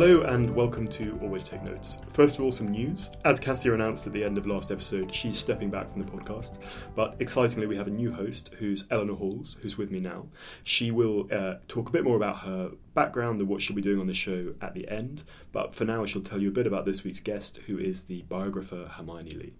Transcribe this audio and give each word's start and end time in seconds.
Hello 0.00 0.20
and 0.20 0.54
welcome 0.54 0.86
to 0.86 1.18
Always 1.20 1.42
Take 1.42 1.64
Notes. 1.64 1.98
First 2.12 2.38
of 2.38 2.44
all, 2.44 2.52
some 2.52 2.68
news. 2.68 3.10
As 3.24 3.40
Cassia 3.40 3.74
announced 3.74 4.06
at 4.06 4.12
the 4.12 4.22
end 4.22 4.38
of 4.38 4.46
last 4.46 4.70
episode, 4.70 5.12
she's 5.12 5.36
stepping 5.36 5.70
back 5.70 5.90
from 5.90 6.04
the 6.04 6.08
podcast. 6.08 6.58
But 6.94 7.16
excitingly, 7.18 7.66
we 7.66 7.76
have 7.76 7.88
a 7.88 7.90
new 7.90 8.12
host 8.12 8.54
who's 8.60 8.84
Eleanor 8.92 9.16
Halls, 9.16 9.56
who's 9.60 9.76
with 9.76 9.90
me 9.90 9.98
now. 9.98 10.26
She 10.62 10.92
will 10.92 11.26
uh, 11.32 11.54
talk 11.66 11.88
a 11.88 11.90
bit 11.90 12.04
more 12.04 12.14
about 12.14 12.36
her 12.42 12.70
background 12.94 13.40
and 13.40 13.48
what 13.48 13.60
she'll 13.60 13.74
be 13.74 13.82
doing 13.82 13.98
on 13.98 14.06
the 14.06 14.14
show 14.14 14.54
at 14.60 14.72
the 14.72 14.86
end. 14.88 15.24
But 15.50 15.74
for 15.74 15.84
now, 15.84 16.06
she'll 16.06 16.22
tell 16.22 16.40
you 16.40 16.50
a 16.50 16.52
bit 16.52 16.68
about 16.68 16.84
this 16.84 17.02
week's 17.02 17.18
guest, 17.18 17.56
who 17.66 17.76
is 17.76 18.04
the 18.04 18.22
biographer 18.28 18.88
Hermione 18.88 19.32
Lee. 19.32 19.54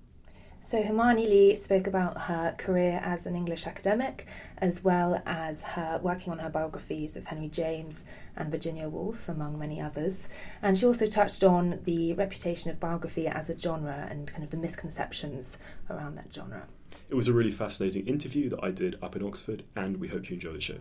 So, 0.61 0.83
Hermione 0.83 1.27
Lee 1.27 1.57
spoke 1.57 1.87
about 1.87 2.23
her 2.23 2.55
career 2.59 3.01
as 3.03 3.25
an 3.25 3.35
English 3.35 3.67
academic, 3.67 4.27
as 4.59 4.85
well 4.85 5.23
as 5.25 5.63
her 5.63 5.99
working 6.03 6.31
on 6.31 6.41
her 6.41 6.51
biographies 6.51 7.17
of 7.17 7.25
Henry 7.25 7.49
James 7.49 8.05
and 8.37 8.51
Virginia 8.51 8.87
Woolf, 8.87 9.31
among 9.31 9.59
many 9.59 9.81
others. 9.81 10.29
And 10.61 10.77
she 10.77 10.85
also 10.85 11.07
touched 11.07 11.43
on 11.43 11.81
the 11.85 12.13
reputation 12.13 12.71
of 12.71 12.79
biography 12.79 13.27
as 13.27 13.49
a 13.49 13.59
genre 13.59 14.09
and 14.11 14.27
kind 14.27 14.45
of 14.45 14.51
the 14.51 14.59
misconceptions 14.59 15.57
around 15.89 16.17
that 16.17 16.35
genre. 16.35 16.69
It 17.09 17.15
was 17.15 17.29
a 17.29 17.33
really 17.33 17.51
fascinating 17.51 18.07
interview 18.07 18.51
that 18.51 18.63
I 18.63 18.71
did 18.71 18.99
up 19.01 19.17
in 19.17 19.23
Oxford, 19.23 19.63
and 19.75 19.97
we 19.97 20.09
hope 20.09 20.29
you 20.29 20.35
enjoy 20.35 20.53
the 20.53 20.61
show. 20.61 20.79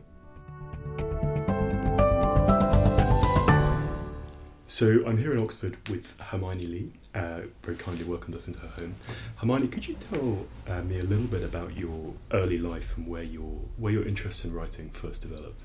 So 4.70 5.06
I'm 5.08 5.18
here 5.18 5.32
in 5.32 5.40
Oxford 5.40 5.78
with 5.90 6.20
Hermione 6.20 6.68
Lee, 6.68 6.94
uh, 7.18 7.42
very 7.64 7.78
kindly 7.78 8.06
welcomed 8.06 8.36
us 8.36 8.48
into 8.48 8.60
her 8.60 8.68
home. 8.68 8.96
Hermione, 9.38 9.68
could 9.68 9.88
you 9.88 9.96
tell 9.96 10.46
uh, 10.68 10.82
me 10.82 11.00
a 11.00 11.04
little 11.04 11.26
bit 11.26 11.44
about 11.44 11.76
your 11.76 12.14
early 12.32 12.58
life 12.58 12.96
and 12.98 13.08
where 13.08 13.24
your 13.24 13.60
where 13.78 13.92
your 13.92 14.06
interest 14.06 14.46
in 14.46 14.54
writing 14.54 14.90
first 14.90 15.22
developed? 15.22 15.62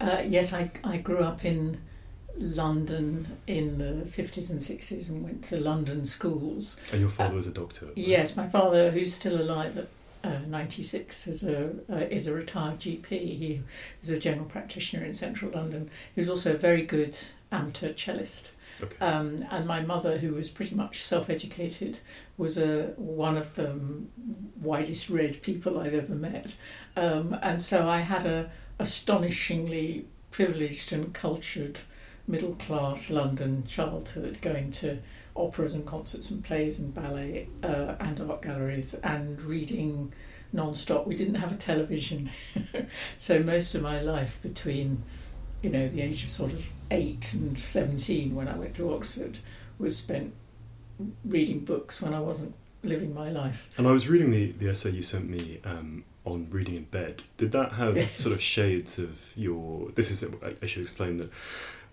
Uh, 0.00 0.22
yes, 0.24 0.52
I, 0.52 0.70
I 0.84 0.98
grew 0.98 1.18
up 1.18 1.44
in 1.44 1.80
London 2.36 3.38
in 3.46 3.78
the 3.78 4.06
50s 4.06 4.50
and 4.50 4.60
60s 4.60 5.08
and 5.08 5.24
went 5.24 5.42
to 5.44 5.58
London 5.58 6.04
schools. 6.04 6.78
And 6.92 7.00
your 7.00 7.10
father 7.10 7.34
was 7.34 7.46
a 7.46 7.50
doctor? 7.50 7.86
Right? 7.86 7.98
Yes, 7.98 8.36
my 8.36 8.46
father, 8.46 8.90
who's 8.90 9.12
still 9.14 9.40
alive 9.40 9.76
at 9.76 9.88
uh, 10.22 10.38
96, 10.46 11.26
is 11.26 11.42
a, 11.42 11.70
uh, 11.90 11.96
is 11.96 12.28
a 12.28 12.32
retired 12.32 12.78
GP. 12.78 13.10
He 13.10 13.62
was 14.00 14.10
a 14.10 14.18
general 14.18 14.46
practitioner 14.46 15.04
in 15.04 15.14
central 15.14 15.50
London. 15.50 15.90
He 16.14 16.20
was 16.20 16.28
also 16.28 16.54
a 16.54 16.58
very 16.58 16.82
good 16.82 17.16
amateur 17.50 17.92
cellist. 17.92 18.50
Okay. 18.82 18.96
Um, 19.04 19.44
and 19.50 19.66
my 19.66 19.80
mother, 19.80 20.18
who 20.18 20.34
was 20.34 20.50
pretty 20.50 20.74
much 20.74 21.02
self-educated, 21.02 21.98
was 22.36 22.58
a 22.58 22.92
one 22.96 23.36
of 23.36 23.54
the 23.56 23.78
widest 24.60 25.10
read 25.10 25.42
people 25.42 25.78
I've 25.80 25.94
ever 25.94 26.14
met, 26.14 26.54
um, 26.96 27.36
and 27.42 27.60
so 27.60 27.88
I 27.88 28.00
had 28.00 28.26
a 28.26 28.50
astonishingly 28.78 30.06
privileged 30.30 30.92
and 30.92 31.12
cultured 31.12 31.80
middle 32.28 32.54
class 32.54 33.10
London 33.10 33.64
childhood, 33.66 34.40
going 34.40 34.70
to 34.70 34.98
operas 35.34 35.74
and 35.74 35.86
concerts 35.86 36.30
and 36.30 36.44
plays 36.44 36.78
and 36.78 36.94
ballet 36.94 37.48
uh, 37.62 37.94
and 38.00 38.20
art 38.20 38.42
galleries 38.42 38.94
and 39.02 39.40
reading 39.42 40.12
non-stop. 40.52 41.06
We 41.06 41.16
didn't 41.16 41.36
have 41.36 41.52
a 41.52 41.56
television, 41.56 42.30
so 43.16 43.42
most 43.42 43.74
of 43.74 43.82
my 43.82 44.00
life 44.00 44.40
between 44.42 45.02
you 45.62 45.70
know, 45.70 45.88
the 45.88 46.00
age 46.02 46.24
of 46.24 46.30
sort 46.30 46.52
of 46.52 46.64
eight 46.90 47.32
and 47.34 47.58
17 47.58 48.34
when 48.34 48.48
I 48.48 48.56
went 48.56 48.74
to 48.76 48.92
Oxford 48.94 49.38
was 49.78 49.96
spent 49.96 50.32
reading 51.24 51.60
books 51.60 52.00
when 52.02 52.14
I 52.14 52.20
wasn't 52.20 52.54
living 52.82 53.14
my 53.14 53.30
life. 53.30 53.68
And 53.76 53.86
I 53.86 53.92
was 53.92 54.08
reading 54.08 54.30
the, 54.30 54.52
the 54.52 54.70
essay 54.70 54.90
you 54.90 55.02
sent 55.02 55.28
me 55.28 55.60
um, 55.64 56.04
on 56.24 56.48
reading 56.50 56.76
in 56.76 56.84
bed. 56.84 57.22
Did 57.36 57.52
that 57.52 57.72
have 57.72 57.96
Yes. 57.96 58.16
sort 58.18 58.34
of 58.34 58.40
shades 58.40 58.98
of 58.98 59.32
your? 59.36 59.90
This 59.94 60.10
is 60.10 60.24
I, 60.24 60.54
I 60.62 60.66
should 60.66 60.82
explain 60.82 61.18
that. 61.18 61.30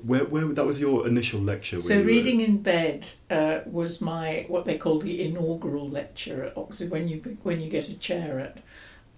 Where, 0.04 0.26
where 0.26 0.46
that 0.46 0.66
was 0.66 0.80
your 0.80 1.08
initial 1.08 1.40
lecture? 1.40 1.80
So 1.80 1.94
you 1.94 2.00
were- 2.02 2.06
reading 2.06 2.42
in 2.42 2.62
bed 2.62 3.08
uh, 3.30 3.60
was 3.66 4.02
my 4.02 4.46
what 4.48 4.66
they 4.66 4.78
call 4.78 5.00
the 5.00 5.24
inaugural 5.24 5.90
lecture 5.90 6.44
at 6.44 6.58
Oxford. 6.58 6.90
When 6.92 7.08
you 7.08 7.38
when 7.44 7.62
you 7.62 7.70
get 7.70 7.88
a 7.90 7.94
chair 7.96 8.40
at 8.40 8.58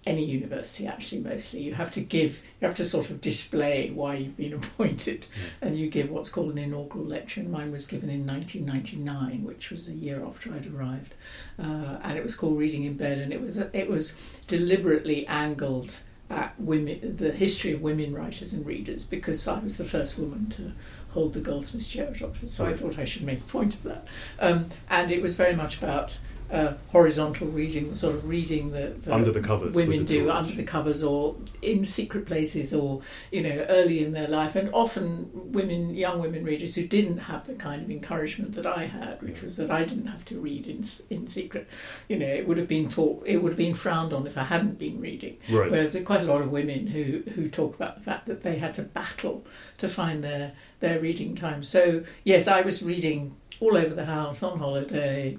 any 0.08 0.24
university, 0.24 0.86
actually, 0.86 1.20
mostly. 1.20 1.60
You 1.60 1.74
have 1.74 1.90
to 1.92 2.00
give 2.00 2.42
you 2.60 2.66
have 2.66 2.76
to 2.78 2.84
sort 2.84 3.10
of 3.10 3.20
display 3.20 3.90
why 3.90 4.14
you've 4.14 4.36
been 4.36 4.52
appointed, 4.62 5.26
and 5.60 5.76
you 5.76 5.88
give 5.88 6.10
what's 6.10 6.30
called 6.30 6.52
an 6.52 6.58
inaugural 6.58 7.04
lecture. 7.04 7.40
And 7.40 7.52
mine 7.52 7.70
was 7.70 7.86
given 7.86 8.08
in 8.08 8.26
1999, 8.26 9.44
which 9.44 9.70
was 9.70 9.88
a 9.88 9.92
year 9.92 10.24
after 10.24 10.52
I'd 10.52 10.66
arrived, 10.66 11.14
uh, 11.58 11.98
and 12.02 12.16
it 12.16 12.24
was 12.24 12.34
called 12.34 12.58
Reading 12.58 12.84
in 12.84 12.96
Bed, 12.96 13.18
and 13.18 13.32
it 13.32 13.40
was 13.40 13.58
it 13.58 13.88
was 13.88 14.16
deliberately 14.46 15.26
angled 15.26 16.00
at 16.30 16.58
women, 16.60 17.16
the 17.16 17.32
history 17.32 17.72
of 17.72 17.80
women 17.80 18.14
writers 18.14 18.52
and 18.52 18.66
readers, 18.66 19.04
because 19.04 19.46
I 19.46 19.58
was 19.60 19.76
the 19.76 19.84
first 19.84 20.18
woman 20.18 20.48
to 20.50 20.72
hold 21.10 21.32
the 21.32 21.40
Goldsmiths 21.40 21.88
Chair 21.88 22.08
at 22.08 22.22
Oxford, 22.22 22.50
so 22.50 22.66
I 22.66 22.74
thought 22.74 22.98
I 22.98 23.04
should 23.04 23.22
make 23.22 23.40
a 23.40 23.44
point 23.44 23.74
of 23.74 23.82
that. 23.84 24.06
Um, 24.38 24.66
and 24.90 25.10
it 25.10 25.22
was 25.22 25.36
very 25.36 25.54
much 25.54 25.78
about 25.78 26.18
uh, 26.50 26.72
horizontal 26.88 27.46
reading, 27.48 27.94
sort 27.94 28.14
of 28.14 28.26
reading 28.28 28.70
that, 28.72 29.02
the 29.02 29.14
Under 29.14 29.30
the 29.30 29.40
covers 29.40 29.74
women 29.74 29.98
the 29.98 30.04
do 30.04 30.24
torch. 30.24 30.34
under 30.36 30.52
the 30.54 30.62
covers 30.62 31.02
or 31.02 31.36
in 31.60 31.84
secret 31.84 32.24
places 32.24 32.72
or 32.72 33.02
you 33.30 33.42
know 33.42 33.66
early 33.68 34.02
in 34.02 34.12
their 34.12 34.28
life, 34.28 34.56
and 34.56 34.70
often 34.72 35.28
women, 35.34 35.94
young 35.94 36.20
women 36.20 36.44
readers 36.44 36.74
who 36.74 36.86
didn't 36.86 37.18
have 37.18 37.46
the 37.46 37.54
kind 37.54 37.82
of 37.82 37.90
encouragement 37.90 38.54
that 38.54 38.66
I 38.66 38.86
had, 38.86 39.20
which 39.22 39.36
Yeah. 39.38 39.44
was 39.44 39.56
that 39.58 39.70
I 39.70 39.84
didn't 39.84 40.06
have 40.06 40.24
to 40.26 40.38
read 40.40 40.66
in 40.66 40.84
in 41.10 41.28
secret. 41.28 41.66
You 42.08 42.18
know, 42.18 42.26
it 42.26 42.48
would 42.48 42.56
have 42.58 42.68
been 42.68 42.88
thought 42.88 43.22
it 43.26 43.42
would 43.42 43.50
have 43.50 43.58
been 43.58 43.74
frowned 43.74 44.12
on 44.12 44.26
if 44.26 44.38
I 44.38 44.44
hadn't 44.44 44.78
been 44.78 45.00
reading. 45.00 45.36
right. 45.50 45.70
Whereas 45.70 45.92
there 45.92 46.02
are 46.02 46.04
quite 46.06 46.22
a 46.22 46.24
lot 46.32 46.40
of 46.40 46.50
women 46.50 46.86
who, 46.86 47.22
who 47.32 47.48
talk 47.50 47.74
about 47.74 47.96
the 47.96 48.02
fact 48.02 48.26
that 48.26 48.42
they 48.42 48.56
had 48.56 48.72
to 48.74 48.82
battle 48.82 49.44
to 49.78 49.88
find 49.88 50.24
their, 50.24 50.52
their 50.80 50.98
reading 51.00 51.34
time. 51.34 51.62
So, 51.62 52.04
yes, 52.24 52.48
I 52.48 52.62
was 52.62 52.82
reading 52.82 53.34
all 53.60 53.76
over 53.76 53.94
the 53.94 54.04
house 54.06 54.42
on 54.42 54.58
holiday, 54.58 55.36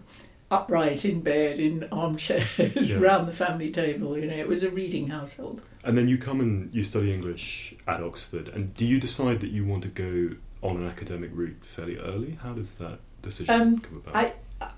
upright 0.51 1.05
in 1.05 1.21
bed, 1.21 1.59
in 1.59 1.87
armchairs, 1.91 2.47
Yeah. 2.91 2.99
round 2.99 3.27
the 3.27 3.31
family 3.31 3.69
table. 3.69 4.17
You 4.17 4.25
know, 4.27 4.35
it 4.35 4.47
was 4.47 4.63
a 4.63 4.69
reading 4.69 5.07
household. 5.09 5.61
And 5.83 5.97
then 5.97 6.07
you 6.07 6.17
come 6.17 6.39
and 6.41 6.73
you 6.73 6.83
study 6.83 7.13
English 7.13 7.75
at 7.87 8.01
Oxford. 8.01 8.47
And 8.49 8.73
do 8.73 8.85
you 8.85 8.99
decide 8.99 9.39
that 9.41 9.51
you 9.51 9.65
want 9.65 9.83
to 9.83 9.89
go 9.89 10.35
on 10.61 10.77
an 10.77 10.87
academic 10.87 11.31
route 11.33 11.63
fairly 11.63 11.97
early? 11.97 12.37
How 12.41 12.53
does 12.53 12.75
that 12.75 12.99
decision 13.21 13.53
Um, 13.61 13.77
come 13.79 13.97
about? 14.05 14.15
I 14.15 14.33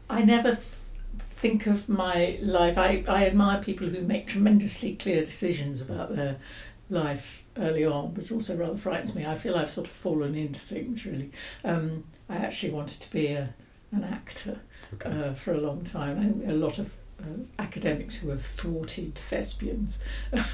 I 0.09 0.23
never 0.23 0.51
th- 0.51 0.65
think 1.19 1.65
of 1.65 1.89
my 1.89 2.38
life. 2.41 2.77
I, 2.77 3.03
I 3.07 3.25
admire 3.25 3.59
people 3.63 3.88
who 3.88 4.01
make 4.01 4.27
tremendously 4.27 4.95
clear 4.95 5.25
decisions 5.25 5.81
about 5.81 6.15
their 6.15 6.38
life 6.89 7.43
early 7.57 7.83
on, 7.85 8.13
which 8.13 8.31
also 8.31 8.55
rather 8.55 8.77
frightens 8.77 9.15
me. 9.15 9.25
I 9.25 9.33
feel 9.35 9.55
I've 9.55 9.71
sort 9.71 9.88
of 9.88 9.93
fallen 9.93 10.35
into 10.35 10.59
things 10.59 11.03
really. 11.05 11.31
Um, 11.63 12.03
I 12.29 12.35
actually 12.35 12.73
wanted 12.73 13.01
to 13.01 13.09
be 13.11 13.27
a, 13.27 13.53
an 13.91 14.03
actor 14.03 14.59
okay. 14.94 15.09
uh, 15.09 15.34
for 15.34 15.53
a 15.53 15.59
long 15.59 15.84
time. 15.84 16.44
A 16.47 16.53
lot 16.53 16.79
of 16.79 16.96
uh, 17.19 17.44
academics 17.59 18.16
who 18.18 18.29
were 18.29 18.38
thwarted 18.38 19.16
thespians. 19.16 20.00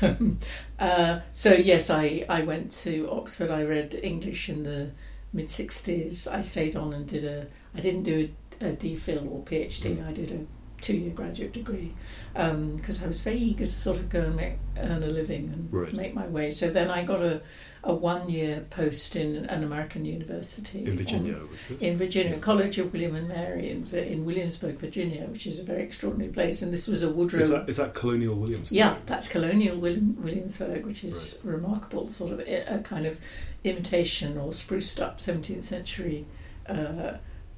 Um, 0.01 0.39
uh, 0.79 1.19
so 1.31 1.53
yes, 1.53 1.89
I, 1.89 2.25
I 2.29 2.41
went 2.43 2.71
to 2.83 3.09
Oxford. 3.11 3.51
I 3.51 3.63
read 3.63 3.99
English 4.03 4.49
in 4.49 4.63
the 4.63 4.91
mid 5.33 5.47
'60s. 5.47 6.27
I 6.27 6.41
stayed 6.41 6.75
on 6.75 6.93
and 6.93 7.07
did 7.07 7.23
a. 7.23 7.47
I 7.75 7.79
didn't 7.79 8.03
do 8.03 8.29
a, 8.61 8.69
a 8.69 8.71
DPhil 8.73 9.31
or 9.31 9.43
PhD. 9.43 10.05
I 10.05 10.11
did 10.11 10.31
a 10.31 10.45
two-year 10.81 11.11
graduate 11.11 11.53
degree 11.53 11.93
because 12.33 13.01
I 13.03 13.07
was 13.07 13.21
very 13.21 13.39
eager 13.39 13.65
to 13.65 13.71
sort 13.71 13.97
of 13.97 14.09
go 14.09 14.21
and 14.21 14.35
make, 14.35 14.53
earn 14.77 15.03
a 15.03 15.07
living 15.07 15.49
and 15.51 15.73
Right. 15.73 15.93
make 15.93 16.13
my 16.13 16.27
way. 16.27 16.51
So 16.51 16.69
then 16.69 16.89
I 16.91 17.03
got 17.03 17.21
a, 17.21 17.41
a 17.87 17.93
one-year 17.93 18.65
post 18.69 19.15
in 19.15 19.45
an 19.45 19.63
American 19.63 20.03
university 20.03 20.83
in 20.85 20.97
Virginia, 20.97 21.37
was 21.49 21.67
this? 21.67 21.79
in 21.81 21.97
Virginia, 21.97 22.33
Yeah. 22.33 22.39
College 22.39 22.77
of 22.79 22.91
William 22.91 23.15
and 23.15 23.27
Mary 23.29 23.69
in, 23.71 23.87
in 23.95 24.25
Williamsburg, 24.25 24.77
Virginia, 24.77 25.23
which 25.27 25.47
is 25.47 25.57
a 25.59 25.63
very 25.63 25.83
extraordinary 25.83 26.31
place. 26.31 26.61
And 26.61 26.73
this 26.73 26.87
was 26.87 27.01
a 27.03 27.09
Woodrow. 27.09 27.39
Is 27.39 27.49
that, 27.49 27.69
is 27.69 27.77
that 27.77 27.93
Colonial 27.93 28.35
Williamsburg? 28.35 28.75
yeah, 28.75 28.97
that's 29.05 29.29
Colonial 29.29 29.77
William, 29.77 30.17
Williamsburg, 30.21 30.85
which 30.85 31.03
is 31.05 31.37
remarkable, 31.43 32.09
sort 32.09 32.33
of 32.33 32.39
a, 32.41 32.75
a 32.75 32.79
kind 32.79 33.05
of 33.05 33.21
imitation 33.63 34.37
or 34.37 34.51
spruced 34.53 34.99
up 34.99 35.19
17th 35.19 35.63
century 35.63 36.25
uh, 36.69 36.73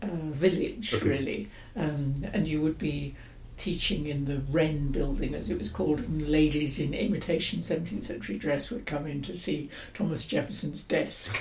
uh, 0.01 0.07
village, 0.45 0.93
Okay. 0.93 1.09
really. 1.09 1.49
Um, 1.75 2.15
and 2.33 2.47
you 2.47 2.61
would 2.61 2.77
be 2.77 3.15
teaching 3.59 4.07
in 4.07 4.25
the 4.25 4.41
Wren 4.49 4.87
building, 4.87 5.35
as 5.35 5.49
it 5.49 5.57
was 5.57 5.69
called, 5.69 5.99
and 5.99 6.27
ladies 6.27 6.79
in 6.79 6.93
imitation 6.93 7.59
17th 7.59 8.03
century 8.03 8.37
dress 8.37 8.71
would 8.71 8.85
come 8.85 9.05
in 9.05 9.21
to 9.23 9.35
see 9.35 9.69
Thomas 9.93 10.25
Jefferson's 10.25 10.81
desk. 10.83 11.35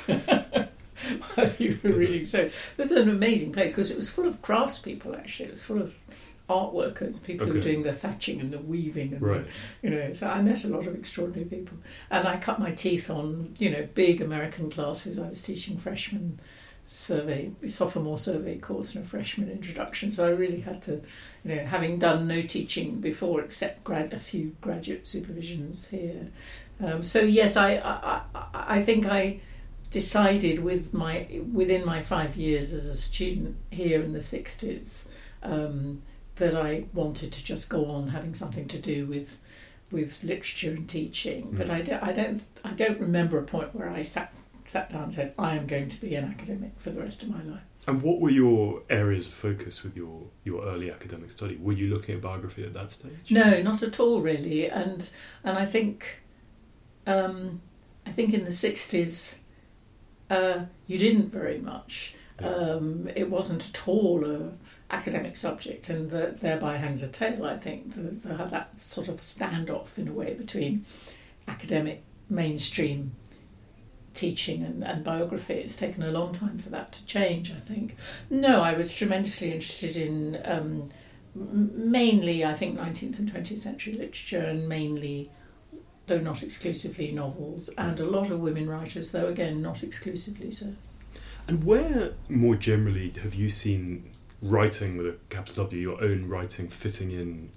While 1.35 1.53
you 1.59 1.79
were 1.83 1.93
reading, 1.93 2.27
so 2.27 2.41
it 2.41 2.53
was 2.77 2.91
an 2.91 3.09
amazing 3.09 3.53
place 3.53 3.71
because 3.71 3.93
it 3.93 3.97
was 3.97 4.11
full 4.11 4.27
of 4.27 4.43
craftspeople. 4.43 5.17
Actually, 5.17 5.47
it 5.47 5.53
was 5.53 5.63
full 5.63 5.81
of 5.81 5.97
art 6.49 6.73
workers, 6.73 7.21
people 7.21 7.47
who 7.47 7.55
were 7.55 7.61
doing 7.61 7.85
the 7.85 7.93
thatching 7.93 8.41
and 8.41 8.51
the 8.51 8.59
weaving 8.59 9.13
and 9.13 9.23
the 9.23 9.45
you 9.83 9.91
know, 9.91 10.13
so 10.13 10.27
I 10.27 10.43
met 10.43 10.65
a 10.65 10.69
lot 10.69 10.89
of 10.89 10.97
extraordinary 10.97 11.49
people, 11.49 11.79
and 12.11 12.27
I 12.27 12.37
cut 12.39 12.59
my 12.59 12.73
teeth 12.73 13.11
on 13.11 13.55
you 13.61 13.71
know 13.71 13.87
big 13.95 14.21
American 14.21 14.71
classes. 14.71 15.21
I 15.21 15.29
was 15.29 15.41
teaching 15.41 15.79
freshman 15.79 16.41
survey, 16.99 17.53
sophomore 17.69 18.19
survey 18.19 18.59
course, 18.59 18.97
and 18.97 19.05
a 19.05 19.09
freshman 19.09 19.49
introduction. 19.49 20.11
So 20.11 20.27
I 20.27 20.31
really 20.31 20.61
had 20.61 20.83
to, 20.83 21.01
you 21.45 21.55
know, 21.55 21.65
having 21.65 22.01
done 22.01 22.27
no 22.27 22.43
teaching 22.43 23.01
before 23.01 23.41
except 23.41 23.85
grad 23.85 24.13
a 24.13 24.19
few 24.19 24.57
graduate 24.61 25.05
supervisions 25.05 25.89
here. 25.89 26.29
Um, 26.85 27.05
so 27.05 27.21
yes, 27.21 27.57
I, 27.57 27.77
I 27.77 28.23
I 28.53 28.83
think 28.83 29.07
I 29.07 29.41
decided 29.91 30.59
with 30.59 30.93
my 30.93 31.41
within 31.53 31.87
my 31.87 32.03
five 32.03 32.37
years 32.37 32.73
as 32.73 32.87
a 32.87 32.97
student 32.97 33.57
here 33.71 34.03
in 34.03 34.13
the 34.13 34.19
60s 34.19 35.05
um, 35.43 36.03
that 36.37 36.55
I 36.55 36.87
wanted 36.93 37.33
to 37.33 37.45
just 37.45 37.69
go 37.69 37.87
on 37.87 38.09
having 38.09 38.35
something 38.35 38.67
to 38.69 38.79
do 38.79 39.07
with 39.07 39.39
with 39.93 40.23
literature 40.25 40.73
and 40.73 40.89
teaching. 40.89 41.53
Mm. 41.53 41.59
But 41.59 41.71
I 41.71 41.81
don't, 41.81 42.03
I 42.03 42.13
don't 42.13 42.43
I 42.65 42.73
don't 42.73 43.01
remember 43.01 43.39
a 43.39 43.45
point 43.45 43.73
where 43.73 43.89
I 43.89 44.03
sat 44.03 44.33
sat 44.69 44.91
down 44.91 45.05
and 45.05 45.13
said 45.13 45.35
I 45.39 45.57
am 45.57 45.67
going 45.67 45.89
to 45.89 46.01
be 46.01 46.15
an 46.15 46.25
academic 46.25 46.73
for 46.77 46.91
the 46.91 47.01
rest 47.01 47.23
of 47.23 47.29
my 47.31 47.43
life. 47.43 47.63
And 47.87 48.03
what 48.03 48.21
were 48.21 48.31
your 48.31 48.83
areas 48.91 49.27
of 49.29 49.33
focus 49.33 49.83
with 49.83 49.97
your, 49.97 50.25
your 50.45 50.63
early 50.67 50.91
academic 50.91 51.33
study? 51.33 51.57
Were 51.57 51.73
you 51.73 51.89
looking 51.89 52.17
at 52.17 52.21
biography 52.21 52.63
at 52.65 52.75
that 52.75 52.93
stage? 52.93 53.31
No, 53.31 53.63
not 53.63 53.83
at 53.83 53.99
all, 53.99 54.21
really. 54.21 54.69
And 54.69 55.09
and 55.43 55.57
I 55.57 55.65
think, 55.65 56.21
um, 57.07 57.63
I 58.05 58.13
think 58.13 58.35
in 58.35 58.45
the 58.45 58.53
sixties, 58.53 59.37
uh, 60.29 60.67
you 60.87 60.99
didn't 60.99 61.31
very 61.31 61.59
much. 61.59 62.15
Yeah. 62.41 62.49
Um, 62.49 63.09
it 63.17 63.31
wasn't 63.31 63.71
at 63.71 63.89
all 63.89 64.25
a 64.25 64.53
academic 64.91 65.37
subject, 65.37 65.89
and 65.89 66.11
the, 66.11 66.37
thereby 66.41 66.77
hangs 66.77 67.03
a 67.03 67.09
tale. 67.09 67.47
I 67.47 67.57
think 67.57 67.95
to 67.95 68.37
have 68.37 68.51
that 68.51 68.79
sort 68.79 69.09
of 69.09 69.17
standoff 69.17 69.97
in 69.97 70.09
a 70.09 70.13
way 70.13 70.35
between 70.35 70.85
academic 71.47 72.03
mainstream 72.29 73.13
teaching 74.19 74.63
and, 74.63 74.85
and 74.85 75.05
biography. 75.05 75.55
It's 75.55 75.77
taken 75.77 76.03
a 76.03 76.11
long 76.11 76.33
time 76.33 76.59
for 76.59 76.71
that 76.71 76.93
to 76.93 77.05
change. 77.07 77.51
I 77.51 77.61
think. 77.61 77.97
No, 78.31 78.63
I 78.63 78.75
was 78.75 78.93
tremendously 78.93 79.53
interested 79.53 79.97
in. 79.97 80.41
Um, 80.45 80.91
mainly 81.35 82.45
I 82.45 82.53
think 82.55 82.77
19th 82.77 83.21
and 83.21 83.33
20th 83.33 83.61
century 83.61 83.93
literature 83.93 84.41
and 84.41 84.69
mainly 84.69 85.31
though 86.07 86.19
not 86.19 86.43
exclusively 86.43 87.13
novels 87.13 87.71
and 87.79 88.01
a 88.01 88.05
lot 88.05 88.31
of 88.31 88.41
women 88.41 88.69
writers 88.69 89.13
though 89.13 89.27
again 89.27 89.63
not 89.63 89.85
exclusively 89.85 90.51
so 90.51 90.73
And 91.49 91.65
where, 91.65 92.13
more 92.29 92.57
generally, 92.57 93.15
have 93.23 93.35
you 93.35 93.49
seen 93.49 94.11
writing 94.43 94.99
with 94.99 95.07
a 95.07 95.17
capital 95.31 95.65
W, 95.65 95.81
your 95.81 96.05
own 96.05 96.29
writing, 96.29 96.69
fitting 96.69 97.11
in 97.11 97.51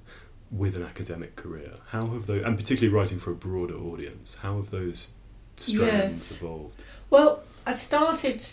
with 0.49 0.77
an 0.77 0.83
academic 0.83 1.35
career? 1.35 1.73
How 1.89 2.07
have 2.07 2.25
those, 2.25 2.43
and 2.45 2.57
particularly 2.57 2.95
writing 2.95 3.19
for 3.19 3.31
a 3.31 3.35
broader 3.35 3.75
audience, 3.75 4.37
how 4.41 4.55
have 4.55 4.71
those 4.71 5.15
strands 5.61 6.13
Yes. 6.13 6.31
evolved? 6.41 6.83
well 7.09 7.43
I 7.65 7.73
started 7.73 8.43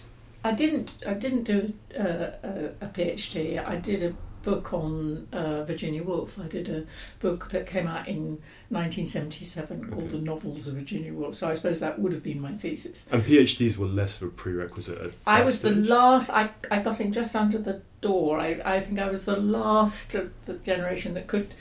I 0.45 0.53
didn't 0.53 0.99
I 1.07 1.15
didn't 1.15 1.45
do 1.45 1.73
uh, 1.99 2.03
a, 2.43 2.71
a 2.81 2.87
PhD 2.89 3.65
I 3.67 3.77
did 3.77 4.03
a 4.03 4.15
book 4.45 4.73
on 4.73 5.27
uh, 5.33 5.65
Virginia 5.65 6.03
Woolf 6.03 6.39
I 6.39 6.47
did 6.47 6.69
a 6.69 6.85
book 7.21 7.51
that 7.51 7.67
came 7.67 7.87
out 7.89 8.07
in 8.09 8.39
1977 8.71 9.91
called 9.91 10.03
Okay. 10.05 10.13
The 10.13 10.19
Novels 10.19 10.69
of 10.69 10.75
Virginia 10.75 11.13
Woolf 11.13 11.35
so 11.35 11.49
I 11.49 11.55
suppose 11.55 11.81
that 11.81 11.99
would 11.99 12.13
have 12.13 12.23
been 12.23 12.41
my 12.41 12.53
thesis 12.53 13.05
And 13.11 13.23
PhDs 13.25 13.77
were 13.77 13.87
less 13.87 14.21
of 14.23 14.29
a 14.29 14.31
prerequisite 14.31 14.99
at 15.01 15.11
I 15.27 15.43
was 15.43 15.61
the 15.61 15.73
last. 15.73 16.31
I, 16.31 16.51
I 16.71 16.79
got 16.81 17.01
in 17.01 17.13
just 17.13 17.35
under 17.37 17.59
the 17.59 17.83
door. 18.01 18.39
I, 18.39 18.61
I 18.65 18.81
think 18.81 18.99
I 19.01 19.11
was 19.11 19.25
the 19.25 19.37
last 19.37 20.15
of 20.15 20.31
the 20.47 20.55
generation 20.55 21.15
that 21.15 21.27
could 21.27 21.55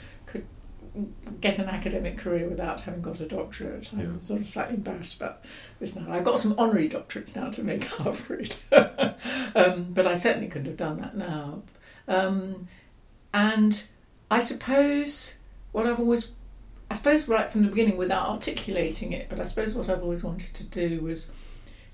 get 1.40 1.58
an 1.58 1.68
academic 1.68 2.18
career 2.18 2.48
without 2.48 2.80
having 2.82 3.02
got 3.02 3.20
a 3.20 3.26
doctorate. 3.26 3.90
I'm 3.92 4.00
Yeah. 4.00 4.18
sort 4.20 4.40
of 4.40 4.48
slightly 4.48 4.74
embarrassed 4.76 5.16
about 5.16 5.42
this 5.80 5.94
now. 5.96 6.06
I've 6.10 6.24
got 6.24 6.40
some 6.40 6.54
honorary 6.58 6.88
doctorates 6.88 7.34
now 7.36 7.50
to 7.50 7.62
make 7.62 8.00
up 8.00 8.16
for 8.16 8.34
it, 8.34 8.58
um, 9.54 9.92
but 9.92 10.06
I 10.06 10.14
certainly 10.14 10.48
couldn't 10.48 10.66
have 10.66 10.76
done 10.76 11.00
that 11.00 11.16
now. 11.16 11.62
Um, 12.06 12.68
and 13.32 13.84
I 14.30 14.40
suppose 14.40 15.34
what 15.72 15.86
I've 15.86 15.98
always 16.00 16.28
I 16.90 16.94
suppose 16.94 17.28
right 17.28 17.50
from 17.50 17.62
the 17.64 17.68
beginning 17.68 17.98
without 17.98 18.28
articulating 18.30 19.12
it, 19.12 19.28
but 19.28 19.38
I 19.38 19.44
suppose 19.44 19.74
what 19.74 19.90
I've 19.90 20.02
always 20.02 20.24
wanted 20.24 20.54
to 20.54 20.64
do 20.64 21.00
was 21.00 21.30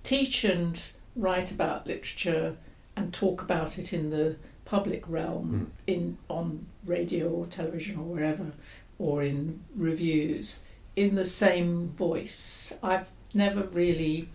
teach 0.05 0.44
and 0.44 0.81
write 1.17 1.50
about 1.50 1.87
literature 1.88 2.56
and 2.96 3.12
talk 3.12 3.43
about 3.43 3.76
it 3.76 3.93
in 3.93 4.11
the 4.11 4.37
public 4.64 5.02
realm 5.08 5.73
in 5.88 6.17
on 6.29 6.67
radio 6.87 7.29
or 7.29 7.46
television 7.46 7.96
or 7.99 8.05
wherever 8.05 8.52
or 8.99 9.23
in 9.23 9.62
reviews 9.76 10.61
in 10.96 11.14
the 11.14 11.25
same 11.25 11.88
voice. 11.88 12.73
I've 12.82 13.08
never 13.32 13.62
really 13.64 14.29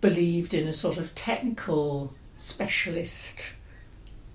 believed 0.00 0.54
in 0.54 0.68
a 0.68 0.72
sort 0.72 0.98
of 0.98 1.14
technical 1.14 2.12
specialist 2.36 3.54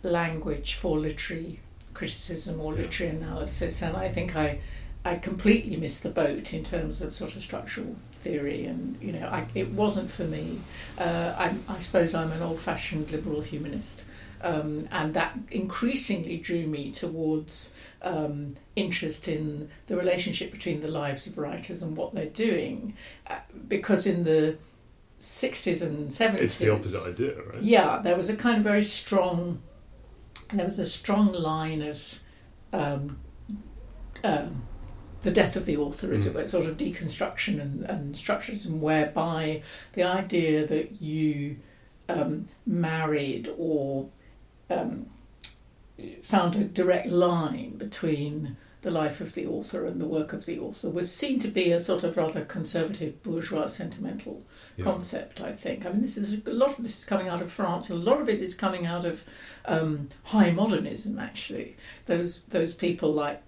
language 0.03 0.73
for 0.73 0.97
literary 0.97 1.59
criticism 1.93 2.59
or 2.61 2.73
literary 2.73 3.15
analysis 3.15 3.81
and 3.81 3.95
I 3.95 4.09
think 4.09 4.35
I 4.35 4.59
I 5.05 5.15
completely 5.15 5.77
missed 5.77 6.03
the 6.03 6.09
boat 6.09 6.53
in 6.53 6.63
terms 6.63 7.01
of 7.01 7.13
sort 7.13 7.35
of 7.35 7.41
structural 7.41 7.95
theory, 8.15 8.65
and 8.65 8.97
you 9.01 9.13
know, 9.13 9.27
I, 9.27 9.47
it 9.55 9.71
wasn't 9.71 10.11
for 10.11 10.25
me. 10.25 10.59
Uh, 10.97 11.33
I'm, 11.37 11.63
I 11.69 11.79
suppose 11.79 12.13
I'm 12.13 12.31
an 12.31 12.41
old-fashioned 12.41 13.09
liberal 13.09 13.41
humanist, 13.41 14.03
um, 14.41 14.87
and 14.91 15.13
that 15.13 15.37
increasingly 15.51 16.37
drew 16.37 16.65
me 16.67 16.91
towards 16.91 17.73
um, 18.01 18.55
interest 18.75 19.27
in 19.27 19.69
the 19.87 19.95
relationship 19.97 20.51
between 20.51 20.81
the 20.81 20.87
lives 20.87 21.27
of 21.27 21.37
writers 21.37 21.81
and 21.81 21.97
what 21.97 22.13
they're 22.13 22.25
doing, 22.25 22.95
uh, 23.27 23.39
because 23.67 24.07
in 24.07 24.23
the 24.23 24.57
60s 25.19 25.81
and 25.81 26.09
70s, 26.09 26.39
It's 26.41 26.57
the 26.59 26.69
opposite 26.71 27.07
idea, 27.09 27.41
right? 27.41 27.61
yeah, 27.61 27.99
there 28.01 28.15
was 28.15 28.29
a 28.29 28.35
kind 28.37 28.57
of 28.57 28.63
very 28.63 28.83
strong, 28.83 29.61
there 30.53 30.65
was 30.65 30.79
a 30.79 30.85
strong 30.85 31.33
line 31.33 31.81
of 31.81 32.19
um, 32.71 33.17
um, 34.23 34.63
the 35.23 35.31
death 35.31 35.57
of 35.57 35.65
the 35.65 35.75
author, 35.75 36.13
as 36.13 36.25
it 36.25 36.31
Mm. 36.31 36.35
were, 36.35 36.47
sort 36.47 36.65
of 36.67 36.77
deconstruction 36.77 37.59
and, 37.61 37.83
and 37.83 38.15
structuralism, 38.15 38.79
whereby 38.79 39.61
the 39.93 40.03
idea 40.03 40.65
that 40.65 41.01
you 41.01 41.57
um, 42.07 42.47
married 42.65 43.49
or 43.57 44.07
um, 44.69 45.07
found 46.23 46.55
a 46.55 46.63
direct 46.63 47.07
line 47.07 47.77
between 47.77 48.55
the 48.81 48.89
life 48.91 49.19
of 49.19 49.33
the 49.33 49.45
author 49.45 49.85
and 49.85 49.99
the 49.99 50.05
work 50.05 50.31
of 50.31 50.45
the 50.45 50.57
author 50.57 50.89
was 50.89 51.13
seen 51.13 51.37
to 51.37 51.49
be 51.49 51.69
a 51.71 51.79
sort 51.81 52.01
of 52.05 52.15
rather 52.15 52.45
conservative 52.45 53.21
bourgeois 53.23 53.65
sentimental 53.65 54.45
Yeah. 54.77 54.85
concept, 54.85 55.41
I 55.41 55.51
think. 55.51 55.85
I 55.85 55.89
mean, 55.89 55.99
this 56.01 56.15
is 56.15 56.45
a 56.45 56.53
lot 56.53 56.77
of 56.77 56.83
this 56.83 56.99
is 56.99 57.03
coming 57.05 57.27
out 57.27 57.41
of 57.41 57.51
France, 57.51 57.89
and 57.89 58.01
a 58.01 58.09
lot 58.09 58.21
of 58.21 58.29
it 58.29 58.41
is 58.41 58.55
coming 58.55 58.85
out 58.85 59.03
of 59.03 59.25
um, 59.65 60.07
high 60.23 60.51
modernism. 60.51 61.19
Actually, 61.19 61.75
those 62.05 62.39
those 62.47 62.73
people 62.73 63.11
like 63.11 63.41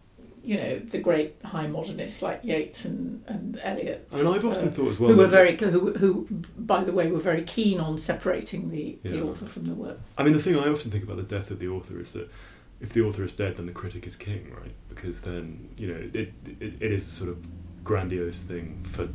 you 0.43 0.57
know 0.57 0.79
the 0.79 0.99
great 0.99 1.35
high 1.43 1.67
modernists 1.67 2.21
like 2.21 2.43
Yeats 2.43 2.85
and 2.85 3.23
and 3.27 3.59
Eliot. 3.61 4.07
Mean, 4.11 4.27
I've 4.27 4.45
often 4.45 4.69
uh, 4.69 4.71
thought 4.71 4.89
as 4.89 4.99
well. 4.99 5.11
who 5.11 5.17
were 5.17 5.27
very 5.27 5.55
who, 5.55 5.93
who 5.93 6.27
by 6.57 6.83
the 6.83 6.91
way 6.91 7.11
were 7.11 7.19
very 7.19 7.43
keen 7.43 7.79
on 7.79 7.97
separating 7.97 8.69
the, 8.69 8.97
the 9.03 9.21
author 9.21 9.45
from 9.45 9.65
the 9.65 9.73
work. 9.73 9.99
I 10.17 10.23
mean, 10.23 10.33
the 10.33 10.41
thing 10.41 10.57
I 10.57 10.67
often 10.67 10.91
think 10.91 11.03
about 11.03 11.17
the 11.17 11.23
death 11.23 11.51
of 11.51 11.59
the 11.59 11.67
author 11.67 11.99
is 11.99 12.13
that 12.13 12.29
if 12.79 12.89
the 12.93 13.01
author 13.01 13.23
is 13.23 13.33
dead, 13.33 13.57
then 13.57 13.67
the 13.67 13.71
critic 13.71 14.07
is 14.07 14.15
king, 14.15 14.51
right? 14.59 14.73
Because 14.89 15.21
then 15.21 15.69
you 15.77 15.87
know 15.87 16.09
it 16.13 16.33
it, 16.59 16.73
it 16.81 16.91
is 16.91 17.07
a 17.07 17.11
sort 17.11 17.29
of 17.29 17.45
grandiose 17.83 18.43
thing 18.43 18.83
for 18.83 19.09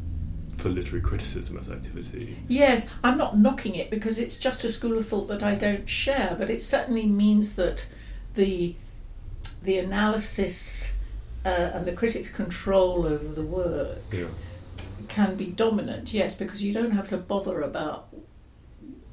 for 0.57 0.69
literary 0.71 1.03
criticism 1.03 1.59
as 1.59 1.69
activity. 1.69 2.37
Yes, 2.49 2.89
I'm 3.05 3.19
not 3.19 3.37
knocking 3.37 3.75
it 3.75 3.91
because 3.91 4.19
it's 4.19 4.39
just 4.39 4.65
a 4.65 4.71
school 4.71 4.97
of 4.97 5.07
thought 5.07 5.29
that 5.29 5.43
I 5.43 5.55
don't 5.55 5.89
share, 5.89 6.35
but 6.39 6.49
it 6.51 6.63
certainly 6.63 7.07
means 7.07 7.57
that 7.57 7.87
the 8.35 8.75
the 9.63 9.79
analysis 9.79 10.93
uh, 11.47 11.71
and 11.75 11.87
the 11.87 11.93
critic's 11.93 12.31
control 12.31 13.07
over 13.07 13.29
the 13.29 13.43
work 13.43 13.99
Yeah. 14.13 14.27
can 15.09 15.37
be 15.37 15.47
dominant. 15.47 16.13
Yes, 16.13 16.35
because 16.35 16.63
you 16.63 16.73
don't 16.73 16.91
have 16.91 17.09
to 17.09 17.17
bother 17.17 17.61
about 17.63 18.09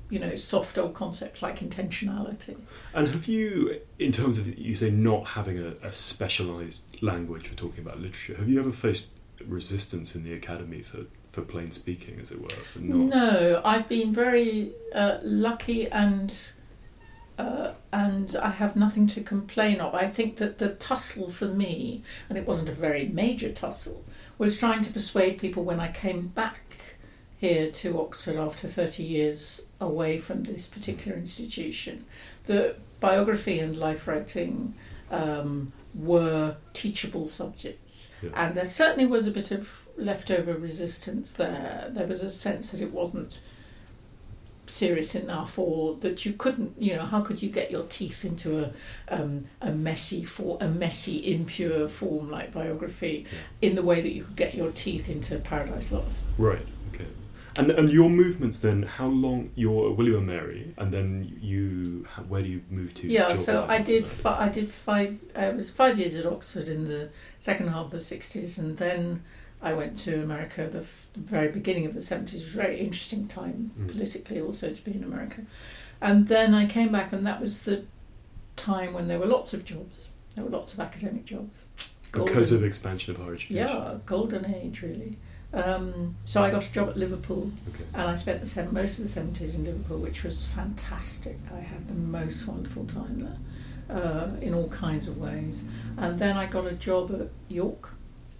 you 0.09 0.19
know 0.19 0.35
soft 0.35 0.77
old 0.77 0.93
concepts 0.93 1.41
like 1.41 1.59
intentionality. 1.59 2.55
And 2.93 3.07
have 3.07 3.27
you, 3.27 3.79
in 3.99 4.11
terms 4.11 4.37
of 4.37 4.57
you 4.57 4.75
say 4.75 4.89
not 4.91 5.29
having 5.29 5.57
a, 5.59 5.73
a 5.87 5.91
specialised 5.91 6.81
language 7.01 7.47
for 7.47 7.55
talking 7.55 7.79
about 7.85 7.99
literature, 7.99 8.35
have 8.35 8.49
you 8.49 8.59
ever 8.59 8.71
faced 8.71 9.07
resistance 9.45 10.15
in 10.15 10.23
the 10.23 10.33
academy 10.33 10.81
for, 10.81 11.01
for 11.31 11.41
plain 11.41 11.71
speaking, 11.71 12.19
as 12.21 12.31
it 12.31 12.41
were? 12.41 12.49
For 12.49 12.79
not, 12.79 13.15
No, 13.15 13.61
I've 13.65 13.87
been 13.89 14.13
very 14.13 14.71
uh, 14.93 15.17
lucky 15.23 15.87
and 15.89 16.33
uh, 17.37 17.71
and 17.91 18.35
I 18.35 18.49
have 18.49 18.75
nothing 18.75 19.07
to 19.07 19.21
complain 19.21 19.81
of. 19.81 19.95
I 19.95 20.07
think 20.07 20.37
that 20.37 20.57
the 20.57 20.69
tussle 20.69 21.29
for 21.29 21.47
me, 21.47 22.03
and 22.29 22.37
it 22.37 22.47
wasn't 22.47 22.69
a 22.69 22.73
very 22.73 23.07
major 23.07 23.51
tussle, 23.51 24.03
was 24.37 24.57
trying 24.57 24.83
to 24.83 24.93
persuade 24.93 25.39
people 25.39 25.63
when 25.63 25.79
I 25.79 25.91
came 25.91 26.27
back 26.27 26.95
here 27.37 27.69
to 27.69 27.99
Oxford 27.99 28.37
after 28.37 28.67
30 28.67 29.03
years 29.03 29.63
away 29.81 30.17
from 30.17 30.43
this 30.43 30.67
particular 30.67 31.17
institution 31.17 32.05
that 32.45 32.77
biography 32.99 33.59
and 33.59 33.77
life 33.77 34.07
writing 34.07 34.73
um, 35.11 35.73
were 35.93 36.55
teachable 36.73 37.27
subjects. 37.27 38.09
Yeah. 38.21 38.29
And 38.33 38.55
there 38.55 38.65
certainly 38.65 39.05
was 39.05 39.27
a 39.27 39.31
bit 39.31 39.51
of 39.51 39.87
leftover 39.97 40.53
resistance 40.53 41.33
there. 41.33 41.89
There 41.91 42.07
was 42.07 42.21
a 42.21 42.29
sense 42.29 42.71
that 42.71 42.81
it 42.81 42.91
wasn't 42.91 43.41
serious 44.65 45.13
enough 45.15 45.59
or 45.59 45.95
that 45.95 46.25
you 46.25 46.33
couldn't 46.33 46.73
you 46.81 46.95
know 46.95 47.05
how 47.05 47.19
could 47.21 47.41
you 47.41 47.49
get 47.49 47.69
your 47.69 47.83
teeth 47.83 48.23
into 48.23 48.63
a 48.63 48.71
um, 49.13 49.45
a 49.61 49.71
messy 49.71 50.23
for 50.23 50.57
a 50.61 50.67
messy 50.67 51.33
impure 51.33 51.87
form 51.87 52.29
like 52.31 52.53
biography 52.53 53.25
in 53.61 53.75
the 53.75 53.83
way 53.83 53.99
that 54.01 54.13
you 54.13 54.23
could 54.23 54.35
get 54.37 54.55
your 54.55 54.71
teeth 54.71 55.09
into 55.09 55.37
paradise 55.39 55.91
lost 55.91 56.23
Right. 56.37 56.65
Okay. 56.93 57.07
And 57.57 57.69
and 57.71 57.89
your 57.89 58.09
movements 58.09 58.59
then? 58.59 58.83
How 58.83 59.07
long? 59.07 59.51
You're 59.55 59.91
William 59.91 60.17
and 60.17 60.27
Mary, 60.27 60.73
and 60.77 60.91
then 60.91 61.37
you. 61.41 62.07
Where 62.27 62.41
do 62.41 62.49
you 62.49 62.61
move 62.71 62.93
to? 62.95 63.07
Yeah, 63.07 63.35
so 63.35 63.65
I 63.69 63.77
did. 63.77 64.07
Fi- 64.07 64.45
I 64.45 64.49
did 64.49 64.69
five. 64.69 65.19
Uh, 65.37 65.41
it 65.41 65.55
was 65.55 65.69
five 65.69 65.99
years 65.99 66.15
at 66.15 66.25
Oxford 66.25 66.67
in 66.67 66.87
the 66.87 67.09
second 67.39 67.67
half 67.67 67.85
of 67.85 67.91
the 67.91 67.99
sixties, 67.99 68.57
and 68.57 68.77
then 68.77 69.21
I 69.63 69.73
went 69.73 69.97
to 69.99 70.21
America. 70.21 70.67
The, 70.71 70.79
f- 70.79 71.07
the 71.13 71.21
very 71.21 71.47
beginning 71.47 71.85
of 71.85 71.93
the 71.93 72.01
seventies 72.01 72.41
It 72.41 72.45
was 72.45 72.53
a 72.53 72.57
very 72.57 72.79
interesting 72.79 73.27
time 73.27 73.71
Mm. 73.79 73.87
politically, 73.91 74.39
also 74.41 74.71
to 74.73 74.83
be 74.83 74.93
in 74.93 75.03
America. 75.03 75.41
And 76.01 76.27
then 76.27 76.53
I 76.53 76.65
came 76.67 76.91
back, 76.91 77.13
and 77.13 77.25
that 77.25 77.39
was 77.41 77.63
the 77.63 77.85
time 78.55 78.93
when 78.93 79.07
there 79.07 79.17
were 79.19 79.25
lots 79.25 79.53
of 79.53 79.63
jobs. 79.65 80.09
There 80.35 80.43
were 80.43 80.49
lots 80.51 80.73
of 80.73 80.79
academic 80.79 81.25
jobs. 81.25 81.65
because 82.11 82.51
of 82.51 82.63
expansion 82.63 83.15
of 83.15 83.19
higher 83.21 83.33
education. 83.33 83.55
yeah, 83.57 83.97
golden 84.05 84.45
age 84.53 84.83
really. 84.83 85.17
Um, 85.51 86.15
so 86.25 86.43
I 86.43 86.49
got 86.51 86.63
a 86.67 86.71
job 86.71 86.89
at 86.89 86.97
Liverpool, 86.97 87.51
Okay. 87.69 87.83
and 87.93 88.03
I 88.03 88.15
spent 88.15 88.41
the 88.41 88.47
seven, 88.47 88.73
most 88.73 88.97
of 88.99 89.03
the 89.05 89.09
seventies 89.09 89.55
in 89.55 89.65
Liverpool, 89.65 89.97
which 89.99 90.23
was 90.23 90.45
fantastic. 90.45 91.37
I 91.55 91.59
had 91.59 91.87
the 91.87 91.93
most 91.95 92.47
wonderful 92.47 92.85
time 92.85 93.15
there, 93.89 93.97
uh, 93.97 94.29
in 94.41 94.53
all 94.53 94.67
kinds 94.69 95.07
of 95.07 95.17
ways. 95.17 95.63
And 95.97 96.17
then 96.19 96.37
I 96.37 96.45
got 96.47 96.65
a 96.67 96.73
job 96.73 97.11
at 97.19 97.29
York, 97.49 97.93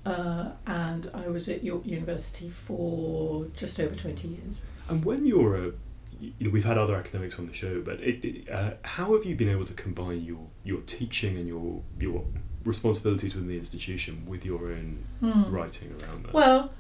uh, 0.05 0.49
and 0.67 1.09
I 1.13 1.27
was 1.27 1.47
at 1.49 1.63
York 1.63 1.85
University 1.85 2.49
for 2.49 3.45
just 3.55 3.79
over 3.79 3.95
twenty 3.95 4.27
years. 4.29 4.61
And 4.89 5.03
when 5.05 5.25
you're 5.25 5.55
a, 5.55 5.71
you 6.19 6.33
know, 6.41 6.49
we've 6.49 6.65
had 6.65 6.77
other 6.77 6.95
academics 6.95 7.39
on 7.39 7.45
the 7.47 7.53
show, 7.53 7.81
but 7.81 7.99
it, 8.01 8.23
it, 8.25 8.49
uh, 8.49 8.71
how 8.83 9.13
have 9.15 9.23
you 9.25 9.35
been 9.35 9.49
able 9.49 9.65
to 9.65 9.73
combine 9.73 10.21
your 10.23 10.47
your 10.63 10.81
teaching 10.81 11.37
and 11.37 11.47
your 11.47 11.81
your 11.99 12.23
responsibilities 12.65 13.33
within 13.35 13.49
the 13.49 13.57
institution 13.57 14.25
with 14.25 14.45
your 14.45 14.67
own 14.71 15.03
Hmm. 15.19 15.49
writing 15.53 15.91
around 16.01 16.25
that? 16.25 16.33
Well, 16.33 16.71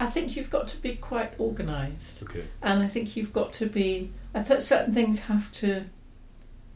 I 0.00 0.06
think 0.06 0.34
you've 0.36 0.50
got 0.50 0.66
to 0.68 0.76
be 0.78 0.96
quite 0.96 1.38
organised. 1.38 2.22
okay. 2.24 2.44
and 2.62 2.82
I 2.82 2.88
think 2.88 3.16
you've 3.16 3.32
got 3.32 3.52
to 3.54 3.66
be. 3.66 4.10
I 4.34 4.42
thought 4.42 4.62
certain 4.62 4.92
things 4.92 5.20
have 5.20 5.52
to 5.52 5.84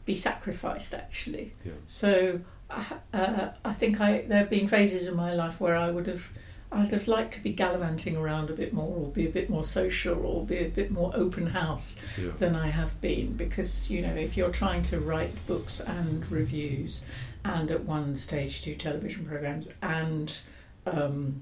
be 0.05 0.15
sacrificed 0.15 0.93
actually. 0.93 1.53
Yeah. 1.65 1.73
So 1.87 2.39
uh, 2.69 3.49
I 3.65 3.73
think 3.73 3.99
I 3.99 4.21
there 4.27 4.39
have 4.39 4.49
been 4.49 4.67
phases 4.67 5.07
in 5.07 5.15
my 5.15 5.33
life 5.33 5.59
where 5.59 5.75
I 5.75 5.89
would 5.91 6.07
have. 6.07 6.29
I'd 6.71 6.91
have 6.91 7.07
liked 7.07 7.33
to 7.33 7.41
be 7.41 7.51
gallivanting 7.51 8.15
around 8.15 8.51
a 8.51 8.53
bit 8.53 8.73
more, 8.73 8.95
or 8.95 9.07
be 9.07 9.25
a 9.25 9.29
bit 9.31 9.49
more 9.49 9.63
social, 9.63 10.23
or 10.23 10.45
be 10.45 10.57
a 10.59 10.69
bit 10.69 10.91
more 10.91 11.11
open 11.15 11.47
house 11.47 11.99
Yeah. 12.15 12.29
than 12.37 12.55
I 12.55 12.67
have 12.67 13.01
been. 13.01 13.33
Because 13.33 13.89
you 13.89 14.03
know, 14.03 14.13
if 14.13 14.37
you're 14.37 14.51
trying 14.51 14.83
to 14.83 14.99
write 14.99 15.33
books 15.47 15.79
and 15.79 16.29
reviews, 16.31 17.03
and 17.43 17.71
at 17.71 17.85
one 17.85 18.15
stage 18.15 18.61
do 18.61 18.75
television 18.75 19.25
programs 19.25 19.73
and 19.81 20.39
um, 20.85 21.41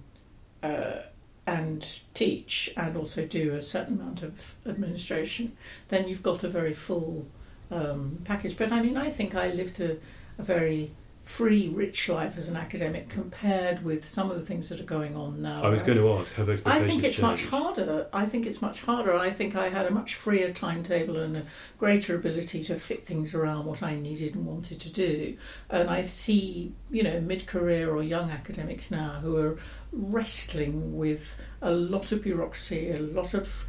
uh, 0.64 1.00
and 1.46 2.00
teach, 2.14 2.72
and 2.78 2.96
also 2.96 3.26
do 3.26 3.54
a 3.54 3.62
certain 3.62 4.00
amount 4.00 4.24
of 4.24 4.56
administration, 4.66 5.52
then 5.90 6.08
you've 6.08 6.24
got 6.24 6.44
a 6.46 6.50
very 6.50 6.74
full 6.74 7.28
um, 7.70 8.20
package. 8.24 8.58
But 8.58 8.72
I 8.72 8.82
mean, 8.82 8.96
I 8.96 9.10
think 9.10 9.36
I 9.36 9.50
lived 9.50 9.82
a, 9.82 9.98
a 10.38 10.44
very 10.44 10.92
free, 11.28 11.68
rich 11.68 12.08
life 12.08 12.38
as 12.38 12.48
an 12.48 12.56
academic 12.56 13.10
compared 13.10 13.84
with 13.84 14.08
some 14.08 14.32
of 14.32 14.38
the 14.38 14.42
things 14.42 14.70
that 14.70 14.80
are 14.80 14.86
going 14.86 15.14
on 15.14 15.42
now. 15.42 15.62
I 15.62 15.68
was 15.68 15.84
going 15.84 15.98
to 15.98 16.10
ask, 16.14 16.34
have 16.36 16.50
I 16.66 16.82
think 16.82 17.04
it's 17.04 17.20
much 17.20 17.46
harder. 17.46 18.08
I 18.14 18.26
think 18.26 18.46
it's 18.46 18.62
much 18.62 18.82
harder. 18.82 19.14
I 19.14 19.30
think 19.30 19.54
I 19.54 19.68
had 19.68 19.86
a 19.86 19.92
much 19.92 20.16
freer 20.16 20.54
timetable 20.54 21.18
and 21.18 21.36
a 21.36 21.44
greater 21.78 22.16
ability 22.16 22.64
to 22.66 22.78
fit 22.78 23.06
things 23.06 23.36
around 23.36 23.66
what 23.66 23.84
I 23.84 23.96
needed 23.96 24.36
and 24.36 24.46
wanted 24.46 24.80
to 24.80 24.90
do. 24.90 25.38
And 25.70 25.90
I 25.90 26.00
see, 26.02 26.74
you 26.90 27.04
know, 27.04 27.20
mid-career 27.20 27.94
or 27.94 28.02
young 28.02 28.32
academics 28.32 28.90
now 28.90 29.20
who 29.22 29.36
are 29.36 29.58
wrestling 29.92 30.98
with 30.98 31.38
a 31.62 31.72
lot 31.72 32.14
of 32.14 32.24
bureaucracy, 32.24 32.92
a 32.92 33.00
lot 33.00 33.34
of 33.34 33.66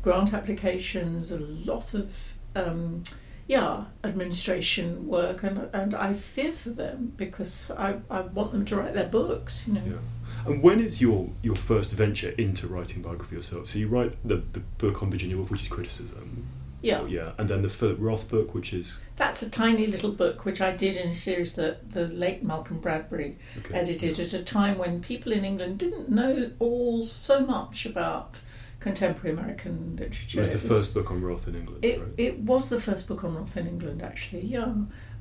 grant 0.00 0.32
applications, 0.32 1.32
a 1.32 1.38
lot 1.38 1.92
of 1.92 2.36
um, 2.54 3.02
yeah 3.50 3.84
administration 4.04 5.08
work, 5.08 5.42
and 5.42 5.68
and 5.72 5.92
I 5.92 6.14
fear 6.14 6.52
for 6.52 6.70
them 6.70 7.12
because 7.16 7.72
I, 7.72 7.96
I 8.08 8.20
want 8.20 8.52
them 8.52 8.64
to 8.66 8.76
write 8.76 8.94
their 8.94 9.08
books. 9.08 9.64
You 9.66 9.72
know. 9.74 9.82
Yeah. 9.84 10.46
And 10.46 10.62
when 10.62 10.78
is 10.78 11.00
your 11.00 11.30
your 11.42 11.56
first 11.56 11.92
venture 11.92 12.30
into 12.30 12.68
writing 12.68 13.02
biography 13.02 13.34
yourself? 13.34 13.66
So 13.66 13.80
you 13.80 13.88
write 13.88 14.12
the, 14.24 14.36
the 14.36 14.60
book 14.78 15.02
on 15.02 15.10
Virginia 15.10 15.36
Woolf, 15.36 15.50
which 15.50 15.62
is 15.62 15.68
criticism. 15.68 16.46
Yeah. 16.80 17.04
Yeah. 17.06 17.32
And 17.38 17.50
then 17.50 17.62
the 17.62 17.68
Philip 17.68 17.98
Roth 18.00 18.28
book, 18.28 18.54
which 18.54 18.72
is 18.72 19.00
That's 19.16 19.42
a 19.42 19.50
tiny 19.50 19.86
little 19.86 20.12
book 20.12 20.44
which 20.44 20.60
I 20.60 20.70
did 20.70 20.96
in 20.96 21.08
a 21.08 21.14
series 21.14 21.54
that 21.54 21.90
the 21.90 22.06
late 22.06 22.42
Malcolm 22.42 22.78
Bradbury 22.78 23.36
okay. 23.58 23.74
edited 23.74 24.18
at 24.20 24.32
a 24.32 24.42
time 24.42 24.78
when 24.78 25.02
people 25.02 25.32
in 25.32 25.44
England 25.44 25.78
didn't 25.78 26.08
know 26.08 26.52
all 26.60 27.02
so 27.02 27.40
much 27.40 27.84
about 27.84 28.36
contemporary 28.80 29.36
American 29.36 29.96
literature. 29.96 30.38
It 30.38 30.42
was 30.42 30.52
the 30.52 30.58
It 30.58 30.68
first 30.68 30.94
book 30.94 31.10
on 31.10 31.20
Roth 31.22 31.46
in 31.46 31.54
England, 31.54 31.84
It, 31.84 32.00
right? 32.00 32.08
it 32.16 32.38
was 32.40 32.68
the 32.70 32.80
first 32.80 33.06
book 33.06 33.22
on 33.24 33.34
Roth 33.36 33.56
in 33.56 33.66
England, 33.66 34.02
actually, 34.02 34.46
yeah. 34.46 34.72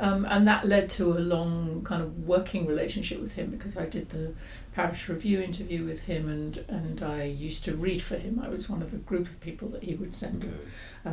Um, 0.01 0.25
and 0.29 0.47
that 0.47 0.65
led 0.65 0.89
to 0.91 1.11
a 1.11 1.19
long 1.19 1.81
kind 1.83 2.01
of 2.01 2.19
working 2.25 2.65
relationship 2.65 3.19
with 3.21 3.33
him 3.33 3.51
because 3.51 3.75
I 3.75 3.85
did 3.85 4.07
the 4.09 4.33
Paris 4.73 5.09
Review 5.09 5.41
interview 5.41 5.83
with 5.83 5.99
him 6.03 6.29
and, 6.29 6.63
and 6.69 7.03
I 7.03 7.23
used 7.23 7.65
to 7.65 7.75
read 7.75 8.01
for 8.01 8.15
him. 8.15 8.39
I 8.41 8.47
was 8.47 8.69
one 8.69 8.81
of 8.81 8.91
the 8.91 8.97
group 8.97 9.27
of 9.27 9.41
people 9.41 9.67
that 9.69 9.83
he 9.83 9.95
would 9.95 10.13
send, 10.13 10.45
Okay. 10.45 10.53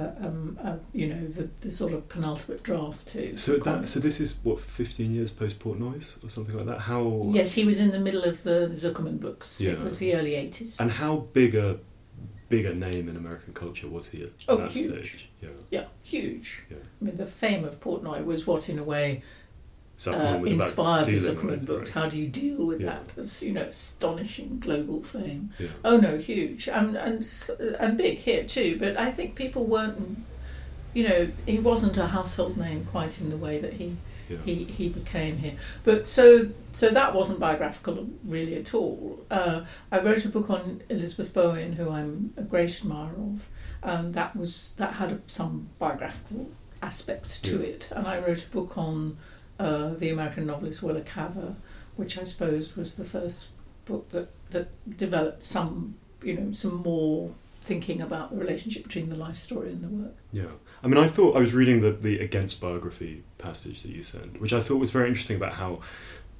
uh, 0.04 0.24
um, 0.24 0.56
uh, 0.62 0.76
you 0.92 1.08
know, 1.08 1.26
the, 1.26 1.48
the 1.62 1.72
sort 1.72 1.92
of 1.92 2.08
penultimate 2.08 2.62
draft 2.62 3.08
to. 3.08 3.36
So 3.36 3.56
that 3.56 3.88
so 3.88 3.98
this 3.98 4.20
is 4.20 4.36
what 4.44 4.60
fifteen 4.60 5.12
years 5.12 5.32
post 5.32 5.58
Portnoy's 5.58 6.16
or 6.22 6.30
something 6.30 6.56
like 6.56 6.66
that. 6.66 6.82
How 6.82 7.22
Yes, 7.34 7.54
he 7.54 7.64
was 7.64 7.80
in 7.80 7.90
the 7.90 7.98
middle 7.98 8.22
of 8.22 8.44
the 8.44 8.70
Zuckerman 8.72 9.18
books. 9.18 9.60
Yeah. 9.60 9.72
It 9.72 9.80
was 9.80 9.98
the 9.98 10.14
early 10.14 10.32
80s. 10.32 10.78
and 10.78 10.92
how 10.92 11.16
big 11.32 11.56
a 11.56 11.80
big 12.48 12.64
a 12.66 12.74
name 12.74 13.08
in 13.08 13.16
American 13.16 13.52
culture 13.54 13.88
was 13.88 14.08
he 14.08 14.22
at 14.22 14.30
Oh, 14.48 14.56
that 14.56 14.70
huge. 14.70 14.90
stage? 14.90 15.28
Yeah. 15.42 15.48
Yeah, 15.70 15.84
huge. 16.02 16.62
Yeah. 16.70 16.76
I 17.00 17.04
mean, 17.04 17.16
the 17.16 17.26
fame 17.26 17.64
of 17.64 17.80
Portnoy 17.80 18.24
was 18.24 18.46
what, 18.46 18.68
in 18.68 18.78
a 18.78 18.84
way, 18.84 19.22
uh, 20.06 20.42
inspired 20.46 21.06
the 21.06 21.12
Zuckerman 21.14 21.64
books. 21.64 21.94
right? 21.96 22.02
How 22.04 22.08
do 22.10 22.18
you 22.18 22.28
deal 22.28 22.66
with 22.66 22.80
Yeah. 22.80 22.98
that? 23.14 23.18
As 23.18 23.42
you 23.42 23.52
know, 23.52 23.62
astonishing 23.62 24.58
global 24.60 25.02
fame. 25.02 25.50
Yeah. 25.58 25.68
Oh 25.84 25.96
no, 25.96 26.18
huge 26.18 26.68
and 26.68 26.96
and 26.96 27.26
and 27.80 27.96
big 27.96 28.18
here 28.18 28.44
too. 28.44 28.76
But 28.78 28.96
I 28.98 29.10
think 29.10 29.34
people 29.34 29.66
weren't, 29.66 30.18
you 30.92 31.08
know, 31.08 31.30
he 31.46 31.58
wasn't 31.58 31.96
a 31.96 32.06
household 32.08 32.58
name 32.58 32.84
quite 32.84 33.20
in 33.20 33.30
the 33.30 33.38
way 33.38 33.58
that 33.58 33.74
he 33.74 33.96
Yeah. 34.28 34.38
he, 34.44 34.64
he 34.64 34.88
became 34.88 35.38
here. 35.38 35.54
But 35.84 36.06
so 36.08 36.48
so 36.72 36.90
that 36.90 37.14
wasn't 37.14 37.38
biographical 37.40 38.08
really 38.24 38.56
at 38.56 38.74
all. 38.74 39.24
Uh, 39.30 39.62
I 39.92 40.00
wrote 40.00 40.24
a 40.24 40.28
book 40.28 40.50
on 40.50 40.82
Elizabeth 40.88 41.32
Bowen, 41.32 41.74
who 41.74 41.90
I'm 41.90 42.32
a 42.36 42.42
great 42.42 42.76
admirer 42.80 43.14
of. 43.18 43.48
Um, 43.82 44.12
that 44.12 44.34
was 44.36 44.74
that 44.78 44.94
had 44.94 45.22
some 45.26 45.68
biographical 45.78 46.50
aspects 46.82 47.38
to 47.40 47.58
Yeah. 47.60 47.66
it, 47.68 47.88
and 47.92 48.06
I 48.06 48.18
wrote 48.18 48.44
a 48.44 48.50
book 48.50 48.76
on 48.76 49.16
uh, 49.58 49.90
the 49.94 50.10
American 50.10 50.46
novelist 50.46 50.82
Willa 50.82 51.00
Cather, 51.02 51.54
which 51.96 52.18
I 52.18 52.24
suppose 52.24 52.76
was 52.76 52.94
the 52.94 53.04
first 53.04 53.48
book 53.84 54.08
that 54.10 54.30
that 54.50 54.68
developed 54.96 55.46
some 55.46 55.94
you 56.22 56.34
know 56.34 56.52
some 56.52 56.82
more 56.82 57.30
thinking 57.62 58.00
about 58.00 58.30
the 58.30 58.36
relationship 58.36 58.84
between 58.84 59.08
the 59.08 59.16
life 59.16 59.34
story 59.36 59.70
and 59.70 59.82
the 59.82 59.88
work. 59.88 60.14
Yeah. 60.32 60.44
I 60.84 60.86
mean, 60.86 60.98
I 61.02 61.08
thought 61.08 61.36
I 61.36 61.40
was 61.40 61.52
reading 61.52 61.80
the, 61.80 61.90
the 61.90 62.20
against 62.20 62.60
biography 62.60 63.24
passage 63.46 63.82
that 63.82 63.90
you 63.90 64.02
sent, 64.02 64.40
which 64.40 64.52
I 64.52 64.60
thought 64.60 64.76
was 64.76 64.90
very 64.90 65.08
interesting 65.08 65.36
about 65.36 65.54
how 65.54 65.80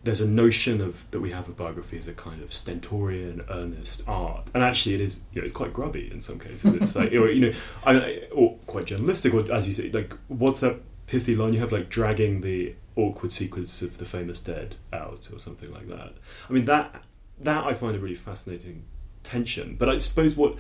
there's 0.03 0.21
a 0.21 0.29
notion 0.29 0.81
of 0.81 1.09
that 1.11 1.21
we 1.21 1.33
have 1.33 1.49
of 1.49 1.57
biography 1.57 1.99
as 1.99 2.07
a 2.07 2.13
kind 2.13 2.43
of 2.43 2.53
stentorian, 2.53 3.43
earnest 3.51 4.03
art, 4.07 4.49
and 4.55 4.63
actually 4.63 4.95
it 4.95 5.01
is. 5.01 5.21
You 5.33 5.41
know, 5.41 5.45
it's 5.45 5.53
quite 5.53 5.73
grubby 5.73 6.11
in 6.13 6.21
some 6.21 6.39
cases. 6.39 6.75
It's 6.75 6.95
like 6.95 7.13
or, 7.13 7.29
you 7.31 7.41
know, 7.41 7.53
I, 7.85 8.23
or 8.33 8.57
quite 8.67 8.87
journalistic, 8.87 9.35
or 9.35 9.51
as 9.53 9.67
you 9.67 9.73
say, 9.73 9.89
like 9.89 10.15
what's 10.29 10.61
that 10.61 10.81
pithy 11.07 11.35
line 11.35 11.53
you 11.55 11.61
have, 11.61 11.73
like 11.73 11.89
dragging 11.89 12.41
the 12.41 12.75
awkward 12.95 13.31
sequence 13.31 13.83
of 13.83 13.99
the 13.99 14.05
famous 14.05 14.41
dead 14.41 14.77
out, 14.93 15.29
or 15.33 15.39
something 15.39 15.73
like 15.73 15.89
that. 15.89 16.13
I 16.49 16.53
mean 16.53 16.67
that 16.67 17.03
that 17.41 17.67
I 17.67 17.75
find 17.75 17.97
a 17.97 17.99
really 17.99 18.15
fascinating 18.15 18.85
tension. 19.23 19.77
But 19.79 19.89
I 19.89 19.99
suppose 19.99 20.37
what 20.37 20.57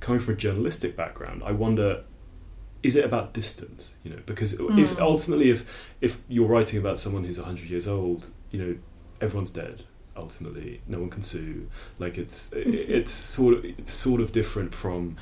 coming 0.00 0.20
from 0.20 0.34
a 0.34 0.36
journalistic 0.36 0.96
background, 0.96 1.42
I 1.44 1.52
wonder 1.52 2.04
is 2.82 2.96
it 2.96 3.04
about 3.04 3.32
distance 3.34 3.94
you 4.04 4.10
know 4.10 4.18
because 4.26 4.54
if 4.54 4.60
Mm. 4.60 4.98
ultimately 5.00 5.50
if 5.50 5.64
if 6.00 6.20
you're 6.28 6.46
writing 6.48 6.78
about 6.78 6.98
someone 6.98 7.24
who's 7.24 7.38
100 7.38 7.68
years 7.68 7.86
old 7.86 8.30
you 8.50 8.58
know 8.62 8.76
everyone's 9.20 9.50
dead 9.50 9.82
ultimately 10.16 10.80
no 10.88 10.98
one 10.98 11.10
can 11.10 11.22
sue 11.22 11.68
like 11.98 12.18
it's 12.18 12.52
it's 12.54 13.12
sort 13.12 13.54
of 13.54 13.64
it's 13.64 13.92
sort 13.92 14.20
of 14.20 14.32
different 14.32 14.74
from 14.74 15.16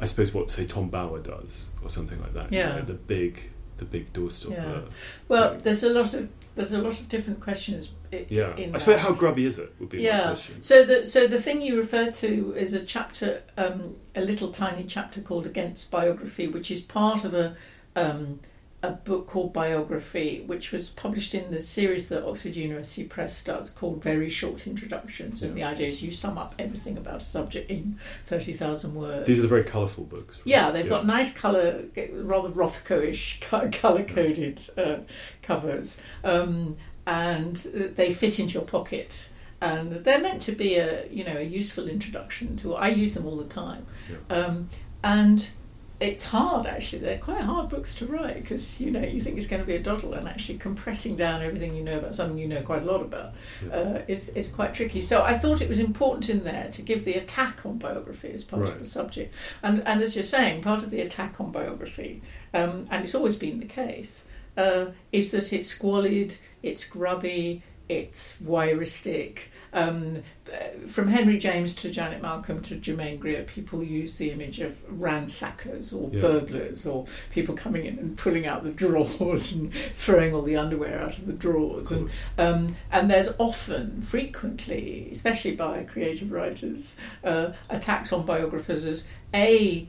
i 0.00 0.06
suppose 0.06 0.34
what 0.34 0.50
say 0.50 0.64
tom 0.66 0.88
bower 0.88 1.18
does 1.20 1.68
or 1.82 1.88
something 1.88 2.20
like 2.20 2.34
that 2.34 2.52
you 2.52 2.58
Yeah. 2.58 2.76
know, 2.76 2.82
the 2.82 2.94
big 2.94 3.50
the 3.78 3.84
big 3.84 4.12
doorstopper 4.12 4.50
Yeah. 4.50 4.80
Well, 5.28 5.50
thing. 5.50 5.60
there's 5.64 5.82
a 5.82 5.88
lot 5.90 6.14
of 6.14 6.28
there's 6.54 6.72
a 6.72 6.78
lot 6.78 6.98
of 7.00 7.08
different 7.08 7.40
questions. 7.40 7.90
yeah 8.28 8.56
in 8.56 8.74
i 8.74 8.78
suppose 8.78 9.00
how 9.00 9.12
grubby 9.12 9.44
is 9.44 9.58
it 9.58 9.74
would 9.78 9.88
be 9.88 9.98
my 9.98 10.04
Yeah. 10.04 10.26
question 10.26 10.62
So 10.62 10.84
the 10.84 11.04
so 11.04 11.26
the 11.26 11.40
thing 11.40 11.60
you 11.62 11.76
refer 11.76 12.10
to 12.24 12.54
is 12.56 12.72
a 12.74 12.84
chapter, 12.84 13.42
um, 13.56 13.96
a 14.14 14.20
little 14.20 14.50
tiny 14.50 14.84
chapter 14.84 15.20
called 15.20 15.46
"Against 15.46 15.90
Biography," 15.90 16.46
which 16.48 16.70
is 16.70 16.80
part 16.80 17.24
of 17.24 17.34
a 17.34 17.56
um, 17.96 18.40
a 18.88 18.92
book 18.92 19.26
called 19.26 19.52
Biography, 19.52 20.42
which 20.46 20.72
was 20.72 20.90
published 20.90 21.34
in 21.34 21.50
the 21.50 21.60
series 21.60 22.08
that 22.08 22.24
Oxford 22.28 22.56
University 22.56 23.04
Press 23.04 23.42
does 23.42 23.70
called 23.70 24.02
Very 24.02 24.28
Short 24.28 24.66
Introductions. 24.66 25.42
And 25.42 25.56
the 25.56 25.62
idea 25.62 25.88
is 25.88 26.02
you 26.02 26.10
sum 26.12 26.36
up 26.38 26.54
everything 26.58 26.96
about 26.98 27.22
a 27.22 27.24
subject 27.24 27.70
in 27.70 27.98
30,000 28.26 28.94
words. 28.94 29.26
These 29.26 29.38
are 29.38 29.42
the 29.42 29.48
very 29.48 29.64
colourful 29.64 30.04
books. 30.04 30.36
right? 30.38 30.46
Yeah, 30.46 30.70
they've 30.70 30.88
got 30.88 31.06
nice 31.06 31.32
colour, 31.32 31.84
rather 32.12 32.50
Rothko-ish 32.50 33.40
colour-coded 33.40 34.60
uh, 34.76 34.96
covers, 35.42 35.98
um, 36.22 36.76
and 37.06 37.56
they 37.56 38.12
fit 38.12 38.38
into 38.38 38.54
your 38.54 38.62
pocket. 38.64 39.28
And 39.60 40.04
they're 40.04 40.20
meant 40.20 40.42
to 40.42 40.52
be 40.52 40.74
a 40.76 41.06
you 41.08 41.24
know 41.24 41.36
a 41.38 41.42
useful 41.42 41.88
introduction 41.88 42.56
to. 42.58 42.74
I 42.74 42.88
use 42.88 43.14
them 43.14 43.24
all 43.26 43.36
the 43.38 43.44
time, 43.46 43.86
Yeah. 44.10 44.36
um, 44.36 44.66
and 45.02 45.48
it's 46.00 46.24
hard 46.24 46.66
actually. 46.66 46.98
They're 47.00 47.18
quite 47.18 47.40
hard 47.42 47.68
books 47.68 47.94
to 47.96 48.06
write 48.06 48.42
because 48.42 48.80
you 48.80 48.90
know 48.90 49.00
you 49.00 49.20
think 49.20 49.36
it's 49.38 49.46
going 49.46 49.62
to 49.62 49.66
be 49.66 49.76
a 49.76 49.82
doddle, 49.82 50.14
and 50.14 50.28
actually 50.28 50.58
compressing 50.58 51.16
down 51.16 51.40
everything 51.42 51.74
you 51.76 51.84
know 51.84 51.98
about 51.98 52.14
something 52.14 52.36
you 52.36 52.48
know 52.48 52.62
quite 52.62 52.82
a 52.82 52.84
lot 52.84 53.00
about 53.00 53.32
Yeah. 53.64 53.72
uh, 53.74 54.02
is 54.08 54.28
is 54.30 54.48
quite 54.48 54.74
tricky. 54.74 55.00
So 55.00 55.22
I 55.22 55.38
thought 55.38 55.60
it 55.62 55.68
was 55.68 55.78
important 55.78 56.28
in 56.28 56.44
there 56.44 56.68
to 56.72 56.82
give 56.82 57.04
the 57.04 57.14
attack 57.14 57.64
on 57.64 57.78
biography 57.78 58.32
as 58.32 58.42
part 58.44 58.62
Right. 58.62 58.72
of 58.72 58.78
the 58.80 58.86
subject, 58.86 59.34
and 59.62 59.86
and 59.86 60.02
as 60.02 60.14
you're 60.16 60.24
saying, 60.24 60.62
part 60.62 60.82
of 60.82 60.90
the 60.90 61.00
attack 61.00 61.40
on 61.40 61.52
biography, 61.52 62.22
um, 62.52 62.86
and 62.90 63.04
it's 63.04 63.14
always 63.14 63.36
been 63.36 63.60
the 63.60 63.66
case, 63.66 64.24
uh, 64.56 64.86
is 65.12 65.30
that 65.30 65.52
it's 65.52 65.68
squalid, 65.68 66.34
it's 66.62 66.84
grubby, 66.84 67.62
it's 67.88 68.36
voyeuristic. 68.42 69.38
Um, 69.74 70.22
from 70.86 71.08
Henry 71.08 71.36
James 71.36 71.74
to 71.74 71.90
Janet 71.90 72.22
Malcolm 72.22 72.62
to 72.62 72.76
Germaine 72.76 73.18
Greer, 73.18 73.42
people 73.42 73.82
use 73.82 74.16
the 74.18 74.30
image 74.30 74.60
of 74.60 74.80
ransackers 74.88 75.92
or 75.92 76.10
Yeah. 76.12 76.20
burglars 76.20 76.86
or 76.86 77.06
people 77.32 77.56
coming 77.56 77.84
in 77.84 77.98
and 77.98 78.16
pulling 78.16 78.46
out 78.46 78.62
the 78.62 78.70
drawers 78.70 79.52
and 79.52 79.74
throwing 79.94 80.32
all 80.32 80.42
the 80.42 80.56
underwear 80.56 81.00
out 81.00 81.18
of 81.18 81.26
the 81.26 81.32
drawers. 81.32 81.90
And, 81.90 82.08
um, 82.38 82.76
and 82.92 83.10
there's 83.10 83.30
often, 83.38 84.00
frequently, 84.00 85.08
especially 85.10 85.56
by 85.56 85.82
creative 85.82 86.30
writers, 86.30 86.94
uh, 87.24 87.52
attacks 87.68 88.12
on 88.12 88.24
biographers 88.24 88.86
as 88.86 89.06
A, 89.34 89.88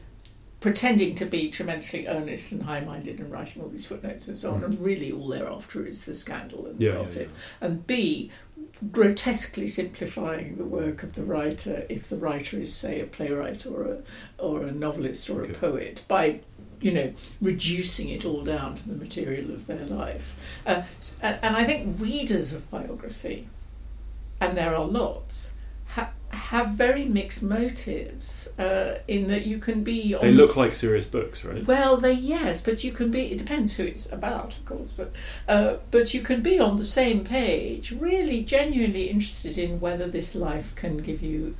pretending 0.69 1.13
to 1.13 1.25
be 1.25 1.51
tremendously 1.51 2.07
earnest 2.07 2.51
and 2.51 2.63
high 2.63 2.79
minded 2.79 3.19
and 3.19 3.31
writing 3.31 3.61
all 3.61 3.69
these 3.69 3.85
footnotes 3.85 4.27
and 4.27 4.35
so 4.35 4.51
on, 4.51 4.61
Mm. 4.61 4.65
and 4.65 4.79
really 4.81 5.11
all 5.11 5.27
they're 5.27 5.47
after 5.47 5.85
is 5.85 6.05
the 6.05 6.15
scandal 6.15 6.65
and 6.65 6.79
the 6.79 6.85
Yeah, 6.85 6.91
gossip. 6.93 7.29
yeah. 7.61 7.67
And 7.67 7.85
B, 7.85 8.31
grotesquely 8.91 9.67
simplifying 9.67 10.55
the 10.57 10.63
work 10.63 11.03
of 11.03 11.13
the 11.13 11.23
writer 11.23 11.85
if 11.87 12.09
the 12.09 12.17
writer 12.17 12.59
is, 12.59 12.73
say, 12.73 12.99
a 12.99 13.05
playwright 13.05 13.63
or 13.67 13.83
a, 13.83 13.97
or 14.43 14.63
a 14.63 14.71
novelist 14.71 15.29
or 15.29 15.41
Okay. 15.43 15.51
a 15.51 15.55
poet 15.55 16.01
by 16.07 16.39
you 16.81 16.91
know, 16.91 17.13
reducing 17.41 18.09
it 18.09 18.25
all 18.25 18.43
down 18.43 18.73
to 18.75 18.87
the 18.89 18.95
material 18.95 19.49
of 19.51 19.65
their 19.67 19.85
life. 19.85 20.35
Uh, 20.67 20.81
and, 21.21 21.55
I 21.55 21.63
think 21.63 21.99
readers 22.01 22.53
of 22.53 22.69
biography, 22.69 23.47
and 24.41 24.57
there 24.57 24.75
are 24.75 24.85
lots, 24.85 25.51
have 26.35 26.69
very 26.71 27.05
mixed 27.05 27.41
motives 27.43 28.47
uh, 28.59 28.99
in 29.07 29.27
that 29.27 29.45
you 29.45 29.57
can 29.57 29.83
be. 29.83 30.15
They 30.19 30.31
look 30.31 30.51
s- 30.51 30.57
like 30.57 30.73
serious 30.73 31.07
books, 31.07 31.43
right? 31.43 31.65
well, 31.65 31.97
they 31.97 32.13
yes, 32.13 32.61
but 32.61 32.83
you 32.83 32.91
can 32.91 33.11
be. 33.11 33.31
It 33.31 33.37
depends 33.37 33.73
who 33.73 33.83
it's 33.83 34.11
about, 34.11 34.55
of 34.57 34.65
course. 34.65 34.91
But 34.91 35.11
uh, 35.47 35.77
but 35.91 36.13
you 36.13 36.21
can 36.21 36.41
be 36.41 36.59
on 36.59 36.77
the 36.77 36.83
same 36.85 37.23
page, 37.23 37.91
really 37.91 38.43
genuinely 38.43 39.09
interested 39.09 39.57
in 39.57 39.79
whether 39.79 40.07
this 40.07 40.35
life 40.35 40.75
can 40.75 40.97
give 40.97 41.21
you 41.21 41.55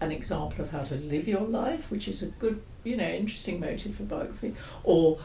an 0.00 0.12
example 0.12 0.62
of 0.62 0.70
how 0.70 0.82
to 0.82 0.94
live 0.96 1.26
your 1.26 1.40
life, 1.46 1.90
which 1.90 2.06
is 2.06 2.22
a 2.22 2.26
good, 2.26 2.60
you 2.84 2.96
know, 2.96 3.08
interesting 3.08 3.58
motive 3.58 3.94
for 3.94 4.02
biography, 4.02 4.54
or 4.84 5.18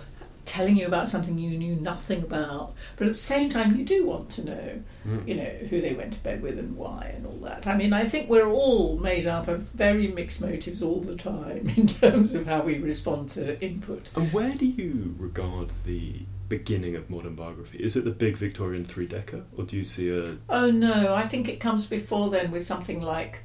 telling 0.51 0.75
you 0.75 0.85
about 0.85 1.07
something 1.07 1.39
you 1.39 1.57
knew 1.57 1.75
nothing 1.75 2.21
about. 2.23 2.73
But 2.97 3.07
at 3.07 3.13
the 3.13 3.19
same 3.33 3.49
time, 3.49 3.77
you 3.77 3.85
do 3.85 4.05
want 4.05 4.29
to 4.31 4.43
know, 4.43 4.81
Mm. 5.07 5.27
you 5.27 5.35
know, 5.35 5.51
who 5.69 5.81
they 5.81 5.93
went 5.95 6.13
to 6.13 6.19
bed 6.19 6.43
with 6.43 6.59
and 6.59 6.75
why 6.77 7.13
and 7.15 7.25
all 7.25 7.39
that. 7.43 7.65
I 7.65 7.75
mean, 7.75 7.91
I 7.93 8.05
think 8.05 8.29
we're 8.29 8.49
all 8.51 8.97
made 8.97 9.25
up 9.25 9.47
of 9.47 9.61
very 9.69 10.07
mixed 10.09 10.41
motives 10.41 10.83
all 10.83 10.99
the 11.01 11.15
time 11.15 11.69
in 11.75 11.87
terms 11.87 12.35
of 12.35 12.45
how 12.47 12.61
we 12.61 12.77
respond 12.77 13.29
to 13.31 13.59
input. 13.63 14.09
And 14.15 14.31
where 14.33 14.53
do 14.53 14.65
you 14.65 15.15
regard 15.17 15.71
the 15.85 16.23
beginning 16.49 16.95
of 16.97 17.09
modern 17.09 17.33
biography? 17.35 17.77
Is 17.79 17.95
it 17.95 18.03
the 18.03 18.11
big 18.11 18.35
Victorian 18.37 18.83
three 18.83 19.07
decker, 19.07 19.43
or 19.57 19.63
do 19.63 19.77
you 19.77 19.83
see 19.85 20.09
a 20.09 20.37
Oh 20.49 20.69
no, 20.69 21.15
I 21.15 21.25
think 21.27 21.47
it 21.47 21.59
comes 21.61 21.85
before 21.85 22.29
then 22.29 22.51
with 22.51 22.65
something 22.65 23.01
like 23.01 23.39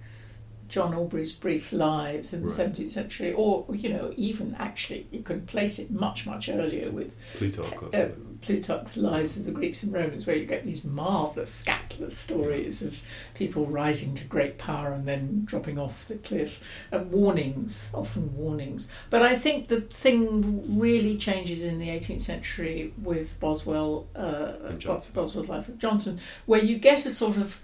John 0.69 0.95
Aubrey's 0.95 1.33
brief 1.33 1.73
lives 1.73 2.33
in 2.33 2.43
the 2.43 2.49
Right. 2.49 2.57
17th 2.73 2.91
century, 2.91 3.33
or 3.33 3.67
you 3.75 3.89
know, 3.89 4.13
even 4.17 4.55
actually 4.59 5.07
you 5.11 5.23
can 5.23 5.47
place 5.47 5.79
it 5.79 5.91
much 5.91 6.27
much 6.27 6.49
earlier 6.49 6.91
with 6.91 7.17
Plutarch? 7.37 7.95
uh. 7.95 8.09
Plutarch's 8.43 8.99
Lives 8.99 9.37
of 9.39 9.47
the 9.47 9.51
Greeks 9.51 9.83
and 9.83 9.93
Romans, 9.93 10.27
where 10.27 10.37
you 10.37 10.45
get 10.45 10.63
these 10.63 10.85
marvelous 10.85 11.51
scandalous 11.53 12.17
stories 12.17 12.83
of 12.83 13.01
people 13.35 13.65
rising 13.67 14.15
to 14.15 14.25
great 14.27 14.59
power 14.59 14.93
and 14.93 15.07
then 15.09 15.43
dropping 15.47 15.79
off 15.79 16.07
the 16.07 16.17
cliff, 16.17 16.61
and 16.93 17.11
warnings, 17.11 17.89
often 17.95 18.37
warnings. 18.37 18.89
But 19.09 19.23
I 19.23 19.37
think 19.37 19.69
the 19.69 19.81
thing 19.81 20.79
really 20.79 21.17
changes 21.17 21.65
in 21.65 21.79
the 21.79 21.89
18th 21.89 22.21
century 22.21 22.93
with 23.03 23.41
Boswell, 23.41 24.07
uh, 24.15 24.53
And 24.65 24.73
Bo- 24.75 24.79
Johnson. 24.79 25.13
Boswell's 25.15 25.49
Life 25.49 25.69
of 25.69 25.79
Johnson, 25.79 26.21
where 26.45 26.63
you 26.63 26.79
get 26.79 27.07
a 27.07 27.11
sort 27.11 27.39
of 27.39 27.59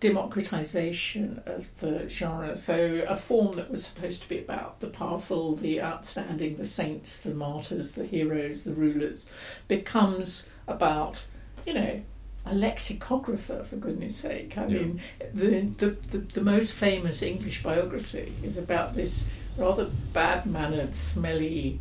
democratization 0.00 1.42
of 1.46 1.78
the 1.80 2.08
genre. 2.08 2.54
So 2.54 3.04
a 3.08 3.16
form 3.16 3.56
that 3.56 3.70
was 3.70 3.86
supposed 3.86 4.22
to 4.22 4.28
be 4.28 4.38
about 4.38 4.80
the 4.80 4.88
powerful, 4.88 5.56
the 5.56 5.80
outstanding, 5.80 6.56
the 6.56 6.64
saints, 6.64 7.18
the 7.18 7.34
martyrs, 7.34 7.92
the 7.92 8.04
heroes, 8.04 8.64
the 8.64 8.72
rulers, 8.74 9.28
becomes 9.68 10.48
about, 10.68 11.26
you 11.66 11.74
know, 11.74 12.02
a 12.44 12.54
lexicographer 12.54 13.64
for 13.64 13.76
goodness 13.76 14.16
sake. 14.16 14.56
I 14.56 14.66
Yeah. 14.66 14.78
mean, 14.80 15.00
the, 15.34 15.60
the 15.78 15.90
the 16.12 16.18
the 16.18 16.40
most 16.42 16.74
famous 16.74 17.22
English 17.22 17.62
biography 17.62 18.34
is 18.42 18.56
about 18.56 18.94
this 18.94 19.26
rather 19.56 19.86
bad-mannered, 20.12 20.94
smelly, 20.94 21.80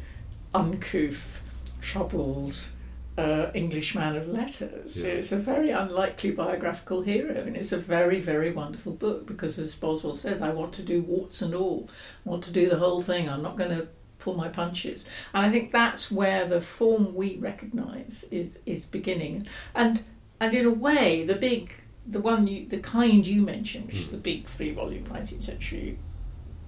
uncouth, 0.53 1.43
troubled 1.81 2.69
uh, 3.17 3.49
English 3.53 3.95
man 3.95 4.15
of 4.15 4.27
letters. 4.27 4.97
Yeah. 4.97 5.07
It's 5.07 5.31
a 5.31 5.37
very 5.37 5.71
unlikely 5.71 6.31
biographical 6.31 7.01
hero, 7.01 7.33
and 7.33 7.55
it's 7.55 7.71
a 7.71 7.77
very, 7.77 8.19
very 8.19 8.51
wonderful 8.51 8.93
book 8.93 9.25
because, 9.25 9.57
as 9.57 9.73
Boswell 9.75 10.13
says, 10.13 10.41
I 10.41 10.49
want 10.49 10.73
to 10.73 10.83
do 10.83 11.01
warts 11.01 11.41
and 11.41 11.53
all. 11.53 11.89
I 12.25 12.29
want 12.29 12.43
to 12.45 12.51
do 12.51 12.69
the 12.69 12.77
whole 12.77 13.01
thing. 13.01 13.29
I'm 13.29 13.41
not 13.41 13.55
going 13.55 13.71
to 13.71 13.87
pull 14.19 14.35
my 14.35 14.49
punches. 14.49 15.05
And 15.33 15.45
I 15.45 15.51
think 15.51 15.71
that's 15.71 16.11
where 16.11 16.45
the 16.45 16.61
form 16.61 17.15
we 17.15 17.37
recognise 17.37 18.25
is 18.31 18.59
is 18.65 18.85
beginning. 18.85 19.47
And 19.73 20.03
and 20.39 20.53
in 20.53 20.65
a 20.65 20.71
way, 20.71 21.25
the 21.25 21.35
big, 21.35 21.71
the 22.05 22.19
one 22.19 22.47
you, 22.47 22.67
the 22.67 22.79
kind 22.79 23.25
you 23.25 23.41
mentioned, 23.41 23.87
which 23.87 24.01
is 24.01 24.09
the 24.09 24.17
big 24.17 24.47
three-volume 24.47 25.05
19th 25.05 25.43
century 25.43 25.97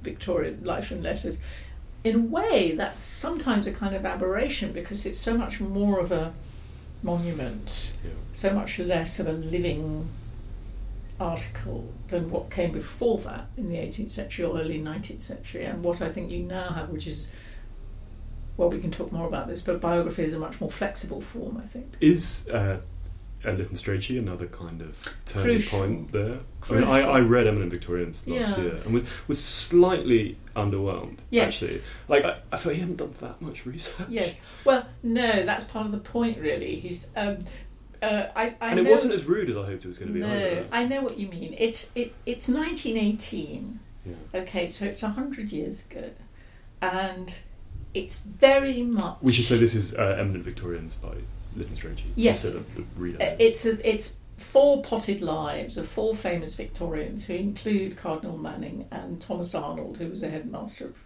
Victorian 0.01 0.63
life 0.63 0.91
and 0.91 1.03
letters. 1.03 1.39
In 2.03 2.15
a 2.15 2.19
way, 2.19 2.73
that's 2.73 2.99
sometimes 2.99 3.67
a 3.67 3.71
kind 3.71 3.95
of 3.95 4.05
aberration 4.05 4.71
because 4.71 5.05
it's 5.05 5.19
so 5.19 5.37
much 5.37 5.59
more 5.59 5.99
of 5.99 6.11
a 6.11 6.33
monument, 7.03 7.91
Yeah. 8.03 8.11
so 8.33 8.53
much 8.53 8.79
less 8.79 9.19
of 9.19 9.27
a 9.27 9.33
living 9.33 10.07
article 11.19 11.91
than 12.09 12.29
what 12.29 12.49
came 12.51 12.71
before 12.71 13.17
that 13.19 13.47
in 13.57 13.69
the 13.69 13.75
18th 13.77 14.11
century 14.11 14.45
or 14.45 14.59
early 14.59 14.79
19th 14.79 15.21
century, 15.23 15.63
and 15.63 15.83
what 15.83 16.01
I 16.01 16.09
think 16.09 16.31
you 16.31 16.43
now 16.43 16.69
have, 16.69 16.89
which 16.89 17.07
is 17.07 17.27
well, 18.55 18.69
we 18.71 18.79
can 18.79 18.89
talk 18.89 19.11
more 19.11 19.27
about 19.27 19.47
this, 19.47 19.61
but 19.61 19.79
biography 19.79 20.23
is 20.23 20.33
a 20.33 20.39
much 20.39 20.59
more 20.59 20.69
flexible 20.71 21.21
form, 21.21 21.57
I 21.63 21.67
think. 21.67 21.93
Is 22.01 22.47
uh, 22.49 22.79
Lytton 23.53 23.75
Strachey 23.75 24.17
another 24.19 24.47
kind 24.47 24.81
of 24.81 25.15
turning 25.25 25.57
Crucial. 25.57 25.79
point 25.79 26.11
there? 26.11 26.39
I 26.69 26.73
mean, 26.73 26.83
I, 26.83 27.01
I 27.01 27.19
read 27.19 27.47
Eminent 27.47 27.71
Victorians 27.71 28.27
last 28.27 28.57
Yeah. 28.57 28.63
year 28.63 28.75
and 28.83 28.93
was 28.93 29.03
was 29.27 29.43
slightly 29.43 30.37
underwhelmed. 30.55 31.19
Yes. 31.29 31.53
Actually, 31.61 31.81
like 32.07 32.25
I, 32.25 32.37
I 32.51 32.57
thought 32.57 32.73
he 32.73 32.79
hadn't 32.79 32.97
done 32.97 33.13
that 33.21 33.41
much 33.41 33.65
research. 33.65 34.07
Yes. 34.09 34.37
Well, 34.65 34.85
no, 35.03 35.45
that's 35.45 35.63
part 35.65 35.85
of 35.85 35.91
the 35.91 35.99
point, 35.99 36.39
really. 36.39 36.75
He's. 36.75 37.07
Um, 37.15 37.37
uh, 38.01 38.27
I, 38.35 38.55
I 38.61 38.69
and 38.69 38.79
it 38.79 38.83
know, 38.83 38.91
wasn't 38.91 39.13
as 39.13 39.25
rude 39.25 39.49
as 39.49 39.57
I 39.57 39.65
hoped 39.65 39.83
it 39.83 39.87
was 39.87 39.97
going 39.97 40.09
to 40.09 40.13
be. 40.13 40.19
No, 40.19 40.27
either. 40.27 40.67
I 40.71 40.85
know 40.85 41.01
what 41.01 41.17
you 41.17 41.27
mean. 41.29 41.55
It's 41.57 41.91
it, 41.95 42.13
it's 42.27 42.47
1918. 42.47 43.79
Yeah. 44.05 44.13
Okay, 44.35 44.67
so 44.67 44.85
it's 44.85 45.01
hundred 45.01 45.51
years 45.51 45.83
ago, 45.89 46.11
and 46.81 47.39
it's 47.93 48.17
very 48.19 48.83
much. 48.83 49.17
We 49.21 49.31
should 49.31 49.45
say 49.45 49.57
this 49.57 49.73
is 49.75 49.93
uh, 49.95 50.15
Eminent 50.19 50.43
Victorians 50.43 50.95
by 50.95 51.15
Lytton 51.57 51.75
Strachey. 51.75 52.03
Yes. 52.15 52.43
Of 52.45 52.65
the. 52.75 52.83
Uh, 53.15 53.35
It's 53.39 53.65
a, 53.65 53.87
it's 53.87 54.13
four 54.37 54.83
potted 54.83 55.21
lives 55.21 55.77
of 55.77 55.87
four 55.87 56.15
famous 56.15 56.55
Victorians 56.55 57.25
who 57.25 57.33
include 57.33 57.97
Cardinal 57.97 58.37
Manning 58.37 58.87
and 58.91 59.21
Thomas 59.21 59.55
Arnold, 59.55 59.97
who 59.97 60.09
was 60.09 60.23
a 60.23 60.29
headmaster 60.29 60.85
of, 60.85 60.99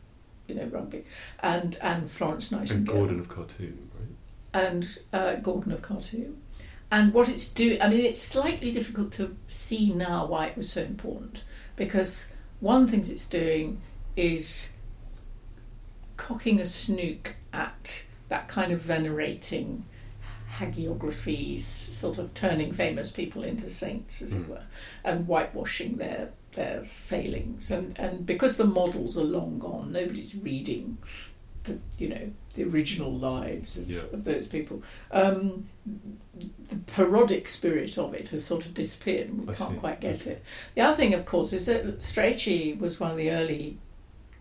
you 0.48 0.56
know, 0.56 0.66
rugby, 0.66 1.06
and 1.40 1.78
and 1.82 2.10
Florence 2.12 2.52
Nightingale 2.52 2.78
and 2.78 2.88
Gordon 2.88 3.20
of 3.20 3.30
Khartoum, 3.30 3.90
right? 3.98 4.64
and 4.66 5.00
uh, 5.14 5.36
Gordon 5.36 5.72
of 5.72 5.82
Khartoum. 5.82 6.38
And 6.94 7.14
what 7.14 7.30
it's 7.30 7.48
doing, 7.48 7.82
I 7.82 7.88
mean, 7.88 8.02
it's 8.02 8.22
slightly 8.22 8.74
difficult 8.74 9.14
to 9.14 9.38
see 9.48 9.94
now 9.94 10.26
why 10.26 10.48
it 10.48 10.58
was 10.58 10.70
so 10.70 10.82
important 10.82 11.46
because 11.78 12.28
one 12.60 12.82
of 12.82 12.88
the 12.88 12.92
things 12.92 13.10
it's 13.10 13.26
doing 13.26 13.82
is 14.18 14.72
cocking 16.18 16.60
a 16.60 16.66
snook 16.66 17.36
at 17.54 18.04
that 18.28 18.50
kind 18.50 18.74
of 18.74 18.82
venerating 18.82 19.86
hagiographies, 20.60 21.64
sort 21.64 22.18
of 22.18 22.34
turning 22.34 22.72
famous 22.74 23.12
people 23.12 23.44
into 23.44 23.70
saints, 23.70 24.22
as 24.22 24.34
Mm. 24.34 24.42
it 24.42 24.50
were, 24.50 24.64
and 25.04 25.26
whitewashing 25.28 25.98
their 25.98 26.32
their 26.54 26.84
failings. 26.84 27.72
And 27.72 27.98
and 27.98 28.26
because 28.26 28.58
the 28.58 28.66
models 28.66 29.18
are 29.18 29.24
long 29.24 29.58
gone, 29.60 29.92
nobody's 29.94 30.36
reading 30.36 30.98
the 31.64 31.80
you 31.98 32.10
know 32.10 32.32
the 32.56 32.64
original 32.66 33.14
lives 33.14 33.78
of, 33.78 33.90
Yeah. 33.90 34.02
of 34.12 34.26
those 34.26 34.48
people. 34.48 34.84
Um, 35.12 35.68
the 36.70 36.76
parodic 36.88 37.48
spirit 37.48 37.98
of 37.98 38.14
it 38.14 38.30
has 38.30 38.44
sort 38.44 38.66
of 38.66 38.74
disappeared, 38.74 39.30
and 39.30 39.48
we 39.48 39.54
I 39.54 39.56
can't 39.56 39.72
see. 39.74 39.78
quite 39.78 40.02
get 40.02 40.28
it. 40.28 40.44
The 40.76 40.82
other 40.82 40.98
thing, 40.98 41.14
of 41.14 41.24
course, 41.26 41.54
is 41.54 41.66
that 41.68 42.00
Strachey 42.00 42.78
was 42.78 43.00
one 43.00 43.12
of 43.12 43.18
the 43.18 43.32
early 43.32 43.78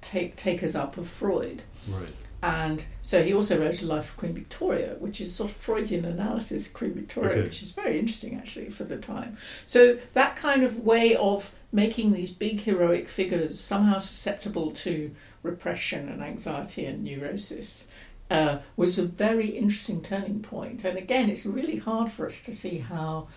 take, 0.01 0.35
takers 0.35 0.75
up 0.75 0.97
of 0.99 1.07
Freud. 1.07 1.63
Right. 1.87 2.09
And 2.43 2.85
so 3.03 3.23
he 3.23 3.35
also 3.35 3.59
wrote 3.61 3.83
A 3.83 3.87
Life 3.87 4.11
of 4.13 4.17
Queen 4.17 4.33
Victoria, 4.33 4.97
which 4.99 5.21
is 5.21 5.35
sort 5.35 5.51
of 5.51 5.57
Freudian 5.57 6.05
analysis 6.07 6.69
of 6.69 6.73
Queen 6.73 6.95
Victoria, 6.95 7.31
Okay. 7.33 7.43
which 7.43 7.63
is 7.63 7.73
very 7.73 7.99
interesting 7.99 8.35
actually 8.35 8.71
for 8.71 8.85
the 8.85 8.97
time. 8.97 9.37
So 9.67 9.99
that 10.15 10.37
kind 10.37 10.63
of 10.63 10.81
way 10.81 11.15
of 11.17 11.55
making 11.73 12.13
these 12.13 12.31
big 12.31 12.61
heroic 12.63 13.09
figures 13.09 13.61
somehow 13.61 13.99
susceptible 13.99 14.71
to 14.73 15.11
repression 15.43 16.09
and 16.09 16.23
anxiety 16.23 16.87
and 16.87 17.05
neurosis 17.05 17.87
uh, 18.31 18.59
was 18.77 18.99
a 18.99 19.05
very 19.05 19.49
interesting 19.49 20.01
turning 20.01 20.41
point. 20.41 20.85
And 20.85 20.97
again, 20.97 21.29
it's 21.29 21.45
really 21.45 21.77
hard 21.77 22.11
for 22.11 22.27
us 22.27 22.43
to 22.45 22.53
see 22.53 22.79
how 22.79 23.29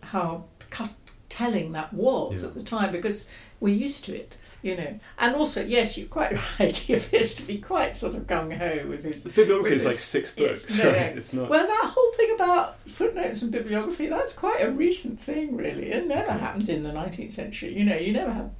how 0.00 0.44
cut, 0.70 0.90
telling 1.28 1.72
that 1.72 1.92
was 1.92 2.40
Yeah. 2.42 2.48
at 2.48 2.54
the 2.54 2.62
time 2.62 2.92
because 2.92 3.26
we're 3.60 3.74
used 3.74 4.04
to 4.06 4.14
it. 4.14 4.36
You 4.66 4.76
know, 4.76 4.98
and 5.20 5.36
also, 5.36 5.62
yes, 5.62 5.96
you're 5.96 6.08
quite 6.08 6.32
right. 6.60 6.76
He 6.76 6.94
appears 6.94 7.34
to 7.36 7.42
be 7.42 7.58
quite 7.58 7.96
sort 7.96 8.16
of 8.16 8.26
gung 8.26 8.56
ho 8.56 8.86
with 8.88 9.04
his 9.04 9.22
The 9.22 9.30
bibliography 9.30 9.76
is 9.76 9.84
like 9.84 9.94
this- 9.94 10.04
six 10.04 10.34
yes, 10.36 10.62
books, 10.62 10.78
no, 10.78 10.84
right? 10.90 11.12
no. 11.14 11.18
It's 11.20 11.32
not. 11.32 11.48
Well, 11.48 11.66
that 11.66 11.90
whole 11.94 12.12
thing 12.16 12.32
about 12.34 12.80
footnotes 12.88 13.42
and 13.42 13.52
bibliography, 13.52 14.08
that's 14.08 14.32
quite 14.32 14.60
a 14.60 14.70
recent 14.70 15.20
thing, 15.20 15.56
really. 15.56 15.92
It 15.92 16.06
never 16.08 16.30
Okay. 16.32 16.38
happened 16.38 16.68
in 16.68 16.82
the 16.82 16.90
19th 16.90 17.30
century. 17.32 17.78
You 17.78 17.84
know, 17.84 17.96
you 17.96 18.12
never 18.12 18.32
have. 18.32 18.50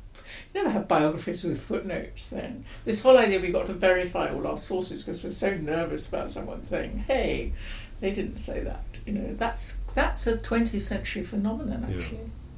You 0.54 0.62
never 0.62 0.70
have 0.70 0.88
biographies 0.88 1.42
with 1.44 1.60
footnotes 1.60 2.30
then. 2.30 2.64
This 2.84 3.02
whole 3.02 3.18
idea 3.18 3.38
we 3.40 3.48
got 3.50 3.66
to 3.66 3.74
verify 3.74 4.30
all 4.32 4.46
our 4.46 4.56
sources 4.58 5.02
because 5.02 5.22
we're 5.24 5.30
so 5.30 5.54
nervous 5.56 6.08
about 6.08 6.30
someone 6.30 6.62
saying, 6.64 7.04
hey, 7.06 7.52
they 8.00 8.12
didn't 8.12 8.36
say 8.38 8.60
that. 8.60 8.84
You 9.04 9.12
know, 9.12 9.34
that's 9.34 9.78
that's 9.94 10.26
a 10.26 10.36
20th 10.36 10.80
century 10.80 11.22
phenomenon, 11.22 11.86
Yeah. 11.98 12.06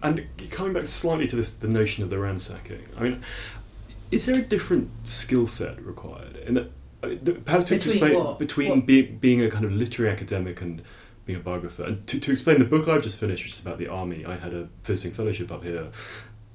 And 0.03 0.27
coming 0.51 0.73
back 0.73 0.87
slightly 0.87 1.27
to 1.29 1.37
this, 1.37 1.53
the 1.53 1.69
notion 1.69 2.05
of 2.05 2.11
the 2.11 2.19
ransacking. 2.19 2.87
I 2.97 3.03
mean, 3.03 3.23
is 4.11 4.27
there 4.27 4.37
a 4.39 4.43
different 4.43 4.91
skill 5.07 5.47
set 5.47 5.85
required? 5.85 6.37
In 6.37 6.55
that, 6.55 6.71
I 7.03 7.07
mean, 7.09 7.21
the- 7.23 7.33
perhaps 7.33 7.67
to 7.67 7.75
Between 7.75 7.97
explain 7.97 8.25
what? 8.25 8.39
between 8.39 8.71
What? 8.71 8.87
Being, 8.87 9.19
being 9.19 9.43
a 9.43 9.51
kind 9.51 9.65
of 9.65 9.73
literary 9.73 10.13
academic 10.13 10.61
and 10.61 10.83
being 11.27 11.39
a 11.39 11.43
biographer, 11.43 11.83
and 11.85 12.07
to, 12.07 12.19
to 12.21 12.33
explain 12.33 12.59
the 12.59 12.65
book 12.65 12.89
I've 12.89 13.03
just 13.03 13.19
finished, 13.19 13.45
which 13.45 13.53
is 13.55 13.61
about 13.61 13.79
the 13.79 13.89
army. 13.89 14.25
I 14.25 14.37
had 14.37 14.55
a 14.55 14.69
visiting 14.85 15.13
fellowship 15.13 15.51
up 15.53 15.63
here 15.63 15.89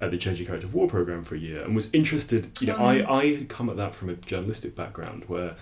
at 0.02 0.10
the 0.10 0.18
Changing 0.18 0.46
Character 0.48 0.66
of 0.68 0.74
War 0.74 0.88
program 0.88 1.24
for 1.24 1.36
a 1.36 1.40
year, 1.40 1.62
and 1.64 1.76
was 1.76 1.90
interested. 1.94 2.50
You 2.60 2.68
know, 2.68 2.78
Oh. 2.78 2.86
I 2.86 3.20
I 3.20 3.36
had 3.36 3.50
come 3.50 3.70
at 3.70 3.78
that 3.78 3.94
from 3.94 4.10
a 4.10 4.16
journalistic 4.16 4.76
background 4.76 5.26
where 5.28 5.56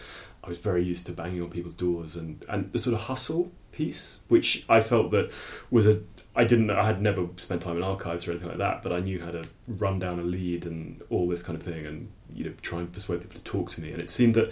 I 0.44 0.48
was 0.50 0.60
very 0.60 0.84
used 0.84 1.06
to 1.08 1.12
banging 1.12 1.42
on 1.42 1.50
people's 1.50 1.76
doors 1.76 2.16
and 2.16 2.46
and 2.48 2.72
the 2.72 2.80
sort 2.80 2.94
of 2.94 3.02
hustle 3.02 3.52
piece, 3.74 4.20
which 4.30 4.64
I 4.70 4.80
felt 4.82 5.12
that 5.12 5.30
was 5.70 5.86
a 5.86 6.00
I 6.36 6.46
didn't 6.46 6.70
I 6.70 6.86
had 6.86 7.02
never 7.02 7.28
spent 7.38 7.62
time 7.62 7.78
in 7.78 7.84
archives 7.84 8.28
or 8.28 8.32
anything 8.32 8.50
like 8.50 8.58
that, 8.58 8.84
but 8.84 8.94
I 8.94 9.00
knew 9.00 9.20
how 9.20 9.32
to 9.32 9.44
run 9.68 10.00
down 10.00 10.20
a 10.20 10.24
lead 10.24 10.66
and 10.66 11.02
all 11.10 11.28
this 11.28 11.44
kind 11.44 11.58
of 11.58 11.64
thing, 11.64 11.86
and 11.86 12.10
you 12.34 12.46
know 12.46 12.54
try 12.62 12.80
and 12.80 12.92
persuade 12.92 13.22
people 13.22 13.38
to 13.38 13.44
talk 13.44 13.70
to 13.72 13.82
me. 13.82 13.92
And 13.92 14.02
it 14.02 14.10
seemed 14.10 14.36
that 14.36 14.52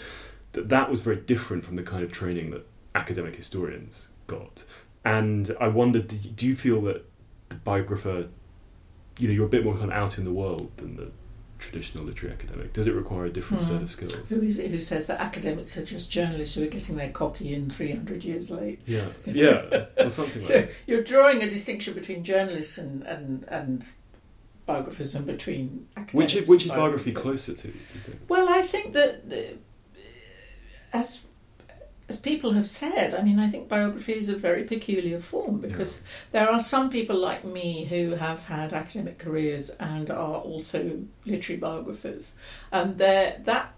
that, 0.53 0.69
that 0.69 0.89
was 0.89 1.01
very 1.01 1.17
different 1.17 1.65
from 1.65 1.75
the 1.75 1.83
kind 1.83 2.03
of 2.03 2.11
training 2.11 2.51
that 2.51 2.67
academic 2.95 3.35
historians 3.35 4.07
got. 4.27 4.63
And 5.05 5.55
I 5.59 5.67
wondered, 5.69 6.35
do 6.35 6.45
you, 6.45 6.55
feel 6.55 6.81
that 6.81 7.05
the 7.47 7.55
biographer, 7.55 8.27
you 9.17 9.27
know, 9.27 9.33
you're 9.33 9.45
a 9.45 9.49
bit 9.49 9.63
more 9.63 9.75
kind 9.75 9.85
of 9.85 9.91
out 9.91 10.17
in 10.17 10.25
the 10.25 10.31
world 10.31 10.71
than 10.77 10.97
the 10.97 11.11
traditional 11.59 12.03
literary 12.05 12.33
academic? 12.33 12.73
Does 12.73 12.87
it 12.87 12.93
require 12.95 13.25
a 13.25 13.29
different 13.29 13.61
set 13.63 13.73
Mhm. 13.79 13.83
of 13.83 13.91
skills? 13.91 14.29
Who 14.29 14.41
is 14.41 14.57
it 14.57 14.71
who 14.71 14.79
says 14.81 15.07
that 15.07 15.19
academics 15.19 15.77
are 15.77 15.85
just 15.85 16.09
journalists 16.09 16.55
who 16.55 16.63
are 16.63 16.67
getting 16.67 16.95
their 16.95 17.11
copy 17.11 17.53
in 17.53 17.69
300 17.69 18.23
years 18.23 18.49
late? 18.49 18.79
Yeah, 18.87 19.07
yeah, 19.25 19.85
or 19.97 20.09
something 20.09 20.35
like 20.35 20.41
So 20.41 20.53
that. 20.61 20.71
you're 20.87 21.03
drawing 21.03 21.43
a 21.43 21.49
distinction 21.49 21.93
between 21.93 22.23
journalists 22.23 22.77
and, 22.77 23.03
and, 23.03 23.43
and 23.49 23.85
biographers 24.65 25.13
and 25.15 25.25
between 25.25 25.87
academics. 25.97 26.35
Which 26.35 26.47
which 26.47 26.65
is 26.65 26.71
biography 26.71 27.11
closer 27.11 27.53
to? 27.53 27.67
Do 27.67 27.67
you 27.69 27.99
think? 28.05 28.19
Well, 28.27 28.47
I 28.49 28.61
think 28.61 28.93
that 28.93 29.23
uh, 29.31 30.97
as 30.97 31.21
as 32.09 32.17
people 32.17 32.51
have 32.53 32.67
said, 32.67 33.13
I 33.13 33.21
mean, 33.21 33.39
I 33.39 33.47
think 33.47 33.69
biography 33.69 34.13
is 34.13 34.29
a 34.29 34.35
very 34.35 34.63
peculiar 34.63 35.19
form 35.19 35.59
because 35.59 36.01
there 36.31 36.49
are 36.49 36.59
some 36.59 36.89
people 36.89 37.15
like 37.15 37.45
me 37.45 37.85
who 37.85 38.11
have 38.15 38.45
had 38.45 38.73
academic 38.73 39.19
careers 39.19 39.69
and 39.79 40.09
are 40.09 40.37
also 40.39 41.01
literary 41.25 41.59
biographers, 41.59 42.33
and 42.71 42.97
they're- 42.97 43.39
that 43.45 43.73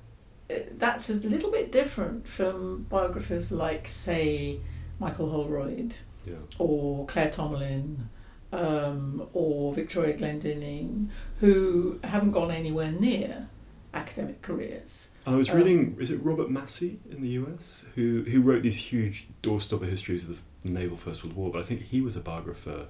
uh, 0.49 0.55
that's 0.77 1.09
a 1.09 1.13
little 1.27 1.51
bit 1.51 1.71
different 1.71 2.27
from 2.27 2.83
biographers 2.89 3.51
like, 3.51 3.87
say, 3.87 4.59
Michael 4.99 5.29
Holroyd 5.29 5.95
Yeah. 6.25 6.35
or 6.57 7.05
Claire 7.07 7.29
Tomalin 7.29 7.95
um, 8.53 9.27
or 9.33 9.73
Victoria 9.73 10.13
Glendinning, 10.17 11.07
who 11.39 11.99
haven't 12.03 12.31
gone 12.31 12.51
anywhere 12.51 12.91
near 12.91 13.47
academic 13.93 14.41
careers. 14.41 15.07
I 15.25 15.35
was 15.35 15.49
Um, 15.49 15.57
reading, 15.57 15.97
is 15.99 16.09
it 16.09 16.17
Robert 16.23 16.49
Massie 16.49 16.99
in 17.09 17.21
the 17.21 17.29
US 17.29 17.85
who 17.95 18.23
who 18.23 18.41
wrote 18.41 18.63
these 18.63 18.77
huge 18.77 19.27
doorstopper 19.43 19.87
histories 19.87 20.27
of 20.27 20.41
the 20.63 20.71
naval 20.71 20.97
First 20.97 21.23
World 21.23 21.35
War? 21.35 21.51
But 21.51 21.61
I 21.61 21.65
think 21.65 21.81
he 21.83 22.01
was 22.01 22.15
a 22.15 22.21
biographer 22.21 22.87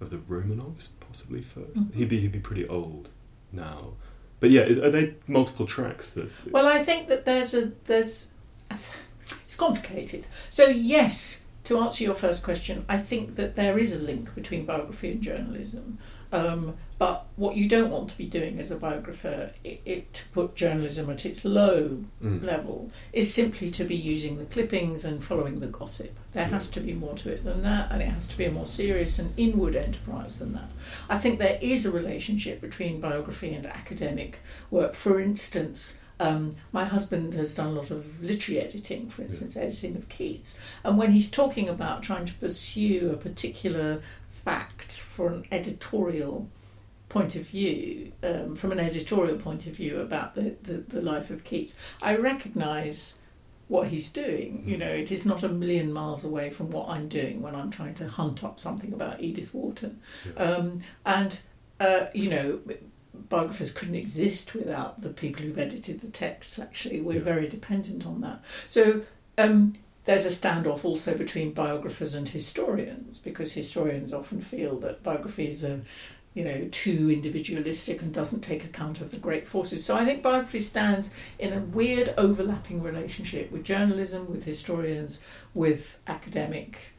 of 0.00 0.10
the 0.10 0.18
Romanovs, 0.18 0.90
possibly 1.00 1.40
1st 1.42 1.74
Mhm. 1.90 1.94
He'd 1.94 2.08
be 2.08 2.20
he'd 2.20 2.32
be 2.32 2.38
pretty 2.40 2.66
old 2.68 3.08
now. 3.52 3.94
But 4.38 4.50
yeah, 4.50 4.62
are 4.62 4.90
they 4.90 5.14
multiple 5.26 5.66
tracks 5.66 6.12
that? 6.14 6.28
Well, 6.52 6.66
I 6.66 6.84
think 6.84 7.08
that 7.08 7.24
there's 7.24 7.54
a 7.54 7.72
there's 7.84 8.28
it's 8.70 9.56
complicated. 9.56 10.26
So 10.50 10.66
yes, 10.66 11.42
to 11.64 11.78
answer 11.78 12.04
your 12.04 12.14
first 12.14 12.42
question, 12.44 12.84
I 12.88 12.98
think 12.98 13.34
that 13.36 13.56
there 13.56 13.78
is 13.78 13.92
a 13.92 13.98
link 13.98 14.34
between 14.34 14.66
biography 14.66 15.10
and 15.12 15.20
journalism. 15.22 15.98
Um, 16.32 16.74
but 16.98 17.26
what 17.36 17.56
you 17.56 17.68
don't 17.68 17.90
want 17.90 18.08
to 18.10 18.16
be 18.16 18.24
doing 18.26 18.58
as 18.58 18.70
a 18.70 18.76
biographer, 18.76 19.52
it, 19.62 19.80
it, 19.84 20.14
to 20.14 20.22
put 20.28 20.54
journalism 20.54 21.10
at 21.10 21.26
its 21.26 21.44
low 21.44 22.04
Mm. 22.22 22.42
level 22.42 22.90
is 23.12 23.32
simply 23.32 23.70
to 23.70 23.84
be 23.84 23.94
using 23.94 24.38
the 24.38 24.44
clippings 24.46 25.04
and 25.04 25.22
following 25.22 25.60
the 25.60 25.66
gossip. 25.66 26.16
There 26.32 26.46
has 26.46 26.68
to 26.70 26.80
be 26.80 26.94
more 26.94 27.14
to 27.16 27.30
it 27.30 27.44
than 27.44 27.62
that, 27.62 27.92
and 27.92 28.00
it 28.00 28.08
has 28.08 28.26
to 28.28 28.38
be 28.38 28.44
a 28.46 28.50
more 28.50 28.66
serious 28.66 29.18
and 29.18 29.32
inward 29.36 29.76
enterprise 29.76 30.38
than 30.38 30.54
that. 30.54 30.70
I 31.10 31.18
think 31.18 31.38
there 31.38 31.58
is 31.60 31.84
a 31.84 31.90
relationship 31.90 32.60
between 32.60 33.00
biography 33.00 33.52
and 33.54 33.66
academic 33.66 34.38
work. 34.70 34.94
For 34.94 35.20
instance, 35.20 35.98
um, 36.18 36.52
my 36.72 36.86
husband 36.86 37.34
has 37.34 37.54
done 37.54 37.68
a 37.68 37.72
lot 37.72 37.90
of 37.90 38.22
literary 38.22 38.62
editing, 38.62 39.10
for 39.10 39.20
instance, 39.22 39.54
editing 39.54 39.96
of 39.96 40.08
Keats, 40.08 40.54
and 40.82 40.96
when 40.96 41.12
he's 41.12 41.30
talking 41.30 41.68
about 41.68 42.02
trying 42.02 42.24
to 42.24 42.34
pursue 42.34 43.10
a 43.12 43.16
particular 43.18 44.00
fact 44.44 44.75
for 44.92 45.28
an 45.28 45.46
editorial 45.52 46.48
point 47.08 47.36
of 47.36 47.46
view, 47.48 48.12
um, 48.22 48.56
from 48.56 48.72
an 48.72 48.80
editorial 48.80 49.36
point 49.36 49.66
of 49.66 49.74
view 49.74 50.00
about 50.00 50.34
the, 50.34 50.56
the, 50.62 50.78
the 50.88 51.00
life 51.00 51.30
of 51.30 51.44
Keats, 51.44 51.76
I 52.02 52.16
recognise 52.16 53.16
what 53.68 53.88
he's 53.88 54.08
doing. 54.08 54.62
You 54.66 54.76
know, 54.76 54.90
it 54.90 55.10
is 55.10 55.24
not 55.26 55.42
a 55.42 55.48
million 55.48 55.92
miles 55.92 56.24
away 56.24 56.50
from 56.50 56.70
what 56.70 56.88
I'm 56.88 57.08
doing 57.08 57.42
when 57.42 57.54
I'm 57.54 57.70
trying 57.70 57.94
to 57.94 58.08
hunt 58.08 58.44
up 58.44 58.60
something 58.60 58.92
about 58.92 59.20
Edith 59.20 59.54
Wharton. 59.54 60.00
Yeah. 60.36 60.42
Um, 60.42 60.80
and, 61.04 61.38
uh, 61.80 62.06
you 62.14 62.30
know, 62.30 62.60
biographers 63.28 63.72
couldn't 63.72 63.94
exist 63.94 64.54
without 64.54 65.00
the 65.00 65.08
people 65.08 65.44
who've 65.44 65.58
edited 65.58 66.00
the 66.00 66.08
texts, 66.08 66.58
actually. 66.58 67.00
We're 67.00 67.14
Yeah. 67.18 67.20
very 67.22 67.48
dependent 67.48 68.06
on 68.06 68.20
that. 68.20 68.42
So, 68.68 69.02
um, 69.38 69.74
there's 70.06 70.24
a 70.24 70.28
standoff 70.28 70.84
also 70.84 71.14
between 71.14 71.52
biographers 71.52 72.14
and 72.14 72.28
historians 72.28 73.18
because 73.18 73.52
historians 73.52 74.14
often 74.14 74.40
feel 74.40 74.78
that 74.78 75.02
biographies 75.02 75.64
are 75.64 75.80
you 76.32 76.44
know 76.44 76.68
too 76.70 77.10
individualistic 77.10 78.02
and 78.02 78.14
doesn't 78.14 78.40
take 78.40 78.64
account 78.64 79.00
of 79.00 79.10
the 79.10 79.18
great 79.18 79.48
forces. 79.48 79.84
So 79.84 79.96
i 79.96 80.04
think 80.04 80.22
biography 80.22 80.60
stands 80.60 81.12
in 81.38 81.52
a 81.52 81.60
weird 81.60 82.14
overlapping 82.16 82.82
relationship 82.82 83.50
with 83.50 83.64
journalism 83.64 84.30
with 84.30 84.44
historians 84.44 85.18
with 85.54 85.98
academic 86.06 86.94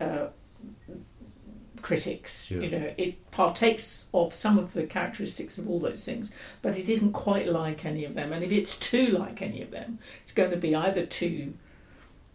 uh, 0.00 0.28
critics. 1.80 2.48
Yeah. 2.48 2.60
you 2.60 2.70
know 2.70 2.94
it 2.96 3.30
partakes 3.32 4.08
of 4.14 4.32
some 4.32 4.56
of 4.56 4.72
the 4.72 4.84
characteristics 4.84 5.58
of 5.58 5.68
all 5.68 5.80
those 5.80 6.04
things 6.04 6.30
but 6.60 6.78
it 6.78 6.88
isn't 6.88 7.12
quite 7.12 7.48
like 7.48 7.84
any 7.84 8.04
of 8.04 8.14
them. 8.14 8.32
And 8.32 8.44
if 8.44 8.52
it's 8.52 8.76
too 8.76 9.08
like 9.08 9.42
any 9.42 9.62
of 9.62 9.72
them 9.72 9.98
it's 10.22 10.32
going 10.32 10.52
to 10.52 10.56
be 10.56 10.76
either 10.76 11.04
too 11.06 11.54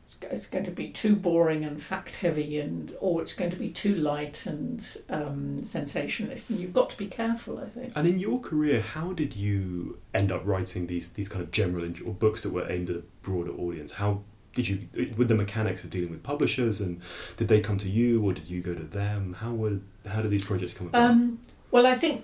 it's, 0.08 0.18
it's 0.32 0.46
going 0.46 0.64
to 0.64 0.72
be 0.72 0.88
too 0.88 1.18
boring 1.18 1.66
and 1.66 1.84
fact 1.84 2.16
heavy 2.16 2.62
and 2.62 2.96
or 3.02 3.22
it's 3.22 3.34
going 3.34 3.52
to 3.52 3.58
be 3.58 3.70
too 3.70 3.94
light 3.94 4.46
and 4.46 4.98
um, 5.10 5.66
sensationalist 5.66 6.50
and 6.50 6.60
you've 6.62 6.72
got 6.72 6.90
to 6.90 6.98
be 6.98 7.08
careful 7.08 7.60
i 7.60 7.66
think 7.66 7.92
And 7.94 8.08
in 8.08 8.18
your 8.18 8.40
career, 8.40 8.80
how 8.80 9.12
did 9.12 9.36
you 9.36 9.98
end 10.14 10.32
up 10.32 10.44
writing 10.46 10.88
these 10.88 11.12
these 11.12 11.28
kind 11.28 11.44
of 11.44 11.52
general 11.52 11.84
or 12.06 12.14
books 12.14 12.44
that 12.44 12.54
were 12.54 12.72
aimed 12.72 12.90
at 12.90 12.96
a 12.96 13.04
broader 13.22 13.52
audience? 13.52 13.94
How 13.94 14.22
did 14.56 14.70
you 14.70 14.88
with 15.18 15.28
the 15.28 15.36
mechanics 15.36 15.84
of 15.84 15.90
dealing 15.90 16.12
with 16.12 16.24
publishers 16.24 16.80
and 16.80 17.02
did 17.36 17.50
they 17.50 17.60
come 17.60 17.78
to 17.80 17.90
you 17.90 18.24
or 18.24 18.32
did 18.32 18.48
you 18.48 18.62
go 18.62 18.74
to 18.74 18.84
them? 18.84 19.34
How 19.42 19.52
would 19.52 19.84
how 20.06 20.22
did 20.22 20.32
these 20.32 20.46
projects 20.46 20.74
come 20.74 20.88
about? 20.88 21.10
Um, 21.10 21.40
well, 21.72 21.86
I 21.86 21.96
think 21.96 22.24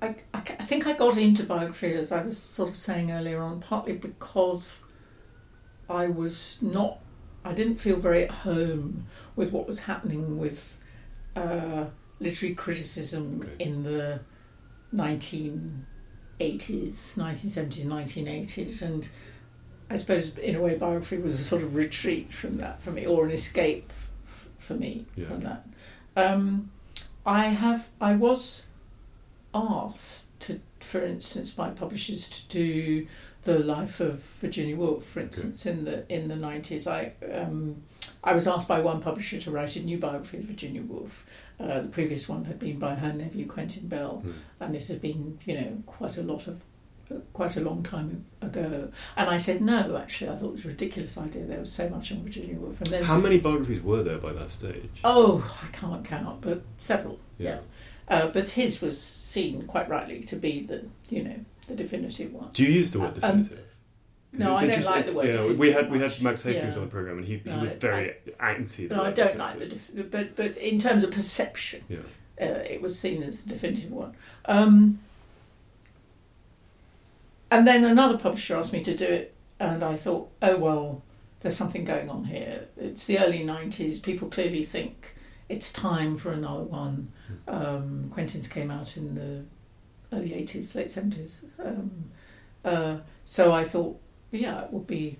I, 0.00 0.14
I, 0.32 0.42
I 0.60 0.64
think 0.70 0.86
I 0.86 0.92
got 0.92 1.16
into 1.16 1.42
biography 1.42 1.94
as 1.94 2.12
I 2.12 2.22
was 2.22 2.38
sort 2.38 2.70
of 2.70 2.76
saying 2.76 3.10
earlier 3.10 3.40
on, 3.42 3.60
partly 3.60 3.94
because 3.94 4.82
I 5.88 6.06
was 6.06 6.58
not, 6.60 6.98
I 7.44 7.52
didn't 7.52 7.76
feel 7.76 7.96
very 7.96 8.24
at 8.24 8.30
home 8.30 9.06
with 9.36 9.52
what 9.52 9.66
was 9.66 9.80
happening 9.80 10.38
with 10.38 10.78
uh, 11.36 11.86
literary 12.20 12.54
criticism 12.54 13.40
Okay. 13.42 13.64
in 13.64 13.82
the 13.84 14.20
1980s, 14.94 15.72
1970s, 17.16 17.84
1980s, 17.84 18.82
and 18.82 19.08
I 19.90 19.96
suppose 19.96 20.36
in 20.38 20.54
a 20.54 20.60
way 20.60 20.74
biography 20.76 21.18
was 21.18 21.40
a 21.40 21.44
sort 21.44 21.62
of 21.62 21.74
retreat 21.74 22.32
from 22.32 22.56
that 22.58 22.82
for 22.82 22.90
me, 22.90 23.06
or 23.06 23.24
an 23.24 23.30
escape 23.30 23.86
f- 23.88 24.48
for 24.58 24.74
me 24.74 25.06
Yeah. 25.16 25.26
from 25.26 25.40
that. 25.40 25.66
Um, 26.16 26.70
I 27.24 27.46
have, 27.48 27.88
I 28.00 28.14
was 28.16 28.66
asked 29.54 30.26
to, 30.40 30.60
for 30.80 31.00
instance, 31.04 31.50
by 31.50 31.70
publishers 31.70 32.28
to 32.28 32.48
do 32.48 33.06
the 33.42 33.58
life 33.58 34.00
of 34.00 34.20
Virginia 34.40 34.76
Woolf, 34.76 35.04
for 35.04 35.20
instance, 35.20 35.64
in 35.66 35.84
the 35.84 36.10
in 36.12 36.28
the 36.28 36.36
nineties. 36.36 36.86
I 36.86 37.12
um, 37.32 37.82
I 38.24 38.32
was 38.32 38.46
asked 38.48 38.68
by 38.68 38.80
one 38.80 39.00
publisher 39.00 39.38
to 39.38 39.50
write 39.50 39.76
a 39.76 39.80
new 39.80 39.98
biography 39.98 40.38
of 40.38 40.44
Virginia 40.44 40.82
Woolf. 40.82 41.24
Uh, 41.60 41.80
the 41.82 41.88
previous 41.88 42.28
one 42.28 42.44
had 42.44 42.58
been 42.58 42.78
by 42.78 42.94
her 42.94 43.12
nephew 43.12 43.46
Quentin 43.46 43.88
Bell, 43.88 44.18
Hmm. 44.24 44.32
and 44.60 44.76
it 44.76 44.86
had 44.88 45.00
been 45.00 45.38
you 45.44 45.54
know 45.54 45.82
quite 45.86 46.16
a 46.18 46.22
lot 46.22 46.46
of 46.48 46.62
uh, 47.10 47.16
quite 47.32 47.56
a 47.56 47.60
long 47.60 47.82
time 47.82 48.24
ago. 48.42 48.90
And 49.16 49.30
I 49.30 49.36
said 49.38 49.60
no. 49.62 49.96
Actually, 49.96 50.30
I 50.30 50.36
thought 50.36 50.48
it 50.48 50.52
was 50.52 50.64
a 50.64 50.68
ridiculous 50.68 51.16
idea. 51.16 51.44
There 51.46 51.60
was 51.60 51.72
so 51.72 51.88
much 51.88 52.12
on 52.12 52.22
Virginia 52.22 52.56
Woolf, 52.56 52.80
and 52.80 52.90
then 52.90 53.04
How 53.04 53.18
many 53.20 53.38
biographies 53.38 53.80
were 53.82 54.02
there 54.02 54.18
by 54.18 54.32
that 54.34 54.50
stage? 54.50 54.90
Oh, 55.04 55.42
I 55.62 55.68
can't 55.68 56.04
count, 56.04 56.40
but 56.40 56.62
several. 56.78 57.18
Yeah. 57.38 57.48
Yeah. 57.50 57.60
Uh, 58.16 58.26
but 58.28 58.50
his 58.50 58.80
was 58.80 59.00
seen 59.00 59.66
quite 59.66 59.88
rightly 59.88 60.20
to 60.20 60.36
be 60.36 60.60
the 60.62 60.84
you 61.10 61.22
know 61.22 61.36
the 61.68 61.74
definitive 61.76 62.32
one. 62.32 62.50
Do 62.52 62.64
you 62.64 62.70
use 62.72 62.90
the 62.90 63.00
word 63.00 63.18
Um, 63.22 63.48
no, 64.32 64.54
I 64.54 64.66
don't 64.66 64.84
like 64.84 65.06
the 65.06 65.12
word 65.12 65.26
Yeah, 65.34 65.44
we 65.46 65.68
definitive 65.68 65.74
had 65.74 65.90
we 65.92 65.98
had. 66.00 66.22
Max 66.22 66.42
Hastings 66.42 66.74
Yeah. 66.74 66.82
on 66.82 66.86
the 66.88 66.90
program, 66.90 67.18
and 67.18 67.26
he, 67.26 67.38
he 67.38 67.48
No, 67.50 67.60
was 67.60 67.70
I- 67.70 67.74
very 67.76 68.14
anti. 68.40 68.88
no, 68.88 69.02
I 69.04 69.10
don't 69.12 69.38
like 69.38 69.58
the 69.58 69.66
def- 69.66 70.10
but 70.10 70.36
but 70.36 70.56
in 70.58 70.78
terms 70.78 71.02
of 71.04 71.10
perception, 71.10 71.82
Yeah. 71.88 71.98
uh, 72.40 72.44
it 72.74 72.82
was 72.82 72.98
seen 72.98 73.22
as 73.22 73.46
a 73.46 73.48
definitive 73.48 73.90
one. 73.92 74.14
Um, 74.44 74.98
and 77.50 77.66
then 77.66 77.84
another 77.84 78.18
publisher 78.18 78.56
asked 78.56 78.72
me 78.72 78.80
to 78.82 78.94
do 78.94 79.04
it, 79.06 79.34
and 79.58 79.82
I 79.82 79.96
thought, 79.96 80.30
oh 80.42 80.56
well, 80.56 81.02
there's 81.40 81.56
something 81.56 81.84
going 81.84 82.10
on 82.10 82.24
here. 82.24 82.66
It's 82.76 83.06
the 83.06 83.18
early 83.18 83.40
'90s. 83.44 84.02
People 84.02 84.28
clearly 84.28 84.62
think 84.64 85.14
it's 85.48 85.72
time 85.72 86.16
for 86.16 86.32
another 86.32 86.64
one. 86.64 87.12
Um, 87.46 88.10
Quentin's 88.12 88.48
came 88.48 88.70
out 88.70 88.96
in 88.96 89.14
the 89.14 89.44
early 90.12 90.30
'80s, 90.30 90.74
late 90.74 90.88
'70s. 90.88 91.40
Um, 91.62 92.10
uh, 92.64 92.98
so 93.24 93.52
I 93.52 93.64
thought, 93.64 94.00
yeah, 94.30 94.64
it 94.64 94.72
would 94.72 94.86
be 94.86 95.18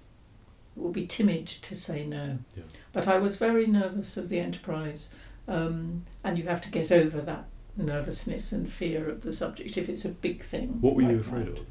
it 0.76 0.82
would 0.82 0.92
be 0.92 1.06
timid 1.06 1.46
to 1.46 1.74
say 1.74 2.04
no. 2.04 2.38
Yeah. 2.56 2.64
But 2.92 3.08
I 3.08 3.18
was 3.18 3.36
very 3.36 3.66
nervous 3.66 4.16
of 4.16 4.28
the 4.28 4.40
enterprise, 4.40 5.10
um, 5.46 6.04
and 6.22 6.38
you 6.38 6.44
have 6.44 6.60
to 6.62 6.70
get 6.70 6.92
over 6.92 7.20
that 7.20 7.46
nervousness 7.76 8.52
and 8.52 8.68
fear 8.68 9.08
of 9.08 9.22
the 9.22 9.32
subject 9.32 9.76
if 9.76 9.88
it's 9.88 10.04
a 10.04 10.10
big 10.10 10.42
thing. 10.42 10.80
What 10.80 10.94
were 10.94 11.02
you 11.02 11.20
afraid 11.20 11.46
that. 11.46 11.58
of? 11.58 11.66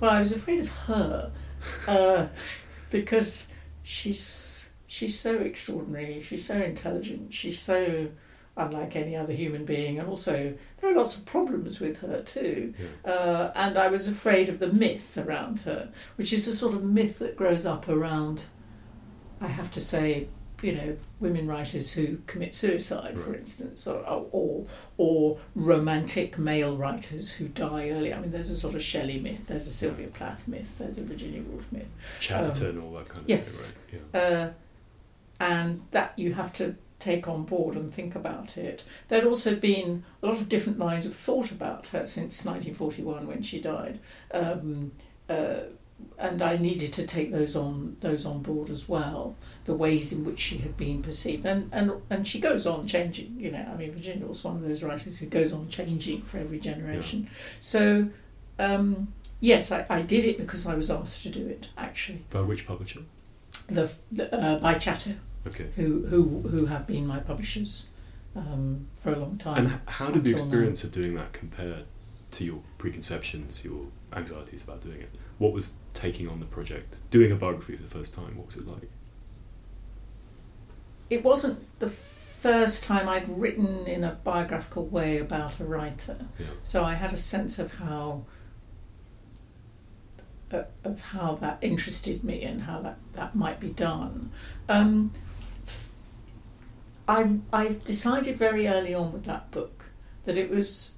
Well, 0.00 0.10
I 0.10 0.20
was 0.20 0.32
afraid 0.32 0.60
of 0.60 0.68
her 0.68 1.32
uh, 1.86 2.26
because 2.90 3.48
she's 3.82 4.70
she's 4.86 5.18
so 5.18 5.36
extraordinary. 5.36 6.20
She's 6.20 6.44
so 6.44 6.56
intelligent. 6.56 7.32
She's 7.32 7.58
so 7.58 8.08
unlike 8.56 8.96
any 8.96 9.16
other 9.16 9.32
human 9.32 9.64
being, 9.64 9.98
and 9.98 10.08
also 10.08 10.52
there 10.80 10.90
are 10.90 10.94
lots 10.96 11.16
of 11.16 11.24
problems 11.24 11.80
with 11.80 11.98
her 12.00 12.22
too. 12.22 12.74
Yeah. 13.04 13.10
Uh, 13.12 13.52
and 13.54 13.78
I 13.78 13.88
was 13.88 14.06
afraid 14.08 14.48
of 14.48 14.58
the 14.58 14.72
myth 14.72 15.16
around 15.18 15.60
her, 15.60 15.90
which 16.16 16.32
is 16.32 16.46
a 16.48 16.54
sort 16.54 16.74
of 16.74 16.82
myth 16.84 17.18
that 17.20 17.36
grows 17.36 17.64
up 17.66 17.88
around. 17.88 18.44
I 19.40 19.46
have 19.46 19.70
to 19.72 19.80
say, 19.80 20.28
you 20.62 20.72
know, 20.72 20.96
women 21.20 21.46
writers 21.46 21.90
who 21.92 22.18
commit 22.26 22.54
suicide, 22.54 23.18
for 23.18 23.34
instance, 23.34 23.86
or, 23.86 24.04
or 24.06 24.66
or 24.98 25.38
romantic 25.54 26.36
male 26.38 26.76
writers 26.76 27.30
who 27.32 27.48
die 27.48 27.88
early. 27.88 28.12
I 28.12 28.20
mean, 28.20 28.30
there's 28.30 28.50
a 28.50 28.56
sort 28.56 28.74
of 28.74 28.82
Shelley 28.82 29.18
myth, 29.18 29.46
there's 29.46 29.66
a 29.66 29.72
Sylvia 29.72 30.08
Plath 30.08 30.46
myth, 30.48 30.76
there's 30.78 30.98
a 30.98 31.02
Virginia 31.04 31.40
Woolf 31.42 31.72
myth, 31.72 31.88
Chatterton, 32.20 32.78
all 32.82 32.92
that 32.94 33.08
kind 33.08 33.20
of 33.20 33.24
Um, 33.24 33.28
yes. 33.28 33.72
thing, 33.90 34.00
right? 34.12 34.22
uh, 34.22 34.50
and 35.40 35.80
that 35.92 36.12
you 36.18 36.34
have 36.34 36.52
to 36.54 36.74
take 37.00 37.26
on 37.26 37.44
board 37.44 37.74
and 37.74 37.92
think 37.92 38.14
about 38.14 38.56
it. 38.56 38.84
There'd 39.08 39.24
also 39.24 39.56
been 39.56 40.04
a 40.22 40.26
lot 40.26 40.36
of 40.36 40.48
different 40.48 40.78
lines 40.78 41.06
of 41.06 41.14
thought 41.14 41.50
about 41.50 41.88
her 41.88 42.06
since 42.06 42.44
1941 42.44 43.26
when 43.26 43.42
she 43.42 43.60
died. 43.60 43.98
Um, 44.32 44.92
uh, 45.28 45.60
and 46.18 46.40
I 46.42 46.56
needed 46.56 46.92
to 46.94 47.06
take 47.06 47.30
those 47.30 47.56
on 47.56 47.96
those 48.00 48.24
on 48.24 48.42
board 48.42 48.70
as 48.70 48.88
well, 48.88 49.36
the 49.64 49.74
ways 49.74 50.12
in 50.12 50.24
which 50.24 50.40
she 50.40 50.58
had 50.58 50.76
been 50.76 51.02
perceived, 51.02 51.44
and 51.44 51.68
and 51.72 51.92
and 52.08 52.26
she 52.26 52.40
goes 52.40 52.66
on 52.66 52.86
changing. 52.86 53.36
You 53.38 53.50
know, 53.50 53.66
I 53.70 53.76
mean, 53.76 53.92
Virginia 53.92 54.26
was 54.26 54.42
one 54.42 54.56
of 54.56 54.62
those 54.62 54.82
writers 54.82 55.18
who 55.18 55.26
goes 55.26 55.52
on 55.52 55.68
changing 55.68 56.22
for 56.22 56.38
every 56.38 56.58
generation. 56.58 57.28
So, 57.60 58.08
um, 58.58 59.12
yes, 59.40 59.70
I, 59.72 59.84
I 59.90 60.02
did 60.02 60.24
it 60.24 60.38
because 60.38 60.66
I 60.66 60.74
was 60.74 60.90
asked 60.90 61.22
to 61.24 61.28
do 61.28 61.46
it. 61.46 61.68
Actually, 61.76 62.24
By 62.30 62.40
which 62.40 62.66
publisher? 62.66 63.00
the, 63.68 63.92
the 64.10 64.34
uh, 64.34 64.58
by 64.58 64.74
Chatto 64.74 65.12
Okay. 65.46 65.68
who 65.76 66.06
who 66.06 66.40
who 66.48 66.66
have 66.66 66.86
been 66.86 67.06
my 67.06 67.18
publishers 67.20 67.88
um, 68.36 68.86
for 68.98 69.12
a 69.12 69.18
long 69.18 69.38
time. 69.38 69.66
And 69.66 69.80
how 69.86 70.06
did 70.10 70.24
the 70.24 70.30
until 70.30 70.32
now. 70.32 70.42
experience 70.42 70.84
of 70.84 70.92
doing 70.92 71.14
that 71.16 71.32
compare 71.32 71.82
to 72.32 72.44
your 72.44 72.60
preconceptions, 72.78 73.64
your 73.64 73.86
anxieties 74.12 74.62
about 74.62 74.82
doing 74.82 75.00
it? 75.00 75.10
What 75.38 75.52
was 75.52 75.74
taking 75.94 76.28
on 76.28 76.38
the 76.40 76.46
project, 76.46 76.96
doing 77.10 77.32
a 77.32 77.36
biography 77.36 77.74
for 77.76 77.82
the 77.82 77.88
first 77.88 78.12
time? 78.14 78.36
What 78.36 78.46
was 78.46 78.56
it 78.56 78.66
like? 78.68 78.88
it 81.08 81.24
wasn't 81.24 81.58
the 81.80 81.88
first 81.88 82.84
time 82.84 83.08
I'd 83.08 83.28
written 83.28 83.84
in 83.86 84.04
a 84.04 84.12
biographical 84.22 84.86
way 84.86 85.18
about 85.18 85.58
a 85.58 85.64
writer, 85.64 86.26
Yeah. 86.38 86.46
so 86.62 86.84
I 86.84 86.94
had 86.94 87.12
a 87.12 87.16
sense 87.16 87.58
of 87.58 87.74
how 87.74 88.26
uh, 90.52 90.62
of 90.84 91.00
how 91.00 91.34
that 91.36 91.58
interested 91.60 92.22
me 92.24 92.42
and 92.42 92.62
how 92.62 92.80
that, 92.82 92.98
that 93.14 93.34
might 93.34 93.60
be 93.60 93.70
done. 93.70 94.30
Um, 94.68 95.12
I 97.10 97.38
I 97.52 97.76
decided 97.84 98.36
very 98.36 98.68
early 98.68 98.94
on 98.94 99.12
with 99.12 99.24
that 99.24 99.50
book 99.50 99.86
that 100.24 100.36
it 100.36 100.48
was 100.50 100.92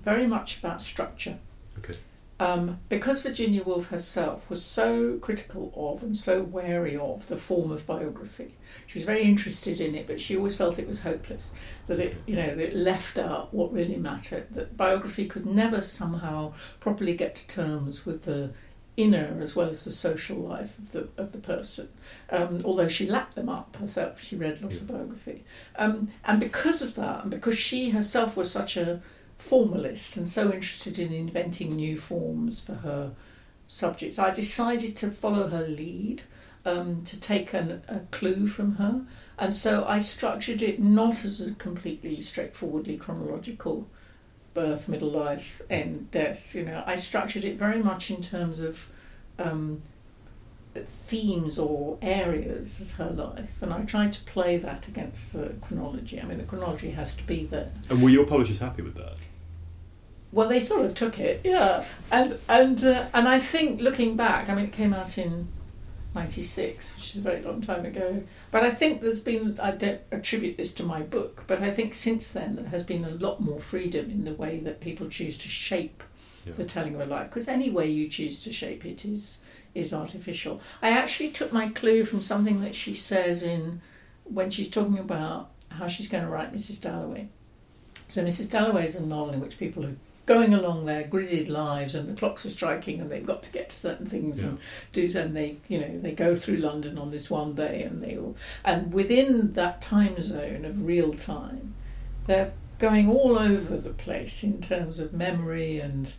very 0.00 0.26
much 0.26 0.58
about 0.58 0.80
structure. 0.82 1.38
Okay. 1.78 1.96
um, 2.40 2.78
because 2.88 3.22
Virginia 3.22 3.62
Woolf 3.62 3.86
herself 3.88 4.48
was 4.50 4.64
so 4.64 5.18
critical 5.18 5.72
of 5.76 6.02
and 6.02 6.16
so 6.16 6.42
wary 6.42 6.96
of 6.96 7.26
the 7.28 7.36
form 7.36 7.70
of 7.72 7.86
biography, 7.86 8.54
she 8.86 8.98
was 8.98 9.04
very 9.06 9.22
interested 9.22 9.80
in 9.80 9.94
it, 9.94 10.06
but 10.06 10.20
she 10.20 10.36
always 10.36 10.56
felt 10.56 10.78
it 10.78 10.86
was 10.86 11.00
hopeless. 11.02 11.50
That 11.86 11.98
it, 11.98 12.16
you 12.26 12.36
know, 12.36 12.54
that 12.54 12.68
it 12.68 12.76
left 12.76 13.16
out 13.18 13.52
what 13.54 13.72
really 13.72 13.96
mattered. 13.96 14.46
That 14.50 14.76
biography 14.76 15.26
could 15.26 15.46
never 15.46 15.80
somehow 15.80 16.52
properly 16.80 17.14
get 17.16 17.34
to 17.36 17.46
terms 17.48 18.04
with 18.06 18.22
the 18.22 18.50
inner 18.98 19.38
as 19.40 19.54
well 19.54 19.68
as 19.68 19.84
the 19.84 19.92
social 19.92 20.36
life 20.36 20.76
of 20.76 20.90
the 20.90 21.08
of 21.16 21.30
the 21.30 21.38
person. 21.38 21.88
Um, 22.30 22.58
although 22.64 22.88
she 22.88 23.08
lapped 23.08 23.36
them 23.36 23.48
up 23.48 23.76
herself, 23.76 24.20
she 24.20 24.36
read 24.36 24.60
lots 24.60 24.76
of 24.76 24.88
biography, 24.88 25.44
um, 25.76 26.10
and 26.24 26.40
because 26.40 26.82
of 26.82 26.96
that, 26.96 27.22
and 27.22 27.30
because 27.30 27.56
she 27.56 27.90
herself 27.90 28.36
was 28.36 28.50
such 28.50 28.76
a 28.76 29.00
formalist 29.36 30.16
and 30.16 30.28
so 30.28 30.46
interested 30.52 30.98
in 30.98 31.12
inventing 31.12 31.76
new 31.76 31.96
forms 31.96 32.60
for 32.60 32.74
her 32.74 33.12
subjects, 33.68 34.18
I 34.18 34.30
decided 34.30 34.96
to 34.96 35.12
follow 35.12 35.48
her 35.48 35.66
lead, 35.66 36.22
um, 36.64 37.04
to 37.04 37.20
take 37.20 37.54
an, 37.54 37.82
a 37.86 38.00
clue 38.10 38.48
from 38.48 38.74
her, 38.76 39.02
and 39.38 39.56
so 39.56 39.84
I 39.86 40.00
structured 40.00 40.60
it 40.60 40.80
not 40.80 41.24
as 41.24 41.40
a 41.40 41.52
completely 41.54 42.20
straightforwardly 42.20 42.96
chronological 42.96 43.88
birth, 44.58 44.88
middle 44.88 45.10
life, 45.10 45.62
and 45.70 46.10
death. 46.10 46.54
You 46.54 46.64
know, 46.64 46.82
I 46.86 46.96
structured 46.96 47.44
it 47.44 47.56
very 47.56 47.82
much 47.82 48.10
in 48.10 48.20
terms 48.20 48.58
of 48.60 48.88
um, 49.38 49.82
themes 50.74 51.58
or 51.58 51.98
areas 52.02 52.80
of 52.80 52.92
her 52.94 53.10
life, 53.10 53.62
and 53.62 53.72
I 53.72 53.82
tried 53.82 54.12
to 54.14 54.20
play 54.24 54.56
that 54.56 54.88
against 54.88 55.32
the 55.32 55.54
chronology. 55.60 56.20
I 56.20 56.24
mean, 56.24 56.38
the 56.38 56.44
chronology 56.44 56.90
has 56.90 57.14
to 57.16 57.24
be 57.24 57.44
there. 57.44 57.70
And 57.88 58.02
were 58.02 58.10
your 58.10 58.26
publishers 58.26 58.58
happy 58.58 58.82
with 58.82 58.96
that? 58.96 59.16
Well, 60.32 60.48
they 60.48 60.60
sort 60.60 60.84
of 60.84 60.92
took 60.92 61.18
it, 61.18 61.40
yeah, 61.44 61.84
and 62.10 62.38
and 62.48 62.84
uh, 62.84 63.06
and 63.14 63.28
I 63.28 63.38
think 63.38 63.80
looking 63.80 64.16
back, 64.16 64.48
I 64.48 64.54
mean, 64.54 64.66
it 64.66 64.72
came 64.72 64.92
out 64.92 65.16
in 65.16 65.48
'96, 66.14 66.94
which 66.96 67.10
is 67.10 67.16
a 67.16 67.20
very 67.20 67.42
long 67.42 67.60
time 67.60 67.84
ago. 67.84 68.22
But 68.50 68.62
I 68.64 68.70
think 68.70 69.00
there's 69.02 69.20
been 69.20 69.58
I 69.60 69.70
don't 69.72 70.00
attribute 70.10 70.56
this 70.56 70.72
to 70.74 70.82
my 70.82 71.02
book, 71.02 71.44
but 71.46 71.62
I 71.62 71.70
think 71.70 71.94
since 71.94 72.32
then 72.32 72.56
there 72.56 72.66
has 72.66 72.82
been 72.82 73.04
a 73.04 73.10
lot 73.10 73.40
more 73.40 73.60
freedom 73.60 74.10
in 74.10 74.24
the 74.24 74.32
way 74.34 74.58
that 74.60 74.80
people 74.80 75.08
choose 75.08 75.36
to 75.38 75.48
shape 75.48 76.02
Yeah. 76.46 76.54
the 76.56 76.64
telling 76.64 76.94
of 76.94 77.00
a 77.00 77.06
life. 77.06 77.28
Because 77.28 77.48
any 77.48 77.70
way 77.70 77.90
you 77.90 78.08
choose 78.08 78.40
to 78.44 78.52
shape 78.52 78.84
it 78.84 79.04
is 79.04 79.38
is 79.74 79.92
artificial. 79.92 80.60
I 80.82 80.90
actually 80.90 81.30
took 81.30 81.52
my 81.52 81.68
clue 81.68 82.04
from 82.04 82.22
something 82.22 82.62
that 82.62 82.74
she 82.74 82.94
says 82.94 83.42
in 83.42 83.80
when 84.24 84.50
she's 84.50 84.70
talking 84.70 84.98
about 84.98 85.50
how 85.68 85.86
she's 85.86 86.08
going 86.08 86.24
to 86.24 86.30
write 86.30 86.52
Mrs. 86.54 86.80
Dalloway. 86.80 87.28
So 88.08 88.24
Mrs. 88.24 88.50
Dalloway 88.50 88.84
is 88.86 88.96
a 88.96 89.04
novel 89.04 89.34
in 89.34 89.40
which 89.40 89.58
people 89.58 89.84
are 89.84 89.94
going 90.28 90.52
along 90.52 90.84
their 90.84 91.04
gridded 91.04 91.48
lives 91.48 91.94
and 91.94 92.06
the 92.06 92.12
clocks 92.12 92.44
are 92.44 92.50
striking 92.50 93.00
and 93.00 93.08
they've 93.10 93.24
got 93.24 93.42
to 93.42 93.50
get 93.50 93.70
to 93.70 93.76
certain 93.76 94.04
things 94.04 94.40
Yeah. 94.40 94.48
and 94.48 94.58
do 94.92 95.10
and 95.18 95.34
they 95.34 95.56
you 95.68 95.80
know 95.80 95.98
they 95.98 96.12
go 96.12 96.36
through 96.36 96.58
London 96.58 96.98
on 96.98 97.10
this 97.10 97.30
one 97.30 97.54
day 97.54 97.82
and 97.82 98.02
they 98.04 98.18
all 98.18 98.36
and 98.62 98.92
within 98.92 99.54
that 99.54 99.80
time 99.80 100.20
zone 100.20 100.66
of 100.66 100.84
real 100.86 101.14
time 101.14 101.72
they're 102.26 102.52
going 102.78 103.08
all 103.10 103.38
over 103.38 103.76
the 103.78 103.90
place 104.06 104.44
in 104.44 104.60
terms 104.60 104.98
of 104.98 105.12
memory 105.14 105.80
and 105.80 106.12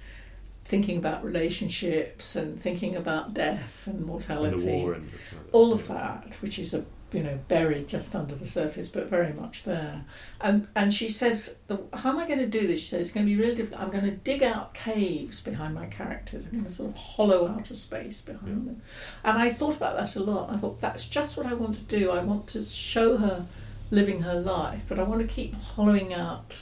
thinking 0.65 0.97
about 0.97 1.23
relationships 1.23 2.35
and 2.35 2.59
thinking 2.59 2.95
about 2.95 3.33
death 3.33 3.85
and 3.87 4.05
mortality 4.05 4.55
And 4.81 4.95
and 4.95 5.11
all 5.51 5.71
of 5.73 5.87
that, 5.87 6.37
which 6.41 6.57
is 6.59 6.73
a 6.73 6.83
you 7.11 7.23
know 7.23 7.39
buried 7.47 7.87
just 7.87 8.15
under 8.15 8.35
the 8.35 8.47
surface, 8.47 8.89
but 8.89 9.07
very 9.07 9.33
much 9.33 9.63
there. 9.63 10.05
And 10.41 10.67
and 10.75 10.93
she 10.93 11.09
says, 11.09 11.55
the, 11.67 11.79
"How 11.93 12.11
am 12.11 12.19
I 12.19 12.27
going 12.27 12.39
to 12.39 12.47
do 12.47 12.67
this?" 12.67 12.79
She 12.79 12.87
says, 12.87 13.01
"It's 13.01 13.11
going 13.11 13.25
to 13.25 13.33
be 13.33 13.39
really 13.39 13.55
difficult. 13.55 13.81
I'm 13.81 13.91
going 13.91 14.05
to 14.05 14.11
dig 14.11 14.43
out 14.43 14.73
caves 14.73 15.41
behind 15.41 15.73
my 15.73 15.87
characters. 15.87 16.45
I'm 16.45 16.51
going 16.51 16.65
to 16.65 16.69
sort 16.71 16.89
of 16.89 16.95
hollow 16.95 17.47
out 17.47 17.71
a 17.71 17.75
space 17.75 18.21
behind 18.21 18.67
them." 18.67 18.81
And 19.23 19.37
I 19.37 19.49
thought 19.49 19.75
about 19.75 19.97
that 19.97 20.15
a 20.15 20.23
lot. 20.23 20.51
I 20.51 20.57
thought 20.57 20.81
that's 20.81 21.05
just 21.05 21.37
what 21.37 21.45
I 21.45 21.53
want 21.53 21.75
to 21.77 21.83
do. 21.83 22.11
I 22.11 22.23
want 22.23 22.47
to 22.47 22.61
show 22.63 23.17
her 23.17 23.45
living 23.91 24.21
her 24.21 24.39
life, 24.39 24.85
but 24.87 24.99
I 24.99 25.03
want 25.03 25.21
to 25.21 25.27
keep 25.27 25.55
hollowing 25.55 26.13
out 26.13 26.57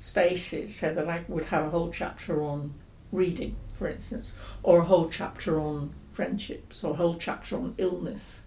spaces 0.00 0.74
so 0.74 0.92
that 0.92 1.08
I 1.08 1.24
would 1.28 1.46
have 1.46 1.66
a 1.66 1.70
whole 1.70 1.90
chapter 1.90 2.42
on 2.42 2.74
reading, 3.12 3.56
for 3.74 3.88
instance, 3.88 4.34
or 4.62 4.80
a 4.80 4.84
whole 4.84 5.08
chapter 5.08 5.60
on 5.60 5.94
friendships, 6.12 6.84
or 6.84 6.92
a 6.92 6.96
whole 6.96 7.16
chapter 7.16 7.56
on 7.56 7.74
illness, 7.78 8.40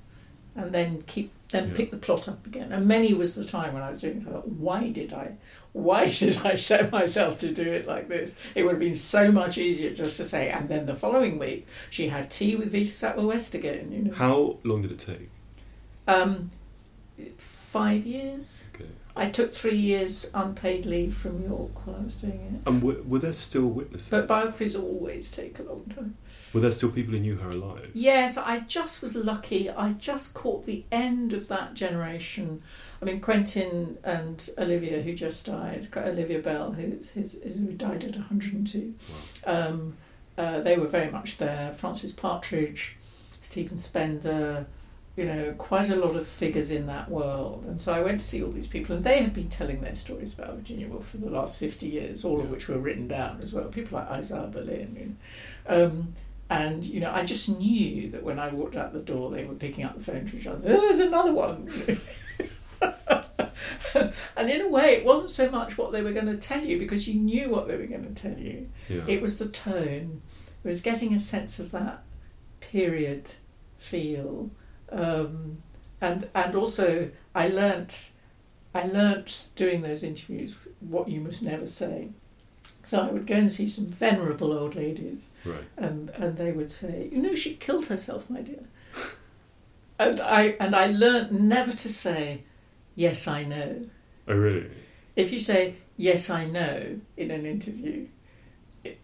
and 0.56 0.72
then 0.72 1.04
keep 1.08 1.32
then 1.52 1.70
Yeah. 1.70 1.76
pick 1.76 1.92
the 1.92 1.98
plot 1.98 2.28
up 2.28 2.46
again. 2.46 2.72
And 2.74 2.86
many 2.88 3.14
was 3.14 3.36
the 3.36 3.46
time 3.46 3.74
when 3.74 3.82
I 3.84 3.92
was 3.92 4.02
doing 4.02 4.18
it. 4.18 4.28
I 4.28 4.32
thought, 4.32 4.48
why 4.50 4.90
did 4.90 5.14
I, 5.14 5.34
why 5.72 6.10
did 6.12 6.46
I 6.46 6.56
set 6.56 6.92
myself 6.92 7.38
to 7.40 7.52
do 7.54 7.64
it 7.64 7.88
like 7.88 8.10
this? 8.10 8.36
It 8.56 8.64
would 8.64 8.72
have 8.72 8.80
been 8.80 8.96
so 8.96 9.32
much 9.32 9.58
easier 9.58 9.92
just 9.92 10.18
to 10.18 10.24
say. 10.26 10.50
And 10.50 10.68
then 10.68 10.86
the 10.86 10.96
following 10.96 11.40
week, 11.40 11.66
she 11.90 12.10
had 12.10 12.30
tea 12.30 12.56
with 12.56 12.72
Vita 12.72 12.88
Sackville 12.92 13.28
West 13.28 13.54
again. 13.56 13.92
You 13.92 14.00
know, 14.06 14.14
How 14.14 14.58
long 14.64 14.82
did 14.82 14.92
it 14.92 15.00
take? 15.00 15.30
um, 16.08 16.52
five 17.38 18.06
years. 18.06 18.67
I 19.18 19.30
took 19.30 19.54
three 19.54 19.76
years 19.76 20.30
unpaid 20.34 20.86
leave 20.86 21.16
from 21.16 21.42
York 21.42 21.86
while 21.86 21.98
I 22.00 22.04
was 22.04 22.16
doing 22.16 22.62
it. 22.64 22.70
And 22.70 22.84
were, 22.84 23.02
were 23.04 23.20
there 23.20 23.34
still 23.34 23.68
witnesses? 23.68 24.10
But 24.10 24.28
biographies 24.28 24.76
always 24.76 25.32
take 25.32 25.58
a 25.60 25.64
long 25.64 25.86
time. 25.86 26.18
Were 26.54 26.60
there 26.60 26.72
still 26.72 26.92
people 26.92 27.14
who 27.14 27.20
knew 27.20 27.38
her 27.38 27.50
alive? 27.50 27.90
Yes, 27.94 28.38
I 28.38 28.60
just 28.60 29.02
was 29.02 29.16
lucky. 29.16 29.70
I 29.70 29.94
just 29.94 30.34
caught 30.34 30.66
the 30.66 30.86
end 30.92 31.34
of 31.34 31.48
that 31.48 31.74
generation. 31.74 32.62
I 33.02 33.06
mean, 33.06 33.20
Quentin 33.20 33.98
and 34.04 34.50
Olivier, 34.58 35.02
who 35.02 35.14
just 35.14 35.46
died, 35.46 35.88
Olivier 35.96 36.42
Bell, 36.42 36.74
who's, 36.74 37.10
who's, 37.10 37.34
who 37.42 37.74
died 37.74 38.04
at 38.04 38.16
102, 38.16 38.94
um, 39.46 39.98
uh, 40.38 40.60
they 40.60 40.78
were 40.78 40.88
very 40.88 41.10
much 41.10 41.38
there. 41.38 41.74
Frances 41.74 42.14
Partridge, 42.14 42.98
Stephen 43.42 43.78
Spender, 43.78 44.68
you 45.18 45.26
know, 45.26 45.52
quite 45.58 45.90
a 45.90 45.96
lot 45.96 46.16
of 46.16 46.28
figures 46.28 46.70
in 46.70 46.86
that 46.86 47.10
world. 47.10 47.66
And 47.66 47.82
so 47.82 47.92
I 47.92 48.02
went 48.02 48.20
to 48.20 48.26
see 48.26 48.44
all 48.44 48.52
these 48.52 48.68
people, 48.68 48.96
and 48.96 49.04
they 49.04 49.24
had 49.24 49.34
been 49.34 49.50
telling 49.50 49.82
their 49.82 49.96
stories 49.96 50.34
about 50.34 50.56
Virginia 50.56 50.88
Woolf 50.88 51.10
for 51.10 51.18
the 51.18 51.30
last 51.30 51.58
50 51.58 51.88
years, 51.88 52.24
all 52.24 52.40
of 52.40 52.52
which 52.52 52.68
were 52.70 52.78
written 52.78 53.08
down 53.08 53.40
as 53.42 53.52
well. 53.52 53.66
People 53.66 53.98
like 53.98 54.10
Isaiah 54.12 54.48
Berlin. 54.48 54.96
You 54.96 55.16
know. 55.76 55.86
um, 55.86 56.14
and, 56.52 56.86
you 56.86 57.00
know, 57.00 57.12
I 57.12 57.26
just 57.26 57.50
knew 57.50 58.12
that 58.12 58.24
when 58.24 58.38
I 58.38 58.50
walked 58.50 58.76
out 58.76 58.94
the 58.94 59.00
door, 59.00 59.32
they 59.32 59.44
were 59.44 59.56
picking 59.56 59.84
up 59.84 59.98
the 59.98 60.04
phone 60.04 60.28
to 60.28 60.38
each 60.38 60.48
other. 60.48 60.62
Oh, 60.66 60.82
there's 60.82 61.00
another 61.00 61.34
one. 61.34 61.68
and 64.38 64.50
in 64.50 64.62
a 64.62 64.70
way, 64.70 64.94
it 64.94 65.04
wasn't 65.04 65.32
so 65.32 65.50
much 65.50 65.78
what 65.78 65.92
they 65.92 66.02
were 66.04 66.14
going 66.14 66.28
to 66.28 66.38
tell 66.38 66.64
you 66.64 66.78
because 66.78 67.08
you 67.08 67.20
knew 67.20 67.50
what 67.50 67.68
they 67.68 67.76
were 67.76 67.88
going 67.88 68.14
to 68.14 68.22
tell 68.22 68.38
you. 68.38 68.70
Yeah. 68.88 69.04
It 69.08 69.22
was 69.22 69.40
the 69.40 69.48
tone. 69.48 70.22
It 70.64 70.68
was 70.68 70.82
getting 70.82 71.14
a 71.14 71.20
sense 71.20 71.60
of 71.60 71.72
that 71.72 72.04
period 72.62 73.32
feel, 73.80 74.52
um, 74.92 75.62
and 76.02 76.30
and 76.34 76.56
also 76.56 77.10
I 77.34 77.48
learnt, 77.48 78.12
I 78.74 78.86
learnt 78.86 79.50
doing 79.56 79.82
those 79.82 80.04
interviews 80.04 80.56
what 80.80 81.08
you 81.08 81.22
must 81.22 81.44
never 81.44 81.68
say. 81.68 82.10
So 82.84 83.02
I 83.02 83.12
would 83.12 83.28
go 83.28 83.36
and 83.36 83.52
see 83.52 83.68
some 83.68 83.88
venerable 83.88 84.54
old 84.54 84.76
ladies, 84.76 85.30
right. 85.44 85.64
and 85.78 86.10
and 86.12 86.38
they 86.38 86.52
would 86.52 86.72
say, 86.72 87.10
"You 87.12 87.22
know, 87.22 87.36
she 87.36 87.56
killed 87.56 87.88
herself, 87.88 88.30
my 88.30 88.42
dear." 88.42 88.64
and 90.00 90.20
I 90.20 90.56
and 90.60 90.76
I 90.76 90.88
learnt 90.88 91.32
never 91.32 91.72
to 91.72 91.90
say, 91.90 92.44
"Yes, 92.96 93.28
I 93.28 93.44
know." 93.44 93.82
Oh, 94.28 94.36
really? 94.36 94.70
If 95.16 95.32
you 95.32 95.40
say 95.40 95.76
"Yes, 95.98 96.30
I 96.30 96.46
know" 96.46 97.00
in 97.18 97.32
an 97.32 97.46
interview, 97.46 98.08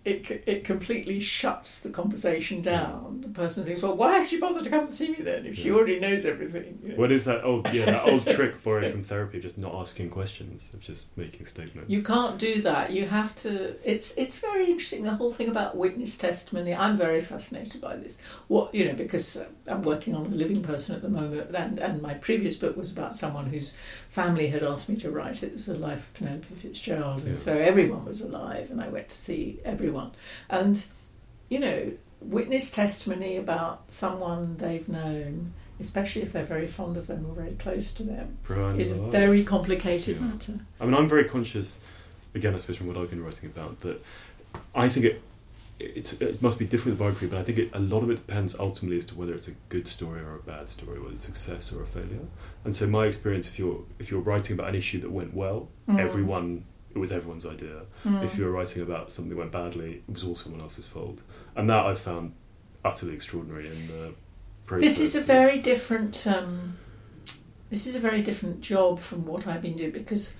it, 0.05 0.29
it 0.31 0.43
it 0.47 0.63
completely 0.65 1.19
shuts 1.19 1.79
the 1.79 1.89
conversation 1.89 2.61
down. 2.61 3.21
The 3.21 3.29
person 3.29 3.63
thinks, 3.65 3.81
"Well, 3.81 3.95
why 3.95 4.13
has 4.13 4.29
she 4.29 4.39
bothered 4.39 4.63
to 4.65 4.69
come 4.69 4.81
and 4.81 4.91
see 4.91 5.09
me 5.09 5.17
then 5.21 5.45
if 5.45 5.55
she 5.57 5.67
Yeah. 5.69 5.75
already 5.75 5.99
knows 5.99 6.25
everything?" 6.25 6.79
you 6.83 6.89
know? 6.89 6.95
What 6.95 7.11
is 7.11 7.25
that 7.25 7.43
old, 7.43 7.71
yeah, 7.73 7.85
that 7.85 8.05
old 8.05 8.25
trick 8.35 8.63
borrowed 8.63 8.91
from 8.91 9.03
therapy 9.03 9.37
of 9.37 9.43
just 9.43 9.57
not 9.57 9.73
asking 9.75 10.09
questions, 10.09 10.69
of 10.73 10.79
just 10.79 11.15
making 11.17 11.45
statements? 11.45 11.89
You 11.89 12.01
can't 12.03 12.37
do 12.37 12.61
that. 12.63 12.91
You 12.91 13.05
have 13.05 13.35
to. 13.43 13.75
It's 13.83 14.13
it's 14.17 14.35
very 14.35 14.65
interesting. 14.65 15.03
The 15.03 15.15
whole 15.15 15.33
thing 15.33 15.49
about 15.49 15.77
witness 15.77 16.17
testimony. 16.17 16.73
I'm 16.73 16.97
very 16.97 17.21
fascinated 17.21 17.81
by 17.81 17.95
this. 17.95 18.17
What 18.47 18.73
you 18.75 18.85
know, 18.85 18.93
because 18.93 19.37
uh, 19.37 19.45
I'm 19.67 19.83
working 19.83 20.15
on 20.15 20.25
a 20.27 20.35
living 20.35 20.61
person 20.63 20.95
at 20.95 21.01
the 21.01 21.09
moment, 21.09 21.55
and 21.55 21.79
and 21.79 22.01
my 22.01 22.13
previous 22.15 22.55
book 22.55 22.75
was 22.77 22.91
about 22.91 23.15
someone 23.15 23.45
whose 23.47 23.75
family 24.09 24.47
had 24.47 24.63
asked 24.63 24.89
me 24.89 24.95
to 24.97 25.11
write. 25.11 25.43
It 25.43 25.53
was 25.53 25.65
the 25.65 25.75
life 25.75 26.07
of 26.07 26.13
Penelope 26.13 26.55
Fitzgerald, 26.55 27.21
and 27.21 27.37
Yeah. 27.37 27.43
so 27.43 27.53
everyone 27.57 28.05
was 28.05 28.21
alive, 28.21 28.69
and 28.71 28.81
I 28.81 28.87
went 28.89 29.09
to 29.09 29.15
see 29.15 29.59
everyone, 29.73 30.11
and 30.49 30.85
you 31.49 31.59
know, 31.59 31.91
witness 32.21 32.71
testimony 32.71 33.35
about 33.37 33.91
someone 33.91 34.57
they've 34.57 34.87
known. 34.87 35.53
Especially 35.79 36.21
if 36.21 36.31
they're 36.31 36.45
very 36.45 36.67
fond 36.67 36.95
of 36.97 37.07
them 37.07 37.25
or 37.27 37.33
very 37.33 37.55
close 37.55 37.91
to 37.93 38.03
them, 38.03 38.37
Brian 38.43 38.79
is 38.79 38.91
a 38.91 38.95
very 38.95 39.43
complicated 39.43 40.15
Yeah. 40.17 40.27
matter. 40.27 40.59
I 40.79 40.85
mean, 40.85 40.93
I'm 40.93 41.09
very 41.09 41.25
conscious, 41.25 41.79
again, 42.35 42.53
I 42.53 42.57
suppose 42.57 42.77
from 42.77 42.87
what 42.87 42.95
I've 42.95 43.09
been 43.09 43.23
writing 43.23 43.49
about, 43.49 43.81
that 43.81 44.01
I 44.75 44.87
think 44.87 45.05
it 45.07 45.21
it's, 45.79 46.13
it 46.21 46.41
must 46.41 46.59
be 46.59 46.65
different 46.65 46.91
with 46.93 46.99
biography, 46.99 47.25
but 47.25 47.39
I 47.39 47.43
think 47.43 47.57
it, 47.57 47.69
a 47.73 47.79
lot 47.79 48.03
of 48.03 48.09
it 48.11 48.25
depends 48.27 48.57
ultimately 48.57 48.99
as 48.99 49.05
to 49.07 49.15
whether 49.15 49.33
it's 49.33 49.47
a 49.47 49.55
good 49.69 49.87
story 49.87 50.21
or 50.21 50.35
a 50.35 50.39
bad 50.43 50.69
story, 50.69 50.99
whether 50.99 51.11
it's 51.11 51.23
success 51.25 51.73
or 51.73 51.81
a 51.81 51.87
failure. 51.87 52.25
And 52.63 52.73
so, 52.73 52.85
my 52.87 53.05
experience, 53.07 53.47
if 53.47 53.57
you're 53.59 53.81
if 53.99 54.11
you're 54.11 54.21
writing 54.21 54.53
about 54.57 54.69
an 54.69 54.75
issue 54.75 55.01
that 55.01 55.11
went 55.11 55.33
well, 55.33 55.69
Mm. 55.89 55.99
everyone 55.99 56.65
it 56.93 56.99
was 56.99 57.11
everyone's 57.11 57.45
idea. 57.45 57.81
Mm. 58.05 58.23
If 58.23 58.37
you 58.37 58.45
were 58.45 58.51
writing 58.51 58.81
about 58.83 59.11
something 59.11 59.29
that 59.29 59.37
went 59.37 59.51
badly, 59.51 60.03
it 60.07 60.13
was 60.13 60.23
all 60.23 60.35
someone 60.35 60.61
else's 60.61 60.87
fault, 60.87 61.19
and 61.55 61.69
that 61.69 61.85
I've 61.85 61.99
found 61.99 62.33
utterly 62.85 63.13
extraordinary 63.13 63.67
in 63.67 63.87
the 63.87 64.13
process. 64.65 64.97
This 64.97 64.99
is 64.99 65.15
a 65.15 65.21
very 65.21 65.59
different. 65.59 66.25
Um, 66.27 66.77
this 67.69 67.87
is 67.87 67.95
a 67.95 67.99
very 67.99 68.21
different 68.21 68.61
job 68.61 68.99
from 68.99 69.25
what 69.25 69.47
I've 69.47 69.61
been 69.61 69.77
doing 69.77 69.91
because 69.91 70.35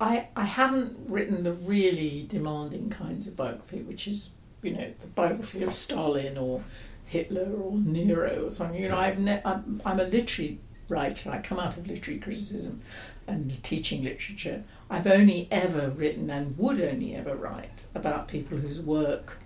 I 0.00 0.28
I 0.36 0.44
haven't 0.44 0.96
written 1.08 1.42
the 1.42 1.54
really 1.54 2.26
demanding 2.28 2.90
kinds 2.90 3.26
of 3.26 3.36
biography, 3.36 3.82
which 3.82 4.06
is 4.06 4.30
you 4.62 4.72
know 4.72 4.92
the 4.98 5.06
biography 5.06 5.62
of 5.62 5.72
Stalin 5.72 6.36
or 6.36 6.62
Hitler 7.06 7.50
or 7.50 7.72
Nero 7.78 8.46
or 8.46 8.50
something. 8.50 8.80
You 8.80 8.90
know, 8.90 8.98
I've 8.98 9.18
ne- 9.18 9.40
I'm, 9.44 9.80
I'm 9.84 9.98
a 9.98 10.04
literary 10.04 10.58
writer. 10.88 11.30
I 11.30 11.38
come 11.38 11.58
out 11.58 11.76
of 11.76 11.86
literary 11.86 12.20
criticism 12.20 12.82
and 13.26 13.62
teaching 13.62 14.02
literature. 14.02 14.64
I've 14.90 15.06
only 15.06 15.48
ever 15.50 15.90
written 15.90 16.30
and 16.30 16.56
would 16.58 16.80
only 16.80 17.14
ever 17.14 17.34
write 17.34 17.86
about 17.94 18.28
people 18.28 18.58
whose 18.58 18.80
work 18.80 19.38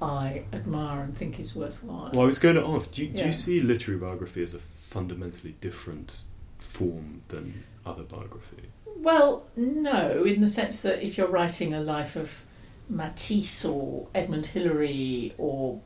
I 0.00 0.44
admire 0.52 1.02
and 1.02 1.16
think 1.16 1.40
is 1.40 1.54
worthwhile. 1.54 2.10
Well, 2.12 2.22
I 2.22 2.26
was 2.26 2.38
going 2.38 2.56
to 2.56 2.66
ask, 2.66 2.92
do 2.92 3.04
you, 3.04 3.10
do 3.10 3.24
you 3.24 3.32
see 3.32 3.60
literary 3.60 3.98
biography 3.98 4.42
as 4.42 4.54
a 4.54 4.58
fundamentally 4.58 5.56
different 5.60 6.14
form 6.58 7.22
than 7.28 7.64
other 7.86 8.02
biography? 8.02 8.70
Well, 8.96 9.46
no, 9.56 10.24
in 10.24 10.40
the 10.40 10.46
sense 10.46 10.82
that 10.82 11.02
if 11.02 11.18
you're 11.18 11.28
writing 11.28 11.74
a 11.74 11.80
life 11.80 12.16
of 12.16 12.44
Matisse 12.88 13.64
or 13.64 14.08
Edmund 14.14 14.46
Hillary 14.46 15.34
or 15.38 15.80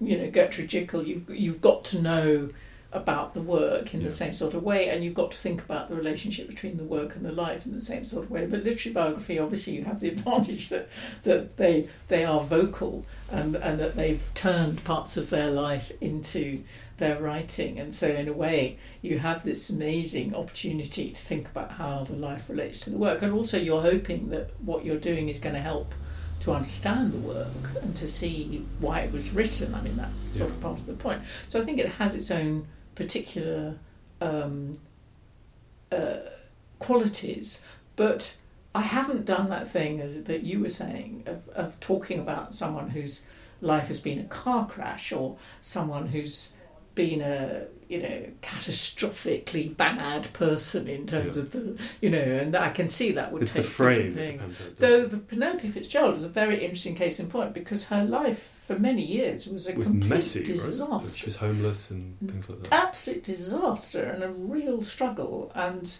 you 0.00 0.18
know 0.18 0.30
Gertrude 0.30 0.68
Jekyll, 0.68 1.06
you've 1.06 1.28
you've 1.30 1.60
got 1.60 1.84
to 1.86 2.00
know 2.00 2.50
about 2.92 3.32
the 3.32 3.40
work 3.40 3.94
in 3.94 4.00
Yeah. 4.00 4.08
the 4.08 4.14
same 4.14 4.32
sort 4.32 4.54
of 4.54 4.62
way, 4.62 4.88
and 4.88 5.02
you've 5.02 5.14
got 5.14 5.30
to 5.32 5.36
think 5.38 5.62
about 5.62 5.88
the 5.88 5.94
relationship 5.94 6.46
between 6.46 6.76
the 6.76 6.84
work 6.84 7.16
and 7.16 7.24
the 7.24 7.32
life 7.32 7.64
in 7.66 7.72
the 7.74 7.80
same 7.80 8.04
sort 8.04 8.24
of 8.24 8.30
way. 8.30 8.46
But 8.46 8.64
literary 8.64 8.92
biography, 8.94 9.38
obviously, 9.38 9.74
you 9.74 9.84
have 9.84 10.00
the 10.00 10.08
advantage 10.16 10.68
that 10.68 10.88
that 11.24 11.56
they 11.56 11.88
they 12.08 12.24
are 12.24 12.40
vocal 12.40 13.04
and 13.30 13.56
and 13.56 13.80
that 13.80 13.96
they've 13.96 14.22
turned 14.34 14.84
parts 14.84 15.16
of 15.16 15.30
their 15.30 15.50
life 15.50 15.90
into 16.00 16.58
their 16.98 17.20
writing, 17.20 17.80
and 17.80 17.94
so 17.94 18.06
in 18.06 18.28
a 18.28 18.32
way, 18.32 18.76
you 19.00 19.18
have 19.18 19.42
this 19.42 19.70
amazing 19.70 20.34
opportunity 20.36 21.10
to 21.10 21.20
think 21.20 21.48
about 21.48 21.72
how 21.72 22.04
the 22.04 22.14
life 22.14 22.48
relates 22.48 22.78
to 22.80 22.90
the 22.90 22.98
work, 22.98 23.22
and 23.22 23.32
also 23.32 23.56
you're 23.58 23.82
hoping 23.82 24.28
that 24.30 24.50
what 24.60 24.84
you're 24.84 24.98
doing 24.98 25.28
is 25.28 25.38
going 25.38 25.54
to 25.54 25.60
help 25.60 25.94
to 26.40 26.52
understand 26.52 27.12
the 27.12 27.18
work 27.18 27.70
and 27.82 27.96
to 27.96 28.06
see 28.06 28.64
why 28.80 29.00
it 29.00 29.12
was 29.12 29.30
written. 29.32 29.74
I 29.74 29.80
mean, 29.80 29.96
that's 29.96 30.18
sort 30.18 30.50
Yeah. 30.50 30.56
of 30.56 30.60
part 30.60 30.78
of 30.78 30.86
the 30.86 30.92
point. 30.92 31.22
So 31.48 31.60
I 31.60 31.64
think 31.64 31.78
it 31.78 31.88
has 31.88 32.14
its 32.16 32.30
own 32.32 32.66
particular 32.94 33.78
um, 34.20 34.72
uh, 35.90 36.18
qualities, 36.78 37.62
but 37.96 38.36
I 38.74 38.82
haven't 38.82 39.24
done 39.24 39.50
that 39.50 39.70
thing 39.70 40.24
that 40.24 40.42
you 40.42 40.60
were 40.60 40.68
saying 40.68 41.24
of, 41.26 41.48
of 41.50 41.78
talking 41.80 42.18
about 42.18 42.54
someone 42.54 42.90
whose 42.90 43.22
life 43.60 43.88
has 43.88 44.00
been 44.00 44.18
a 44.18 44.24
car 44.24 44.66
crash 44.66 45.12
or 45.12 45.36
someone 45.60 46.08
who's 46.08 46.52
been 46.94 47.20
a 47.20 47.66
you 47.88 48.00
know 48.00 48.24
catastrophically 48.42 49.76
bad 49.76 50.32
person 50.32 50.86
in 50.88 51.06
terms 51.06 51.36
Yeah. 51.36 51.42
of 51.42 51.50
the 51.52 51.78
you 52.00 52.10
know 52.10 52.18
and 52.18 52.56
I 52.56 52.70
can 52.70 52.88
see 52.88 53.12
that 53.12 53.32
would 53.32 53.42
It's 53.42 53.54
the 53.54 53.62
take 53.62 53.70
frame. 53.70 54.10
that 54.14 54.38
things. 54.38 54.60
on 54.60 54.74
Though 54.76 55.06
the 55.06 55.18
Penelope 55.18 55.68
Fitzgerald 55.68 56.16
is 56.16 56.24
a 56.24 56.28
very 56.28 56.62
interesting 56.64 56.94
case 56.94 57.20
in 57.20 57.28
point 57.28 57.52
because 57.54 57.84
her 57.86 58.04
life 58.04 58.64
for 58.66 58.78
many 58.78 59.02
years 59.04 59.46
was 59.46 59.68
a 59.68 59.74
was 59.74 59.88
complete 59.88 60.08
messy, 60.08 60.38
right? 60.40 60.46
disaster 60.48 61.18
She 61.18 61.26
was 61.26 61.36
homeless 61.36 61.90
and 61.90 62.18
mm. 62.20 62.30
things 62.30 62.48
like 62.48 62.62
that. 62.62 62.72
absolute 62.72 63.24
disaster 63.24 64.04
and 64.04 64.22
a 64.22 64.28
real 64.30 64.82
struggle. 64.82 65.52
And 65.54 65.94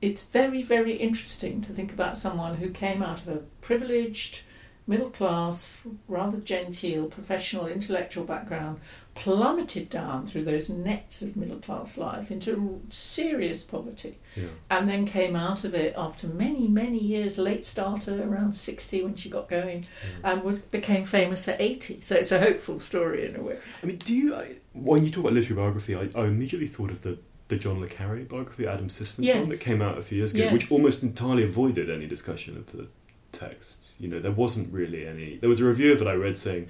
it's 0.00 0.22
very, 0.24 0.62
very 0.62 0.96
interesting 0.96 1.60
to 1.62 1.72
think 1.72 1.92
about 1.92 2.16
someone 2.18 2.56
who 2.56 2.68
came 2.70 3.02
out 3.02 3.20
of 3.20 3.28
a 3.28 3.36
privileged, 3.62 4.40
middle 4.86 5.08
class, 5.10 5.80
rather 6.08 6.36
genteel, 6.38 7.06
professional, 7.06 7.66
intellectual 7.66 8.24
background, 8.24 8.80
plummeted 9.14 9.88
down 9.88 10.26
through 10.26 10.42
those 10.44 10.68
nets 10.68 11.22
of 11.22 11.36
middle 11.36 11.58
class 11.58 11.96
life 11.96 12.30
into 12.30 12.80
serious 12.90 13.62
poverty, 13.62 14.18
Yeah. 14.34 14.46
and 14.70 14.88
then 14.88 15.06
came 15.06 15.36
out 15.36 15.64
of 15.64 15.74
it 15.74 15.94
after 15.96 16.26
many, 16.26 16.66
many 16.66 16.98
years, 16.98 17.38
late 17.38 17.64
starter, 17.64 18.22
around 18.22 18.54
60 18.54 19.02
when 19.04 19.14
she 19.14 19.28
got 19.30 19.48
going, 19.48 19.86
and 20.24 20.42
was 20.42 20.58
became 20.60 21.04
famous 21.04 21.46
at 21.46 21.60
80. 21.60 22.00
So 22.00 22.16
it's 22.16 22.32
a 22.32 22.40
hopeful 22.40 22.78
story 22.78 23.26
in 23.28 23.36
a 23.36 23.42
way. 23.42 23.58
I 23.82 23.86
mean, 23.86 23.98
do 23.98 24.14
you? 24.14 24.34
I, 24.34 24.56
when 24.72 25.04
you 25.04 25.10
talk 25.10 25.20
about 25.24 25.34
literary 25.34 25.62
biography, 25.62 25.94
I, 25.94 26.08
I 26.20 26.26
immediately 26.26 26.68
thought 26.68 26.90
of 26.90 27.02
the 27.02 27.18
the 27.48 27.56
John 27.56 27.78
le 27.78 27.86
Carre 27.86 28.24
biography, 28.24 28.66
Adam 28.66 28.88
Sisman's 28.88 29.18
Yes. 29.26 29.36
one 29.46 29.50
that 29.50 29.60
came 29.60 29.82
out 29.82 29.98
a 29.98 30.02
few 30.02 30.16
years 30.18 30.32
ago, 30.32 30.44
Yes. 30.44 30.52
which 30.52 30.70
almost 30.72 31.02
entirely 31.02 31.44
avoided 31.44 31.90
any 31.90 32.06
discussion 32.06 32.56
of 32.56 32.72
the 32.72 32.88
text. 33.32 33.92
You 34.00 34.08
know, 34.08 34.18
there 34.18 34.32
wasn't 34.32 34.72
really 34.72 35.06
any. 35.06 35.36
There 35.36 35.50
was 35.50 35.60
a 35.60 35.64
review 35.64 35.94
that 35.94 36.08
I 36.08 36.14
read 36.14 36.38
saying, 36.38 36.68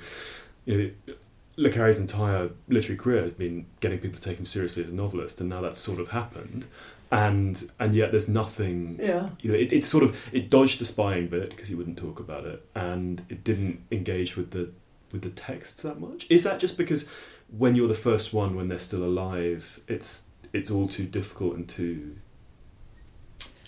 you 0.65 0.77
know, 1.07 1.15
le 1.57 1.71
Carre's 1.71 1.99
entire 1.99 2.51
literary 2.69 2.97
career 2.97 3.23
has 3.23 3.33
been 3.33 3.67
getting 3.81 3.99
people 3.99 4.19
to 4.19 4.29
take 4.29 4.39
him 4.39 4.47
seriously 4.47 4.83
as 4.83 4.89
a 4.89 4.93
novelist, 4.93 5.41
and 5.41 5.49
now 5.49 5.61
that's 5.61 5.79
sort 5.79 6.01
of 6.01 6.09
happened. 6.09 6.67
And 7.11 7.71
and 7.79 7.95
yet 7.95 8.11
there's 8.11 8.29
nothing 8.29 8.99
Yeah. 9.01 9.29
you 9.41 9.53
know, 9.53 9.59
it, 9.59 9.73
it 9.73 9.85
sort 9.85 10.03
of 10.05 10.17
it 10.33 10.51
dodged 10.51 10.81
the 10.81 10.85
spying 10.85 11.29
bit 11.29 11.51
because 11.51 11.69
he 11.69 11.75
wouldn't 11.75 11.99
talk 11.99 12.19
about 12.19 12.45
it, 12.45 12.67
and 12.75 13.25
it 13.29 13.45
didn't 13.45 13.81
engage 13.91 14.37
with 14.37 14.51
the 14.51 14.71
with 15.13 15.23
the 15.23 15.31
texts 15.31 15.83
that 15.83 16.01
much. 16.01 16.27
Is 16.29 16.43
that 16.43 16.59
just 16.59 16.77
because 16.77 17.09
when 17.57 17.77
you're 17.77 17.89
the 17.89 17.95
first 17.95 18.33
one, 18.35 18.57
when 18.57 18.67
they're 18.69 18.79
still 18.81 19.05
alive, 19.05 19.81
it's 19.87 20.25
it's 20.53 20.71
all 20.71 20.89
too 20.89 21.05
difficult 21.05 21.55
and 21.57 21.69
too. 21.69 22.17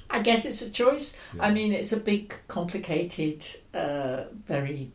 I 0.09 0.23
guess 0.23 0.45
it's 0.45 0.63
a 0.63 0.71
choice. 0.71 1.17
you 1.35 1.41
I 1.43 1.51
mean, 1.51 1.73
it's 1.73 1.93
a 1.93 1.97
big, 1.99 2.35
complicated, 2.49 3.45
uh, 3.75 4.25
very 4.47 4.93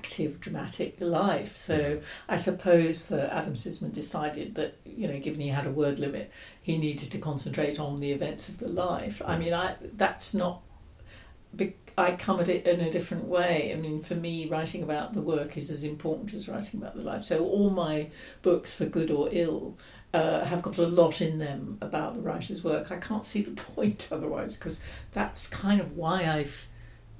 active, 0.00 0.40
dramatic 0.40 0.96
life. 0.98 1.56
So 1.56 2.00
I 2.28 2.38
suppose 2.38 3.08
that 3.08 3.30
Adam 3.34 3.54
Sisman 3.54 3.92
decided 3.92 4.54
that, 4.54 4.78
you 4.86 5.06
know, 5.06 5.18
given 5.18 5.40
he 5.40 5.48
had 5.48 5.66
a 5.66 5.70
word 5.70 5.98
limit, 5.98 6.30
he 6.62 6.78
needed 6.78 7.10
to 7.12 7.18
concentrate 7.18 7.78
on 7.78 8.00
the 8.00 8.12
events 8.12 8.48
of 8.48 8.58
the 8.58 8.68
life. 8.68 9.20
I 9.26 9.36
mean, 9.36 9.52
I 9.52 9.76
that's 9.94 10.32
not. 10.32 10.62
I 11.98 12.12
come 12.12 12.40
at 12.40 12.48
it 12.48 12.66
in 12.66 12.80
a 12.80 12.90
different 12.90 13.24
way. 13.24 13.74
I 13.74 13.76
mean, 13.76 14.00
for 14.00 14.14
me, 14.14 14.48
writing 14.48 14.82
about 14.82 15.12
the 15.12 15.20
work 15.20 15.58
is 15.58 15.70
as 15.70 15.84
important 15.84 16.32
as 16.32 16.48
writing 16.48 16.80
about 16.80 16.94
the 16.96 17.02
life. 17.02 17.24
So 17.24 17.40
all 17.40 17.68
my 17.70 18.08
books, 18.40 18.74
for 18.74 18.86
good 18.86 19.10
or 19.10 19.28
ill, 19.32 19.76
uh, 20.14 20.44
have 20.44 20.62
got 20.62 20.78
a 20.78 20.86
lot 20.86 21.20
in 21.20 21.38
them 21.38 21.76
about 21.82 22.14
the 22.14 22.20
writer's 22.20 22.64
work. 22.64 22.90
I 22.90 22.96
can't 22.96 23.24
see 23.24 23.42
the 23.42 23.50
point 23.74 24.08
otherwise 24.10 24.56
because 24.56 24.80
that's 25.12 25.48
kind 25.48 25.80
of 25.80 25.96
why 25.96 26.24
I've 26.24 26.66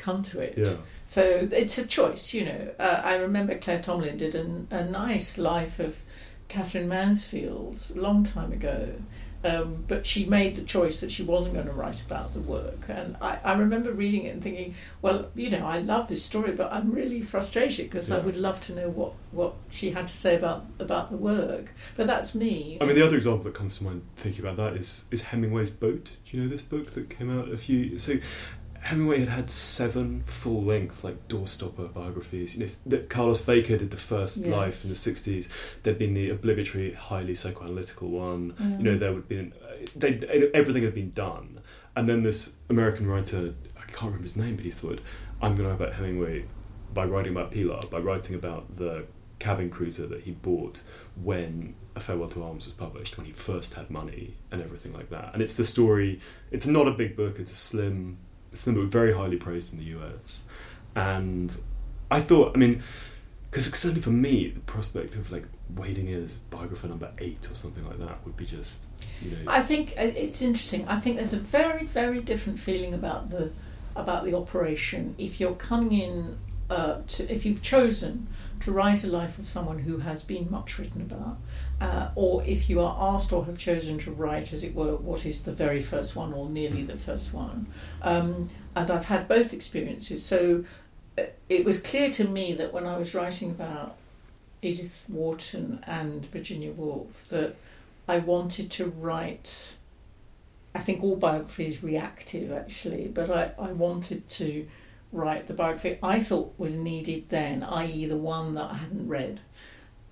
come 0.01 0.23
to 0.25 0.41
it. 0.41 0.55
yeah, 0.57 0.75
So 1.07 1.49
it's 1.53 1.79
a 1.79 1.87
choice, 1.87 2.33
you 2.35 2.45
know. 2.47 2.73
Uh, 2.79 3.01
I 3.05 3.15
remember 3.17 3.57
Claire 3.59 3.79
Tomalin 3.79 4.17
did 4.17 4.35
a, 4.35 4.45
a 4.71 4.85
nice 4.85 5.39
life 5.39 5.79
of 5.79 6.03
Katherine 6.49 6.89
Mansfield 6.89 7.93
a 7.95 7.99
long 8.01 8.25
time 8.25 8.53
ago, 8.53 8.95
um, 9.43 9.85
but 9.89 10.05
she 10.05 10.27
made 10.27 10.57
the 10.57 10.63
choice 10.63 11.01
that 11.01 11.11
she 11.11 11.23
wasn't 11.23 11.55
going 11.55 11.67
to 11.67 11.73
write 11.73 12.03
about 12.03 12.35
the 12.35 12.41
work. 12.41 12.87
And 12.89 13.17
I, 13.23 13.39
I 13.43 13.53
remember 13.55 13.91
reading 13.93 14.25
it 14.25 14.31
and 14.35 14.43
thinking, 14.43 14.75
well, 15.01 15.31
you 15.35 15.49
know, 15.49 15.65
I 15.65 15.79
love 15.79 16.09
this 16.09 16.23
story, 16.23 16.53
but 16.53 16.71
I'm 16.73 16.91
really 16.93 17.23
frustrated 17.23 17.89
because 17.89 18.11
I 18.11 18.19
would 18.19 18.37
love 18.37 18.61
to 18.63 18.75
know 18.75 18.89
what, 18.91 19.13
what 19.31 19.55
she 19.71 19.93
had 19.93 20.09
to 20.09 20.13
say 20.13 20.37
about, 20.37 20.67
about 20.79 21.11
the 21.11 21.17
work. 21.17 21.73
But 21.97 22.07
that's 22.07 22.35
me. 22.35 22.77
I 22.83 22.85
mean, 22.85 22.97
the 22.97 23.07
other 23.07 23.17
example 23.17 23.45
that 23.45 23.55
comes 23.55 23.79
to 23.79 23.85
mind 23.85 24.03
thinking 24.17 24.45
about 24.45 24.57
that 24.59 24.79
is 24.79 25.05
is 25.11 25.23
Hemingway's 25.23 25.71
Boat. 25.71 26.17
Do 26.27 26.37
you 26.37 26.43
know 26.43 26.49
this 26.49 26.63
book 26.63 26.93
that 26.95 27.09
came 27.09 27.31
out 27.39 27.51
a 27.51 27.57
few? 27.57 27.99
So 27.99 28.17
Hemingway 28.81 29.21
had 29.21 29.29
had 29.29 29.51
seven 29.51 30.23
full 30.27 30.63
length 30.63 31.05
like 31.05 31.29
doorstopper 31.29 31.93
biographies. 31.93 32.57
You 32.57 32.65
know, 32.67 32.73
that 32.87 33.11
Carlos 33.11 33.41
Baker 33.41 33.77
did 33.77 33.91
the 33.91 33.97
first 33.97 34.39
Yes. 34.39 34.49
life 34.49 34.85
in 34.85 34.91
the 34.91 34.97
sixties. 34.97 35.49
There'd 35.83 35.99
been 35.99 36.15
the 36.15 36.31
obligatory, 36.31 36.93
highly 36.95 37.35
psychoanalytical 37.35 38.09
one. 38.09 38.53
Mm. 38.53 38.79
You 38.79 38.85
know, 38.85 38.99
there 38.99 39.13
would 39.13 39.29
be 39.29 39.53
they 39.97 40.19
everything 40.55 40.83
had 40.83 40.95
been 40.95 41.13
done, 41.13 41.61
and 41.95 42.09
then 42.09 42.23
this 42.23 42.55
American 42.69 43.07
writer 43.07 43.55
I 43.77 43.83
can't 43.93 44.07
remember 44.07 44.25
his 44.25 44.37
name, 44.37 44.57
but 44.57 44.65
he 44.65 44.71
thought 44.71 45.01
I'm 45.43 45.55
going 45.55 45.69
to 45.69 45.75
write 45.75 45.81
about 45.81 45.95
Hemingway 45.95 46.45
by 46.95 47.05
writing 47.05 47.33
about 47.33 47.51
Pilar, 47.51 47.81
by 47.91 47.99
writing 47.99 48.35
about 48.35 48.77
the 48.77 49.05
cabin 49.39 49.71
cruiser 49.71 50.07
that 50.07 50.23
he 50.23 50.33
bought 50.33 50.83
when 51.21 51.75
A 51.97 52.01
Farewell 52.01 52.29
to 52.31 52.43
Arms 52.43 52.67
was 52.67 52.75
published, 52.75 53.17
when 53.17 53.27
he 53.27 53.33
first 53.33 53.75
had 53.75 53.91
money 53.91 54.35
and 54.51 54.61
everything 54.63 54.93
like 54.93 55.09
that. 55.11 55.31
And 55.33 55.43
it's 55.43 55.55
the 55.55 55.65
story. 55.65 56.21
It's 56.51 56.67
not 56.67 56.87
a 56.87 56.91
big 56.91 57.17
book. 57.17 57.39
It's 57.39 57.51
a 57.53 57.57
slim, 57.57 58.19
book, 58.51 58.91
very 58.91 59.13
highly 59.13 59.37
praised 59.37 59.73
in 59.73 59.79
the 59.79 59.87
US. 59.99 60.41
And 60.95 61.57
I 62.11 62.21
thought, 62.21 62.55
I 62.55 62.59
mean, 62.59 62.83
because 63.51 63.67
certainly 63.67 64.01
for 64.01 64.11
me, 64.11 64.49
the 64.49 64.61
prospect 64.61 65.17
of 65.17 65.31
like 65.33 65.45
waiting 65.75 66.09
in 66.09 66.25
as 66.25 66.35
biographer 66.35 66.89
number 66.89 67.11
eight 67.19 67.51
or 67.51 67.55
something 67.55 67.87
like 67.87 67.99
that 67.99 68.25
would 68.25 68.37
be 68.37 68.47
just, 68.47 68.87
you 69.23 69.31
know. 69.31 69.51
I 69.51 69.63
think 69.63 69.91
uh, 69.99 70.03
it's 70.03 70.43
interesting. 70.43 70.87
I 70.89 71.01
think 71.01 71.17
there's 71.17 71.33
a 71.33 71.39
very, 71.39 71.87
very 71.87 72.21
different 72.21 72.59
feeling 72.59 72.95
about 72.95 73.31
the 73.31 73.53
about 73.97 74.25
the 74.25 74.35
operation 74.35 75.17
if 75.19 75.41
you're 75.41 75.55
coming 75.55 76.01
in 76.01 76.39
uh, 76.71 77.01
to 77.09 77.33
if 77.33 77.45
you've 77.45 77.61
chosen 77.61 78.29
to 78.61 78.71
write 78.71 79.03
a 79.03 79.09
life 79.09 79.39
of 79.39 79.49
someone 79.49 79.81
who 79.81 79.99
has 79.99 80.23
been 80.23 80.49
much 80.51 80.79
written 80.79 81.01
about, 81.01 81.39
uh, 81.81 82.11
or 82.15 82.45
if 82.45 82.69
you 82.69 82.81
are 82.81 83.15
asked 83.15 83.33
or 83.33 83.45
have 83.47 83.59
chosen 83.59 83.99
to 83.99 84.11
write, 84.11 84.53
as 84.53 84.63
it 84.63 84.75
were, 84.75 84.97
what 84.97 85.25
is 85.25 85.43
the 85.43 85.53
very 85.53 85.81
first 85.81 86.15
one 86.15 86.33
or 86.33 86.49
nearly 86.49 86.83
the 86.83 86.97
first 86.97 87.33
one. 87.33 87.67
Um, 88.03 88.51
and 88.77 88.91
I've 88.91 89.07
had 89.07 89.27
both 89.29 89.53
experiences. 89.53 90.25
So 90.25 90.65
uh, 91.19 91.23
it 91.49 91.65
was 91.65 91.81
clear 91.81 92.11
to 92.11 92.29
me 92.29 92.53
that 92.55 92.73
when 92.73 92.87
I 92.87 92.99
was 92.99 93.15
writing 93.15 93.51
about 93.51 93.97
Edith 94.63 95.05
Wharton 95.09 95.83
and 95.87 96.27
Virginia 96.27 96.73
Woolf 96.73 97.29
that 97.29 97.57
I 98.07 98.19
wanted 98.19 98.71
to 98.73 98.87
write. 98.87 99.75
I 100.75 100.81
think 100.81 101.03
all 101.03 101.17
biography 101.17 101.67
is 101.67 101.83
reactive 101.83 102.53
actually, 102.53 103.09
but 103.09 103.31
I, 103.31 103.53
I 103.59 103.73
wanted 103.73 104.29
to 104.31 104.67
write 105.13 105.47
the 105.47 105.55
biography 105.55 105.99
I 106.03 106.21
thought 106.21 106.55
was 106.59 106.77
needed 106.77 107.29
then, 107.31 107.63
i.e., 107.65 108.07
the 108.07 108.17
one 108.17 108.55
that 108.55 108.71
I 108.71 108.75
hadn't 108.75 109.09
read. 109.09 109.41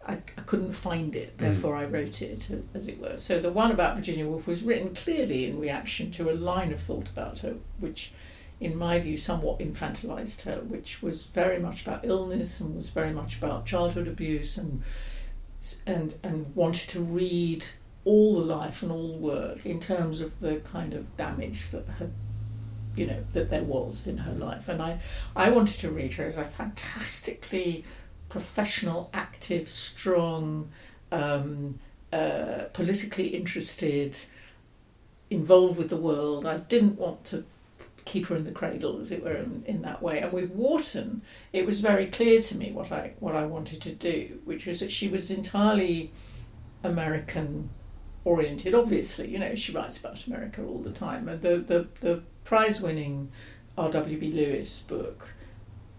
I, 0.08 0.14
I 0.36 0.40
couldn't 0.46 0.72
find 0.72 1.14
it, 1.14 1.34
hmm. 1.36 1.44
therefore 1.44 1.76
I 1.76 1.84
wrote 1.84 2.22
it, 2.22 2.48
as 2.74 2.88
it 2.88 3.00
were. 3.00 3.18
So 3.18 3.38
the 3.38 3.52
one 3.52 3.70
about 3.70 3.96
Virginia 3.96 4.26
Woolf 4.26 4.46
was 4.46 4.62
written 4.62 4.94
clearly 4.94 5.46
in 5.46 5.60
reaction 5.60 6.10
to 6.12 6.30
a 6.30 6.32
line 6.32 6.72
of 6.72 6.80
thought 6.80 7.08
about 7.08 7.40
her, 7.40 7.56
which, 7.78 8.12
in 8.60 8.76
my 8.76 8.98
view, 8.98 9.16
somewhat 9.16 9.60
infantilized 9.60 10.42
her, 10.42 10.60
which 10.60 11.02
was 11.02 11.26
very 11.26 11.58
much 11.58 11.82
about 11.82 12.04
illness 12.04 12.60
and 12.60 12.76
was 12.76 12.90
very 12.90 13.12
much 13.12 13.36
about 13.36 13.66
childhood 13.66 14.08
abuse 14.08 14.56
and 14.56 14.82
and 15.86 16.14
and 16.22 16.54
wanted 16.54 16.88
to 16.88 17.00
read 17.00 17.64
all 18.04 18.38
the 18.38 18.46
life 18.46 18.82
and 18.82 18.92
all 18.92 19.08
the 19.08 19.18
work 19.18 19.66
in 19.66 19.80
terms 19.80 20.20
of 20.20 20.38
the 20.40 20.56
kind 20.56 20.94
of 20.94 21.16
damage 21.16 21.70
that 21.70 21.84
had 21.98 22.12
you 22.96 23.06
know 23.06 23.24
that 23.32 23.50
there 23.50 23.64
was 23.64 24.06
in 24.06 24.18
her 24.18 24.32
life 24.34 24.68
and 24.68 24.80
i 24.80 24.98
i 25.36 25.50
wanted 25.50 25.78
to 25.78 25.90
read 25.90 26.12
her 26.12 26.24
as 26.24 26.38
a 26.38 26.44
fantastically 26.44 27.84
professional 28.28 29.10
active 29.12 29.68
strong 29.68 30.70
um, 31.10 31.78
uh, 32.12 32.64
politically 32.72 33.28
interested 33.28 34.16
involved 35.30 35.76
with 35.76 35.90
the 35.90 35.96
world 35.96 36.46
i 36.46 36.56
didn't 36.56 36.98
want 36.98 37.22
to 37.24 37.44
keep 38.04 38.26
her 38.26 38.36
in 38.36 38.44
the 38.44 38.52
cradle 38.52 38.98
as 38.98 39.10
it 39.10 39.22
were 39.22 39.34
in, 39.34 39.62
in 39.66 39.82
that 39.82 40.00
way 40.00 40.20
and 40.20 40.32
with 40.32 40.50
wharton 40.52 41.20
it 41.52 41.66
was 41.66 41.80
very 41.80 42.06
clear 42.06 42.38
to 42.38 42.56
me 42.56 42.72
what 42.72 42.90
i 42.90 43.12
what 43.20 43.34
i 43.36 43.44
wanted 43.44 43.82
to 43.82 43.92
do 43.92 44.40
which 44.46 44.66
was 44.66 44.80
that 44.80 44.90
she 44.90 45.06
was 45.08 45.30
entirely 45.30 46.10
american 46.82 47.68
oriented. 48.28 48.74
Obviously, 48.74 49.28
you 49.28 49.38
know, 49.38 49.54
she 49.54 49.72
writes 49.72 49.98
about 49.98 50.26
America 50.26 50.62
all 50.62 50.82
the 50.82 50.92
time. 50.92 51.28
And 51.28 51.40
the 51.40 51.58
the, 51.58 51.86
the 52.00 52.22
prize 52.44 52.80
winning 52.80 53.30
R.W.B. 53.76 54.32
Lewis 54.32 54.80
book 54.86 55.30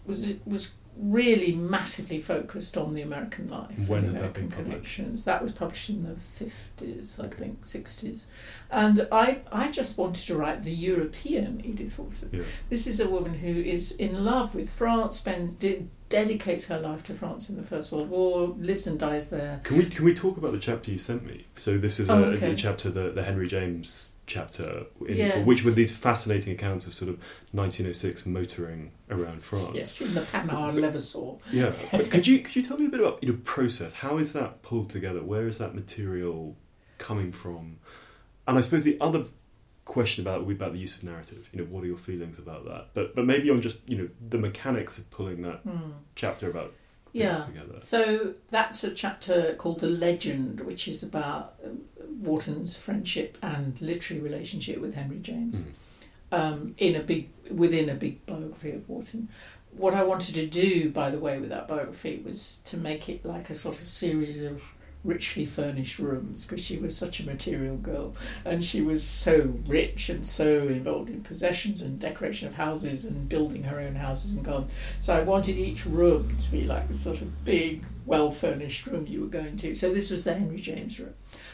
was 0.05 0.27
was 0.45 0.71
really 1.01 1.53
massively 1.53 2.19
focused 2.19 2.75
on 2.75 2.93
the 2.93 3.01
American 3.01 3.47
life 3.49 3.87
When 3.87 4.03
and 4.03 4.15
that 4.15 4.19
American 4.19 4.47
been 4.49 4.65
connections. 4.65 5.23
That 5.23 5.41
was 5.41 5.51
published 5.53 5.89
in 5.89 6.03
the 6.03 6.15
fifties, 6.15 7.19
I 7.19 7.25
Okay. 7.27 7.37
think, 7.37 7.65
sixties, 7.65 8.27
and 8.69 9.07
I 9.11 9.39
I 9.51 9.71
just 9.71 9.97
wanted 9.97 10.25
to 10.27 10.35
write 10.35 10.63
the 10.63 10.71
European 10.73 11.61
Edith 11.63 11.97
Wharton. 11.97 12.29
Yeah. 12.33 12.41
This 12.69 12.85
is 12.85 12.99
a 12.99 13.07
woman 13.09 13.33
who 13.35 13.47
is 13.75 13.93
in 13.93 14.25
love 14.25 14.55
with 14.55 14.69
France, 14.69 15.17
spends 15.19 15.53
de- 15.53 15.87
dedicates 16.09 16.65
her 16.65 16.79
life 16.79 17.03
to 17.03 17.13
France 17.13 17.49
in 17.49 17.55
the 17.55 17.63
First 17.63 17.91
World 17.91 18.09
War, 18.09 18.55
lives 18.59 18.87
and 18.87 18.99
dies 18.99 19.29
there. 19.29 19.61
Can 19.63 19.77
we 19.77 19.85
can 19.85 20.03
we 20.03 20.13
talk 20.13 20.37
about 20.37 20.51
the 20.51 20.59
chapter 20.59 20.91
you 20.91 20.97
sent 20.97 21.25
me? 21.25 21.45
So 21.57 21.77
this 21.77 21.99
is 21.99 22.09
a, 22.09 22.13
Oh, 22.13 22.23
okay. 22.33 22.51
a 22.51 22.55
chapter, 22.55 22.89
the 22.89 23.11
the 23.11 23.23
Henry 23.23 23.47
James 23.47 24.13
chapter, 24.29 24.85
in, 25.07 25.17
Yes. 25.17 25.45
which 25.45 25.65
were 25.65 25.71
these 25.71 25.91
fascinating 25.91 26.53
accounts 26.53 26.87
of 26.87 26.93
sort 26.93 27.09
of 27.09 27.17
1906 27.51 28.25
motoring 28.25 28.91
around 29.09 29.43
France. 29.43 29.71
Yes, 29.75 29.99
in 30.01 30.13
the 30.13 30.21
Panhard 30.21 30.75
Levassor. 30.75 31.39
Yeah, 31.51 31.73
but 31.91 32.09
could 32.09 32.25
you 32.27 32.39
could 32.39 32.55
you 32.55 32.63
tell 32.63 32.77
me 32.77 32.85
a 32.85 32.89
bit 32.89 33.01
about 33.01 33.21
you 33.21 33.29
know 33.33 33.39
process? 33.43 33.91
How 33.93 34.17
is 34.17 34.31
that 34.33 34.61
pulled 34.61 34.89
together? 34.89 35.21
Where 35.21 35.47
is 35.47 35.57
that 35.57 35.75
material 35.75 36.55
coming 36.97 37.31
from? 37.33 37.79
And 38.47 38.57
I 38.57 38.61
suppose 38.61 38.83
the 38.85 38.97
other 39.01 39.25
question 39.85 40.23
about 40.25 40.49
about 40.49 40.71
the 40.73 40.79
use 40.79 40.95
of 40.95 41.03
narrative. 41.03 41.49
You 41.51 41.59
know, 41.59 41.65
what 41.65 41.83
are 41.83 41.87
your 41.87 41.97
feelings 41.97 42.37
about 42.39 42.65
that? 42.65 42.89
But 42.93 43.15
but 43.15 43.25
maybe 43.25 43.49
on 43.49 43.61
just 43.61 43.79
you 43.87 43.97
know 43.97 44.09
the 44.29 44.37
mechanics 44.37 44.97
of 44.99 45.09
pulling 45.11 45.41
that 45.41 45.59
Hmm. 45.63 45.91
chapter 46.15 46.49
about 46.49 46.73
Yeah. 47.11 47.43
together. 47.43 47.79
So 47.81 48.35
that's 48.51 48.83
a 48.83 48.91
chapter 48.93 49.55
called 49.57 49.79
The 49.79 49.89
Legend, 49.89 50.59
which 50.61 50.87
is 50.87 51.01
about 51.01 51.55
um, 51.65 51.79
Wharton's 52.21 52.75
friendship 52.75 53.37
and 53.41 53.79
literary 53.81 54.21
relationship 54.21 54.79
with 54.79 54.95
Henry 54.95 55.19
James. 55.19 55.61
Mm. 55.61 55.65
um, 56.31 56.75
in 56.77 56.95
a 56.95 56.99
big 56.99 57.29
within 57.49 57.89
a 57.89 57.95
big 57.95 58.25
biography 58.25 58.71
of 58.71 58.87
Wharton. 58.87 59.29
What 59.71 59.93
I 59.93 60.03
wanted 60.03 60.35
to 60.35 60.47
do, 60.47 60.89
by 60.89 61.09
the 61.09 61.19
way, 61.19 61.39
with 61.39 61.49
that 61.49 61.67
biography 61.67 62.21
was 62.25 62.59
to 62.65 62.77
make 62.77 63.07
it 63.09 63.23
like 63.25 63.49
a 63.49 63.53
sort 63.53 63.77
of 63.79 63.83
series 63.83 64.41
of 64.41 64.63
richly 65.03 65.45
furnished 65.45 65.97
rooms 65.97 66.45
because 66.45 66.63
she 66.63 66.77
was 66.77 66.95
such 66.95 67.19
a 67.19 67.25
material 67.25 67.77
girl 67.77 68.13
and 68.43 68.63
she 68.63 68.81
was 68.81 69.01
so 69.01 69.53
rich 69.65 70.09
and 70.09 70.25
so 70.25 70.67
involved 70.67 71.09
in 71.09 71.21
possessions 71.21 71.81
and 71.81 71.99
decoration 71.99 72.47
of 72.47 72.53
houses 72.53 73.05
and 73.05 73.29
building 73.29 73.63
her 73.63 73.79
own 73.79 73.95
houses 73.95 74.33
and 74.33 74.43
gardens. 74.43 74.73
So 75.01 75.15
I 75.15 75.21
wanted 75.21 75.57
each 75.57 75.85
room 75.85 76.35
to 76.37 76.51
be 76.51 76.65
like 76.65 76.89
a 76.89 76.93
sort 76.93 77.21
of 77.21 77.45
big, 77.45 77.83
well 78.05 78.29
furnished 78.29 78.87
room 78.87 79.07
you 79.07 79.21
were 79.21 79.27
going 79.27 79.55
to. 79.57 79.73
So 79.73 79.93
this 79.93 80.09
was 80.09 80.25
the 80.25 80.33
Henry 80.33 80.59
James 80.59 80.99
room. 80.99 81.13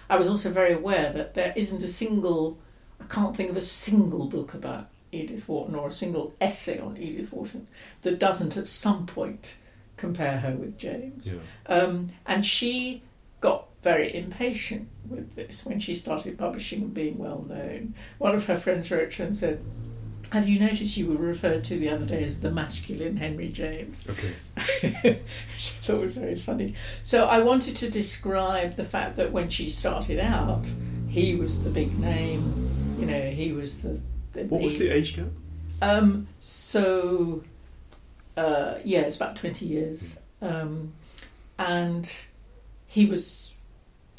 I 0.09 0.17
was 0.17 0.27
also 0.27 0.49
very 0.49 0.73
aware 0.73 1.11
that 1.13 1.35
there 1.35 1.53
isn't 1.55 1.83
a 1.83 1.87
single 1.87 2.57
I 2.99 3.03
can't 3.05 3.35
think 3.35 3.49
of 3.49 3.57
a 3.57 3.61
single 3.61 4.25
book 4.25 4.53
about 4.53 4.87
Edith 5.11 5.47
Wharton 5.47 5.75
or 5.75 5.87
a 5.89 5.91
single 5.91 6.33
essay 6.41 6.79
on 6.79 6.97
Edith 6.97 7.31
Wharton 7.31 7.67
that 8.01 8.19
doesn't 8.19 8.57
at 8.57 8.67
some 8.67 9.05
point 9.05 9.57
compare 9.97 10.39
her 10.39 10.51
with 10.51 10.77
James. 10.77 11.33
Yeah. 11.33 11.75
Um, 11.75 12.09
and 12.25 12.45
she 12.45 13.03
got 13.45 13.67
very 13.83 14.15
impatient 14.15 14.87
with 15.07 15.35
this 15.35 15.63
when 15.63 15.79
she 15.79 15.93
started 15.93 16.35
publishing 16.35 16.81
and 16.81 16.93
being 16.95 17.19
well 17.19 17.45
known. 17.47 17.93
One 18.17 18.33
of 18.33 18.47
her 18.47 18.57
friends 18.57 18.89
wrote 18.89 19.11
to 19.11 19.17
her 19.19 19.25
and 19.25 19.35
said, 19.35 19.63
Have 20.31 20.49
you 20.49 20.59
noticed 20.59 20.97
you 20.97 21.05
were 21.05 21.15
referred 21.15 21.63
to 21.65 21.77
the 21.77 21.89
other 21.89 22.07
day 22.07 22.23
as 22.23 22.41
the 22.41 22.49
masculine 22.49 23.17
Henry 23.17 23.49
James? 23.49 24.03
Okay. 24.09 24.33
Which 25.03 25.73
I 25.77 25.83
thought 25.83 26.01
was 26.01 26.17
very 26.17 26.39
funny. 26.39 26.73
So 27.03 27.27
I 27.27 27.39
wanted 27.41 27.75
to 27.75 27.89
describe 27.91 28.77
the 28.77 28.83
fact 28.83 29.15
that 29.17 29.31
when 29.31 29.49
she 29.49 29.69
started 29.69 30.19
out, 30.19 30.67
he 31.07 31.35
was 31.35 31.63
the 31.63 31.69
big 31.69 31.99
name. 31.99 32.97
You 32.99 33.05
know, 33.05 33.29
he 33.29 33.51
was 33.51 33.83
the. 33.83 34.01
the 34.31 34.45
What 34.45 34.61
was 34.61 34.79
the 34.79 34.89
age 34.89 35.15
gap? 35.15 35.27
Um. 35.83 36.27
So, 36.39 37.43
uh, 38.35 38.75
yeah, 38.83 39.01
it's 39.01 39.17
about 39.17 39.35
twenty 39.35 39.67
years, 39.67 40.15
um, 40.41 40.93
and 41.59 42.11
he 42.95 43.05
was 43.05 43.53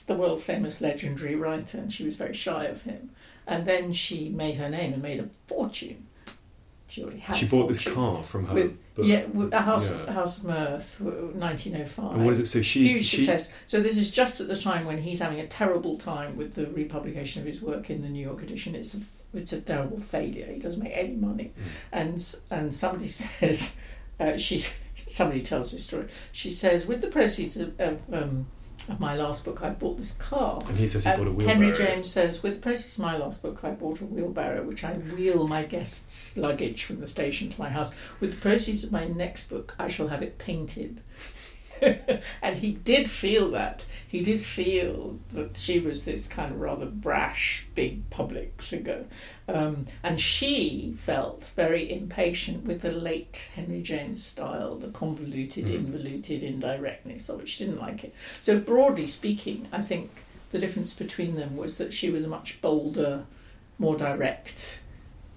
the 0.06 0.14
world 0.14 0.40
famous 0.42 0.80
legendary 0.80 1.34
writer, 1.34 1.78
and 1.78 1.92
she 1.92 2.04
was 2.04 2.16
very 2.16 2.34
shy 2.34 2.64
of 2.64 2.82
him. 2.82 3.10
And 3.46 3.64
then 3.64 3.92
she 3.92 4.28
made 4.28 4.56
her 4.56 4.68
name 4.68 4.92
and 4.92 5.02
made 5.02 5.18
a 5.20 5.28
fortune. 5.46 6.06
She 6.88 7.02
already 7.02 7.20
had. 7.20 7.36
She 7.36 7.46
bought 7.46 7.68
this 7.68 7.82
car 7.82 8.22
from 8.22 8.46
her. 8.46 8.54
With- 8.54 8.78
book. 8.94 9.04
Yeah, 9.04 9.26
a 9.52 9.60
house, 9.60 9.92
Yeah. 9.92 10.10
house 10.12 10.38
of 10.38 10.44
mirth, 10.44 11.00
nineteen 11.34 11.76
oh 11.76 11.84
five 11.84 12.14
And 12.14 12.24
what 12.24 12.32
is 12.34 12.40
it? 12.40 12.46
So 12.46 12.62
she 12.62 12.88
huge 12.88 13.04
she 13.04 13.16
success. 13.18 13.52
So 13.66 13.80
this 13.80 13.96
is 13.98 14.10
just 14.10 14.40
at 14.40 14.48
the 14.48 14.56
time 14.56 14.86
when 14.86 14.98
he's 14.98 15.18
having 15.20 15.38
a 15.40 15.46
terrible 15.46 15.98
time 15.98 16.36
with 16.36 16.54
the 16.54 16.66
republication 16.68 17.42
of 17.42 17.46
his 17.46 17.60
work 17.60 17.90
in 17.90 18.00
the 18.02 18.08
New 18.08 18.24
York 18.24 18.42
edition. 18.42 18.74
It's 18.74 18.94
a 18.94 19.00
it's 19.34 19.52
a 19.52 19.60
terrible 19.60 19.98
failure. 20.00 20.46
He 20.50 20.58
doesn't 20.58 20.82
make 20.82 20.94
any 20.94 21.14
money, 21.14 21.52
Mm. 21.52 21.62
and 22.00 22.36
and 22.50 22.74
somebody 22.74 23.08
says 23.22 23.76
uh, 24.18 24.36
she's 24.38 24.74
somebody 25.08 25.40
tells 25.42 25.72
this 25.72 25.84
story. 25.84 26.06
She 26.32 26.50
says 26.50 26.86
with 26.86 27.00
the 27.00 27.08
proceeds 27.08 27.56
of, 27.58 27.78
of 27.80 28.14
um, 28.14 28.46
of 28.88 29.00
my 29.00 29.14
last 29.16 29.44
book, 29.44 29.62
I 29.62 29.70
bought 29.70 29.96
this 29.98 30.12
car. 30.12 30.62
and 30.68 30.76
he 30.78 30.86
says 30.86 31.04
he 31.04 31.10
And 31.10 31.18
bought 31.18 31.28
a 31.28 31.32
wheelbarrow. 31.32 31.58
Henry 31.58 31.76
James 31.76 32.08
says, 32.10 32.42
with 32.42 32.54
the 32.54 32.60
proceeds 32.60 32.94
of 32.98 33.02
my 33.02 33.16
last 33.16 33.42
book, 33.42 33.64
I 33.64 33.70
bought 33.70 34.00
a 34.00 34.04
wheelbarrow, 34.06 34.62
which 34.62 34.84
I 34.84 34.92
wheel 34.94 35.46
my 35.48 35.64
guests' 35.64 36.36
luggage 36.36 36.84
from 36.84 37.00
the 37.00 37.08
station 37.08 37.48
to 37.50 37.60
my 37.60 37.68
house. 37.68 37.92
With 38.20 38.30
the 38.32 38.36
proceeds 38.40 38.84
of 38.84 38.92
my 38.92 39.06
next 39.06 39.48
book, 39.48 39.74
I 39.78 39.88
shall 39.88 40.08
have 40.08 40.22
it 40.22 40.38
painted. 40.38 41.00
and 42.42 42.58
he 42.58 42.72
did 42.72 43.10
feel 43.10 43.50
that. 43.50 43.84
He 44.08 44.22
did 44.22 44.40
feel 44.40 45.18
that 45.32 45.56
she 45.56 45.78
was 45.80 46.04
this 46.04 46.26
kind 46.26 46.52
of 46.52 46.60
rather 46.60 46.86
brash, 46.86 47.66
big 47.74 48.08
public 48.10 48.62
figure. 48.62 49.04
Um, 49.48 49.86
and 50.02 50.20
she 50.20 50.94
felt 50.96 51.52
very 51.56 51.90
impatient 51.92 52.64
with 52.64 52.82
the 52.82 52.92
late 52.92 53.50
Henry 53.54 53.82
James 53.82 54.24
style, 54.24 54.76
the 54.76 54.88
convoluted, 54.88 55.66
Mm. 55.66 55.74
involuted 55.74 56.42
indirectness 56.42 57.28
of 57.28 57.40
it. 57.40 57.48
She 57.48 57.64
didn't 57.64 57.80
like 57.80 58.04
it. 58.04 58.14
So, 58.42 58.58
broadly 58.58 59.06
speaking, 59.06 59.68
I 59.72 59.82
think 59.82 60.10
the 60.50 60.58
difference 60.58 60.94
between 60.94 61.36
them 61.36 61.56
was 61.56 61.76
that 61.78 61.92
she 61.92 62.10
was 62.10 62.24
a 62.24 62.28
much 62.28 62.60
bolder, 62.60 63.24
more 63.78 63.96
direct, 63.96 64.80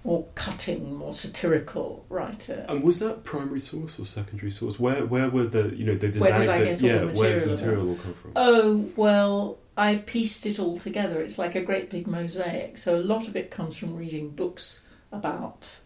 more 0.03 0.25
cutting, 0.35 0.95
more 0.95 1.13
satirical 1.13 2.05
writer. 2.09 2.65
And 2.69 2.83
was 2.83 2.99
that 2.99 3.23
primary 3.23 3.59
source 3.59 3.99
or 3.99 4.05
secondary 4.05 4.51
source? 4.51 4.79
Where 4.79 5.05
where 5.05 5.29
were 5.29 5.45
the 5.45 5.75
you 5.75 5.85
know 5.85 5.95
the 5.95 6.17
Where 6.19 6.39
did 6.39 6.49
I 6.49 6.63
get 6.63 6.81
all 6.81 6.89
yeah 6.89 6.97
the 6.99 7.07
where 7.07 7.35
did 7.35 7.43
the 7.43 7.47
material 7.47 7.85
material 7.85 7.89
all 7.89 7.95
come 7.95 8.13
from? 8.13 8.31
Oh, 8.35 8.89
well, 8.95 9.57
I 9.77 9.95
pieced 9.95 10.45
it 10.45 10.59
all 10.59 10.79
together. 10.79 11.21
It's 11.21 11.37
like 11.37 11.55
a 11.55 11.61
great 11.61 11.89
big 11.89 12.07
mosaic. 12.07 12.77
So 12.77 12.95
a 12.95 13.01
lot 13.01 13.27
of 13.27 13.35
it 13.35 13.51
comes 13.51 13.77
from 13.77 13.95
reading 13.95 14.29
books 14.29 14.83
about 15.11 15.79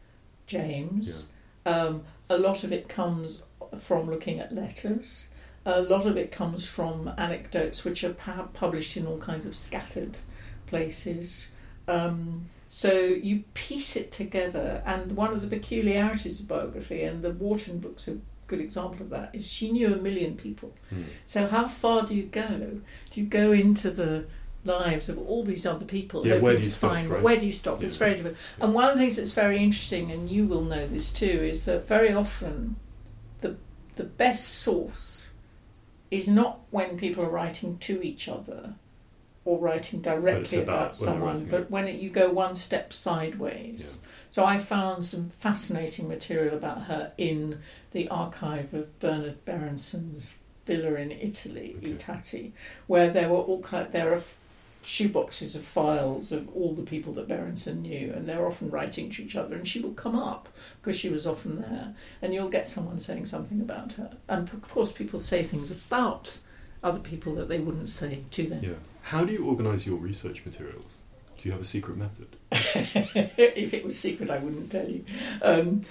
James. 0.47 1.29
Um, 1.65 2.03
a 2.29 2.37
lot 2.37 2.63
of 2.63 2.71
it 2.71 2.89
comes 2.89 3.41
from 3.79 4.09
looking 4.09 4.39
at 4.39 4.53
letters. 4.53 5.27
A 5.65 5.81
lot 5.81 6.05
of 6.05 6.17
it 6.17 6.31
comes 6.31 6.67
from 6.67 7.11
anecdotes 7.17 7.85
which 7.85 8.03
are 8.03 8.13
pu- 8.13 8.49
published 8.53 8.97
in 8.97 9.07
all 9.07 9.17
kinds 9.17 9.45
of 9.45 9.55
scattered 9.55 10.17
places. 10.67 11.47
Um, 11.87 12.49
so 12.75 12.91
you 12.91 13.43
piece 13.53 13.95
it 13.95 14.11
together, 14.11 14.81
and 14.83 15.15
one 15.15 15.31
of 15.31 15.41
the 15.41 15.47
peculiarities 15.47 16.39
of 16.39 16.47
biography, 16.47 17.03
and 17.03 17.21
the 17.21 17.29
Wharton 17.29 17.77
books 17.77 18.07
are 18.07 18.13
a 18.13 18.21
good 18.47 18.59
example 18.59 19.03
of 19.03 19.11
that, 19.11 19.29
is 19.31 19.47
she 19.47 19.71
knew 19.71 19.93
a 19.93 19.97
million 19.97 20.35
people. 20.35 20.73
Hmm. 20.89 21.03
So 21.27 21.45
how 21.45 21.67
far 21.67 22.01
do 22.01 22.15
you 22.15 22.23
go? 22.23 22.81
Do 23.11 23.21
you 23.21 23.27
go 23.27 23.51
into 23.51 23.91
the 23.91 24.25
lives 24.65 25.07
of 25.07 25.19
all 25.19 25.43
these 25.43 25.67
other 25.67 25.85
people? 25.85 26.25
Yeah, 26.25 26.39
where 26.39 26.53
do 26.53 26.61
to 26.61 26.65
you 26.65 26.71
stop, 26.71 26.93
find 26.93 27.09
right? 27.09 27.21
where 27.21 27.39
do 27.39 27.45
you 27.45 27.53
stop? 27.53 27.83
It's 27.83 27.95
very 27.95 28.15
difficult. 28.15 28.37
And 28.59 28.73
one 28.73 28.85
of 28.85 28.95
the 28.95 29.01
things 29.01 29.17
that's 29.17 29.33
very 29.33 29.59
interesting, 29.59 30.11
and 30.11 30.27
you 30.27 30.47
will 30.47 30.63
know 30.63 30.87
this 30.87 31.11
too, 31.11 31.27
is 31.27 31.65
that 31.65 31.87
very 31.87 32.11
often 32.11 32.77
the 33.41 33.55
the 33.97 34.03
best 34.03 34.49
source 34.49 35.29
is 36.09 36.27
not 36.27 36.61
when 36.71 36.97
people 36.97 37.23
are 37.23 37.29
writing 37.29 37.77
to 37.77 38.01
each 38.01 38.27
other 38.27 38.73
or 39.45 39.59
writing 39.59 40.01
directly 40.01 40.59
about 40.61 40.75
about, 40.75 40.95
someone, 40.95 41.45
but 41.45 41.69
when 41.69 41.87
it, 41.87 41.99
you 41.99 42.09
go 42.09 42.29
one 42.29 42.55
step 42.55 42.93
sideways. 42.93 43.99
Yeah. 44.01 44.09
So 44.29 44.45
I 44.45 44.57
found 44.57 45.05
some 45.05 45.25
fascinating 45.25 46.07
material 46.07 46.55
about 46.55 46.83
her 46.83 47.11
in 47.17 47.59
the 47.91 48.07
archive 48.07 48.73
of 48.73 48.99
Bernard 48.99 49.45
Berenson's 49.45 50.33
villa 50.65 50.95
in 50.95 51.11
Italy, 51.11 51.75
Okay. 51.77 51.93
I 51.93 51.95
Tatti, 51.95 52.53
where 52.87 53.09
there 53.09 53.29
were 53.29 53.37
all 53.37 53.61
kind, 53.61 53.91
there 53.91 54.11
are 54.13 54.21
shoeboxes 54.83 55.55
of 55.55 55.63
files 55.63 56.31
of 56.31 56.49
all 56.55 56.73
the 56.73 56.83
people 56.83 57.13
that 57.13 57.27
Berenson 57.27 57.81
knew, 57.83 58.11
and 58.13 58.27
they're 58.27 58.45
often 58.45 58.69
writing 58.69 59.09
to 59.11 59.23
each 59.23 59.35
other, 59.35 59.55
and 59.55 59.67
she 59.67 59.79
will 59.79 59.93
come 59.93 60.17
up 60.17 60.49
because 60.81 60.99
she 60.99 61.09
was 61.09 61.25
often 61.25 61.61
there, 61.61 61.93
and 62.21 62.33
you'll 62.33 62.49
get 62.49 62.67
someone 62.67 62.99
saying 62.99 63.25
something 63.25 63.61
about 63.61 63.93
her, 63.93 64.17
and 64.27 64.49
of 64.49 64.61
course 64.69 64.91
people 64.91 65.19
say 65.19 65.43
things 65.43 65.71
about 65.71 66.39
other 66.83 66.99
people 66.99 67.33
that 67.35 67.47
they 67.47 67.59
wouldn't 67.59 67.89
say 67.89 68.23
to 68.31 68.47
them. 68.47 68.63
Yeah. 68.63 68.73
How 69.03 69.25
do 69.25 69.33
you 69.33 69.45
organise 69.45 69.85
your 69.85 69.97
research 69.97 70.43
materials? 70.45 70.87
Do 71.37 71.49
you 71.49 71.51
have 71.51 71.61
a 71.61 71.65
secret 71.65 71.97
method? 71.97 72.37
if 72.51 73.73
it 73.73 73.83
was 73.83 73.99
secret, 73.99 74.29
I 74.29 74.39
wouldn't 74.39 74.71
tell 74.71 74.89
you. 74.89 75.03
Um, 75.41 75.81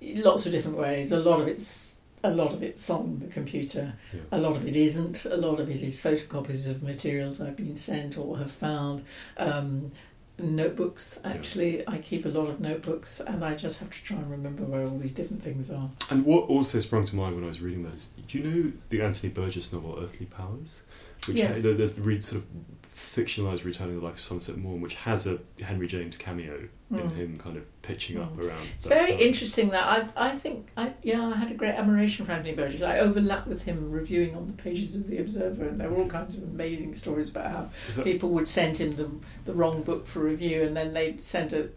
lots 0.00 0.46
of 0.46 0.52
different 0.52 0.78
ways. 0.78 1.12
A 1.12 1.18
lot 1.18 1.40
of 1.40 1.48
it's 1.48 1.98
a 2.24 2.30
lot 2.30 2.54
of 2.54 2.62
it's 2.62 2.88
on 2.88 3.18
the 3.18 3.26
computer. 3.26 3.94
Yeah. 4.12 4.20
A 4.32 4.38
lot 4.38 4.56
of 4.56 4.66
it 4.66 4.74
isn't. 4.74 5.26
A 5.26 5.36
lot 5.36 5.60
of 5.60 5.70
it 5.70 5.82
is 5.82 6.00
photocopies 6.00 6.66
of 6.66 6.82
materials 6.82 7.40
I've 7.40 7.56
been 7.56 7.76
sent 7.76 8.16
or 8.16 8.38
have 8.38 8.50
found. 8.50 9.04
Um, 9.36 9.92
notebooks. 10.38 11.20
Actually, 11.24 11.86
I 11.86 11.98
keep 11.98 12.24
a 12.24 12.28
lot 12.28 12.48
of 12.48 12.60
notebooks, 12.60 13.20
and 13.20 13.44
I 13.44 13.54
just 13.54 13.78
have 13.80 13.90
to 13.90 14.02
try 14.02 14.16
and 14.16 14.30
remember 14.30 14.64
where 14.64 14.86
all 14.86 14.98
these 14.98 15.12
different 15.12 15.42
things 15.42 15.70
are. 15.70 15.90
And 16.10 16.24
what 16.24 16.44
also 16.48 16.80
sprung 16.80 17.04
to 17.04 17.16
mind 17.16 17.34
when 17.34 17.44
I 17.44 17.48
was 17.48 17.60
reading 17.60 17.84
that 17.84 17.94
is, 17.94 18.10
do 18.26 18.38
you 18.38 18.44
know 18.44 18.72
the 18.88 19.02
Anthony 19.02 19.30
Burgess 19.30 19.72
novel 19.72 19.98
Earthly 20.02 20.26
Powers? 20.26 20.82
Which 21.26 21.36
Yes. 21.38 21.56
ha- 21.56 21.62
the 21.62 21.92
re- 21.98 22.20
sort 22.20 22.42
of 22.42 22.46
fictionalized 22.94 23.64
retelling 23.64 23.94
of 23.94 24.00
the 24.00 24.06
life 24.06 24.14
of 24.16 24.20
Somerset 24.20 24.56
Maugham, 24.58 24.80
which 24.80 24.94
has 24.94 25.26
a 25.26 25.38
Henry 25.60 25.86
James 25.86 26.16
cameo 26.16 26.68
in 26.90 26.98
Mm. 26.98 27.16
him, 27.16 27.36
kind 27.36 27.56
of 27.56 27.64
pitching 27.82 28.16
up 28.18 28.36
Mm. 28.36 28.44
around. 28.46 28.66
It's 28.76 28.86
very 28.86 29.12
time. 29.12 29.20
interesting 29.20 29.70
that 29.70 29.84
I 30.16 30.28
I 30.28 30.36
think 30.36 30.68
I 30.76 30.92
yeah 31.02 31.26
I 31.26 31.36
had 31.36 31.50
a 31.50 31.54
great 31.54 31.74
admiration 31.74 32.24
for 32.24 32.30
Anthony 32.32 32.54
Burgess. 32.54 32.80
I 32.82 32.98
overlapped 33.00 33.48
with 33.48 33.62
him 33.62 33.90
reviewing 33.90 34.36
on 34.36 34.46
the 34.46 34.52
pages 34.52 34.94
of 34.94 35.08
the 35.08 35.18
Observer, 35.18 35.66
and 35.66 35.80
there 35.80 35.90
were 35.90 35.96
all 36.02 36.08
kinds 36.08 36.36
of 36.36 36.44
amazing 36.44 36.94
stories 36.94 37.30
about 37.30 37.46
how 37.50 37.68
that- 37.94 38.04
people 38.04 38.30
would 38.30 38.46
send 38.46 38.76
him 38.78 38.92
the 38.96 39.10
the 39.46 39.52
wrong 39.54 39.82
book 39.82 40.06
for 40.06 40.20
review, 40.20 40.62
and 40.62 40.76
then 40.76 40.92
they'd 40.94 41.20
send 41.20 41.52
a 41.52 41.68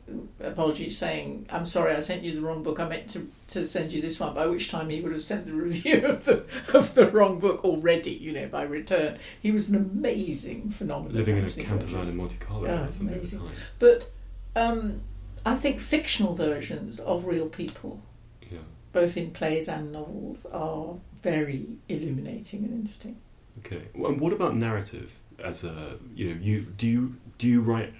apology 0.41 0.89
saying, 0.89 1.45
"I'm 1.49 1.65
sorry, 1.65 1.93
I 1.95 1.99
sent 2.01 2.23
you 2.23 2.33
the 2.35 2.41
wrong 2.41 2.61
book. 2.63 2.79
I 2.79 2.87
meant 2.87 3.07
to, 3.09 3.27
to 3.49 3.65
send 3.65 3.91
you 3.91 4.01
this 4.01 4.19
one." 4.19 4.33
By 4.35 4.45
which 4.45 4.69
time 4.69 4.89
he 4.89 5.01
would 5.01 5.11
have 5.11 5.21
sent 5.21 5.45
the 5.47 5.53
review 5.53 6.05
of 6.05 6.25
the 6.25 6.43
of 6.73 6.93
the 6.93 7.09
wrong 7.11 7.39
book 7.39 7.65
already, 7.65 8.11
you 8.11 8.31
know, 8.31 8.47
by 8.47 8.61
return. 8.63 9.17
He 9.41 9.51
was 9.51 9.69
an 9.69 9.75
amazing 9.75 10.69
phenomenon. 10.69 11.15
living 11.17 11.35
in 11.37 11.41
a 11.41 11.45
Anthony 11.45 11.65
camper 11.65 11.85
Burgess. 11.85 11.97
van 12.05 12.09
in 12.09 12.17
Monte 12.17 12.35
Carlo 12.37 12.65
Yeah, 12.67 12.87
amazing. 12.99 13.09
at 13.09 13.23
the 13.23 13.37
time. 13.37 13.47
But 13.79 14.11
um, 14.55 15.01
I 15.45 15.55
think 15.55 15.79
fictional 15.79 16.35
versions 16.35 16.99
of 16.99 17.25
real 17.25 17.47
people, 17.49 18.01
Yeah. 18.49 18.59
both 18.91 19.15
in 19.17 19.31
plays 19.31 19.67
and 19.67 19.91
novels, 19.91 20.45
are 20.51 20.95
very 21.21 21.77
illuminating 21.87 22.63
and 22.63 22.73
interesting. 22.73 23.17
Okay. 23.59 23.83
And 23.95 24.19
what 24.19 24.33
about 24.33 24.55
narrative? 24.55 25.11
As 25.43 25.63
a 25.63 25.97
you 26.15 26.33
know, 26.33 26.41
you 26.41 26.61
do 26.77 26.87
you 26.87 27.15
do 27.37 27.47
you 27.47 27.61
write 27.61 27.93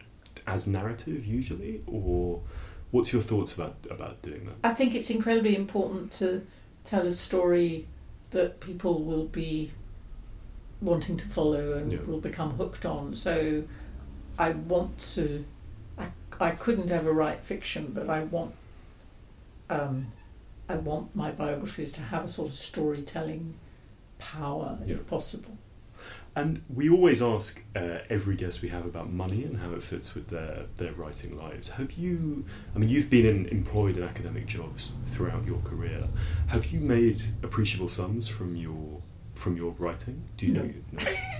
as 0.47 0.67
narrative 0.67 1.25
usually, 1.25 1.81
or 1.87 2.41
what's 2.91 3.13
your 3.13 3.21
thoughts 3.21 3.53
about 3.55 3.75
about 3.89 4.21
doing 4.21 4.45
that? 4.45 4.55
I 4.63 4.73
think 4.73 4.93
it's 4.95 5.09
incredibly 5.09 5.55
important 5.55 6.11
to 6.13 6.45
tell 6.83 7.05
a 7.07 7.11
story 7.11 7.87
that 8.31 8.59
people 8.59 9.03
will 9.03 9.25
be 9.25 9.71
wanting 10.81 11.17
to 11.17 11.25
follow 11.27 11.73
and 11.73 11.91
Yeah. 11.91 11.99
will 12.05 12.19
become 12.21 12.51
hooked 12.51 12.85
on. 12.85 13.15
So 13.15 13.63
I 14.37 14.51
want 14.51 14.97
to. 15.15 15.45
I, 16.39 16.51
couldn't 16.51 16.91
ever 16.91 17.11
write 17.11 17.43
fiction, 17.43 17.91
but 17.93 18.09
I 18.09 18.23
want. 18.23 18.55
Um, 19.69 20.11
I 20.67 20.75
want 20.75 21.15
my 21.15 21.31
biographies 21.31 21.91
to 21.93 22.01
have 22.01 22.23
a 22.25 22.27
sort 22.27 22.49
of 22.49 22.53
storytelling 22.53 23.55
power, 24.19 24.77
Yeah. 24.85 24.93
if 24.93 25.07
possible. 25.07 25.57
And 26.35 26.61
we 26.73 26.89
always 26.89 27.21
ask 27.23 27.61
uh, 27.75 27.99
every 28.09 28.35
guest 28.35 28.61
we 28.61 28.69
have 28.69 28.85
about 28.85 29.11
money 29.11 29.43
and 29.43 29.57
how 29.57 29.71
it 29.71 29.83
fits 29.83 30.13
with 30.13 30.27
their, 30.29 30.65
their 30.77 30.93
writing 30.93 31.35
lives. 31.35 31.69
Have 31.69 31.93
you, 31.93 32.45
I 32.75 32.79
mean, 32.79 32.87
you've 32.89 33.09
been 33.09 33.25
in, 33.25 33.45
employed 33.47 33.97
in 33.97 34.03
academic 34.03 34.45
jobs 34.45 34.91
throughout 35.07 35.45
your 35.45 35.59
career. 35.61 36.07
Have 36.47 36.67
you 36.67 36.79
made 36.79 37.21
appreciable 37.43 37.89
sums 37.89 38.27
from 38.27 38.55
your 38.55 39.01
from 39.35 39.55
your 39.55 39.71
writing? 39.79 40.21
Do 40.37 40.45
you 40.47 40.53
No. 40.53 40.73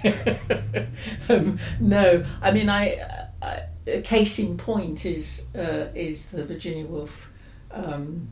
know? 0.03 0.87
um, 1.29 1.59
no, 1.81 2.25
I 2.41 2.51
mean, 2.51 2.69
I, 2.69 3.27
I 3.41 3.63
a 3.97 4.01
case 4.01 4.39
in 4.39 4.57
point 4.57 5.05
is 5.05 5.45
uh, 5.55 5.87
is 5.95 6.27
the 6.27 6.43
Virginia 6.43 6.85
Woolf 6.85 7.31
um, 7.71 8.31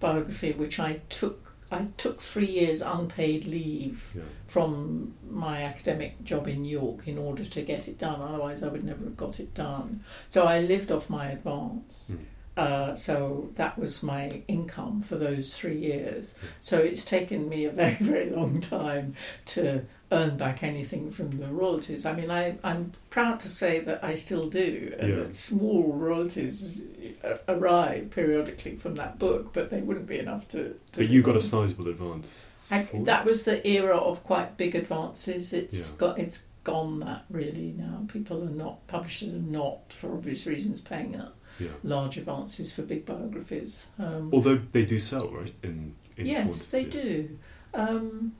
biography, 0.00 0.52
which 0.52 0.78
I 0.80 1.00
took. 1.08 1.40
I 1.70 1.86
took 1.96 2.20
three 2.20 2.46
years 2.50 2.82
unpaid 2.82 3.46
leave 3.46 4.12
Yeah. 4.14 4.22
from 4.46 5.14
my 5.28 5.62
academic 5.64 6.22
job 6.22 6.46
in 6.46 6.64
York 6.64 7.08
in 7.08 7.18
order 7.18 7.44
to 7.44 7.62
get 7.62 7.88
it 7.88 7.98
done. 7.98 8.20
Otherwise, 8.20 8.62
I 8.62 8.68
would 8.68 8.84
never 8.84 9.04
have 9.04 9.16
got 9.16 9.40
it 9.40 9.54
done. 9.54 10.04
So 10.30 10.44
I 10.44 10.60
lived 10.60 10.92
off 10.92 11.10
my 11.10 11.30
advance. 11.30 12.12
Mm. 12.12 12.18
Uh, 12.56 12.94
so 12.94 13.50
that 13.56 13.76
was 13.76 14.02
my 14.04 14.42
income 14.46 15.00
for 15.00 15.16
those 15.16 15.56
three 15.56 15.78
years. 15.78 16.34
So 16.60 16.78
it's 16.78 17.04
taken 17.04 17.48
me 17.48 17.64
a 17.64 17.70
very, 17.72 17.94
very 18.00 18.30
long 18.30 18.60
time 18.60 19.14
to 19.46 19.84
earn 20.14 20.36
back 20.36 20.62
anything 20.62 21.10
from 21.10 21.30
the 21.30 21.46
royalties. 21.48 22.06
I 22.06 22.12
mean, 22.12 22.30
I, 22.30 22.56
I'm 22.62 22.92
proud 23.10 23.40
to 23.40 23.48
say 23.48 23.80
that 23.80 24.02
I 24.04 24.14
still 24.14 24.48
do, 24.48 24.94
and 24.98 25.08
Yeah. 25.08 25.16
that 25.16 25.34
small 25.34 25.92
royalties 25.92 26.82
uh, 27.24 27.36
arrive 27.48 28.10
periodically 28.10 28.76
from 28.76 28.94
that 28.96 29.18
book, 29.18 29.52
but 29.52 29.70
they 29.70 29.80
wouldn't 29.80 30.06
be 30.06 30.18
enough 30.18 30.46
to. 30.48 30.58
to 30.92 30.98
But 31.00 31.08
you 31.08 31.22
got 31.22 31.36
a 31.36 31.40
sizable 31.40 31.88
advance. 31.88 32.46
I, 32.70 32.88
that 33.04 33.24
was 33.24 33.44
the 33.44 33.66
era 33.66 33.96
of 33.96 34.24
quite 34.24 34.56
big 34.56 34.74
advances. 34.74 35.52
It's 35.52 35.90
Yeah. 35.90 35.96
got 35.98 36.18
it's 36.18 36.42
gone 36.64 37.00
that 37.00 37.24
really 37.28 37.74
now. 37.76 38.06
People 38.08 38.42
are 38.42 38.50
not 38.64 38.86
publishers 38.86 39.34
are 39.34 39.48
not 39.60 39.92
for 39.92 40.14
obvious 40.14 40.46
reasons 40.46 40.80
paying 40.80 41.14
out 41.14 41.34
Yeah. 41.60 41.68
large 41.82 42.16
advances 42.16 42.72
for 42.72 42.80
big 42.82 43.04
biographies. 43.04 43.86
Um, 43.98 44.30
Although 44.32 44.60
they 44.72 44.86
do 44.86 44.98
sell, 44.98 45.28
right? 45.30 45.54
In, 45.62 45.94
in 46.16 46.24
yes, 46.26 46.70
they 46.70 46.84
do. 46.84 47.38
Um, 47.74 48.34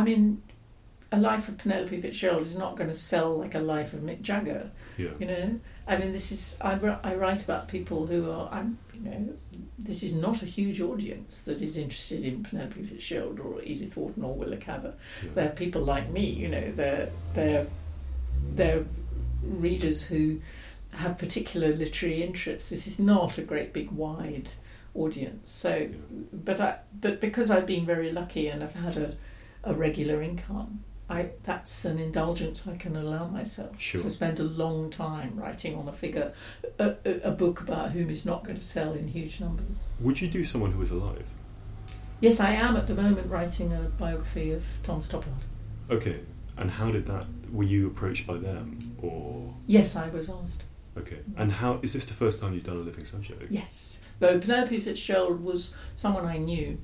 I, 0.00 0.02
mean, 0.02 0.42
a 1.12 1.18
life 1.18 1.48
of 1.48 1.58
Penelope 1.58 2.00
Fitzgerald 2.00 2.44
is 2.44 2.54
not 2.54 2.76
going 2.76 2.88
to 2.88 2.94
sell 2.94 3.38
like 3.38 3.54
a 3.54 3.60
life 3.60 3.92
of 3.92 4.00
Mick 4.00 4.22
Jagger. 4.22 4.70
Yeah. 4.96 5.10
You 5.18 5.26
know, 5.26 5.60
I 5.86 5.96
mean, 5.96 6.12
this 6.12 6.32
is 6.32 6.56
I, 6.60 6.72
I 7.02 7.14
write 7.14 7.42
about 7.44 7.68
people 7.68 8.06
who 8.06 8.30
are 8.30 8.48
I'm 8.52 8.78
you 8.94 9.00
know 9.00 9.28
this 9.78 10.02
is 10.02 10.14
not 10.14 10.42
a 10.42 10.46
huge 10.46 10.80
audience 10.80 11.42
that 11.42 11.60
is 11.60 11.76
interested 11.76 12.24
in 12.24 12.42
Penelope 12.42 12.82
Fitzgerald 12.82 13.38
or 13.40 13.62
Edith 13.62 13.96
Wharton 13.96 14.24
or 14.24 14.34
Willa 14.34 14.56
Cather. 14.56 14.94
yeah. 15.22 15.30
They're 15.34 15.48
people 15.50 15.82
like 15.82 16.10
me, 16.10 16.28
you 16.28 16.48
know. 16.48 16.72
They're 16.72 17.10
they're 17.34 17.66
they're 18.54 18.84
readers 19.42 20.02
who 20.04 20.40
have 20.90 21.18
particular 21.18 21.68
literary 21.68 22.22
interests. 22.22 22.68
This 22.70 22.86
is 22.86 22.98
not 22.98 23.38
a 23.38 23.42
great 23.42 23.72
big 23.72 23.90
wide 23.90 24.50
audience. 24.94 25.50
So, 25.50 25.88
but 26.32 26.60
I 26.60 26.78
but 27.00 27.20
because 27.20 27.50
I've 27.50 27.66
been 27.66 27.86
very 27.86 28.10
lucky 28.10 28.48
and 28.48 28.64
I've 28.64 28.74
had 28.74 28.96
a 28.96 29.14
a 29.66 29.74
regular 29.74 30.22
income. 30.22 30.80
I, 31.08 31.30
that's 31.44 31.84
an 31.84 31.98
indulgence 31.98 32.66
I 32.66 32.76
can 32.76 32.96
allow 32.96 33.28
myself. 33.28 33.80
Sure. 33.80 34.02
To 34.02 34.10
spend 34.10 34.40
a 34.40 34.44
long 34.44 34.90
time 34.90 35.36
writing 35.36 35.76
on 35.76 35.86
a 35.86 35.92
figure, 35.92 36.32
a, 36.80 36.94
a, 37.04 37.28
a 37.28 37.30
book 37.30 37.60
about 37.60 37.92
whom 37.92 38.10
is 38.10 38.24
not 38.26 38.42
going 38.42 38.56
to 38.58 38.64
sell 38.64 38.92
in 38.94 39.06
huge 39.08 39.40
numbers. 39.40 39.84
Would 40.00 40.20
you 40.20 40.28
do 40.28 40.42
someone 40.42 40.72
who 40.72 40.82
is 40.82 40.90
alive? 40.90 41.24
Yes, 42.20 42.40
I 42.40 42.52
am 42.52 42.76
at 42.76 42.86
the 42.88 42.94
moment 42.94 43.30
writing 43.30 43.72
a 43.72 43.82
biography 43.82 44.50
of 44.52 44.64
Tom 44.82 45.02
Stoppard. 45.02 45.42
Okay. 45.90 46.20
And 46.56 46.70
how 46.70 46.90
did 46.90 47.06
that? 47.06 47.26
Were 47.52 47.62
you 47.64 47.86
approached 47.86 48.26
by 48.26 48.38
them, 48.38 48.96
or 49.00 49.54
Yes, 49.66 49.94
I 49.94 50.08
was 50.08 50.28
asked. 50.30 50.62
okay? 50.98 51.18
And 51.36 51.52
how 51.52 51.78
is 51.82 51.92
this 51.92 52.06
the 52.06 52.14
first 52.14 52.40
time 52.40 52.54
you've 52.54 52.64
done 52.64 52.78
a 52.78 52.80
living 52.80 53.04
subject? 53.04 53.44
Yes. 53.52 54.00
Though 54.18 54.40
Penelope 54.40 54.80
Fitzgerald 54.80 55.44
was 55.44 55.74
someone 55.96 56.24
I 56.24 56.38
knew 56.38 56.78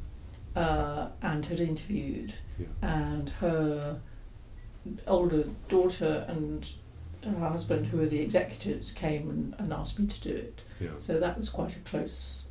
uh, 0.57 1.09
and 1.23 1.45
had 1.47 1.61
interviewed, 1.61 2.35
Yeah. 2.59 2.67
and 2.83 3.31
her 3.41 4.01
older 5.07 5.45
daughter 5.69 6.25
and 6.29 6.69
her 7.25 7.49
husband, 7.49 7.87
who 7.87 7.99
were 7.99 8.07
the 8.07 8.21
executors, 8.21 8.93
came 8.93 9.31
and, 9.31 9.55
and 9.59 9.73
asked 9.73 9.99
me 9.99 10.07
to 10.07 10.21
do 10.21 10.35
it. 10.35 10.61
Yeah. 10.81 10.91
So 10.99 11.21
that 11.21 11.39
was 11.39 11.49
quite 11.49 11.77
a 11.77 11.81
close 11.81 12.43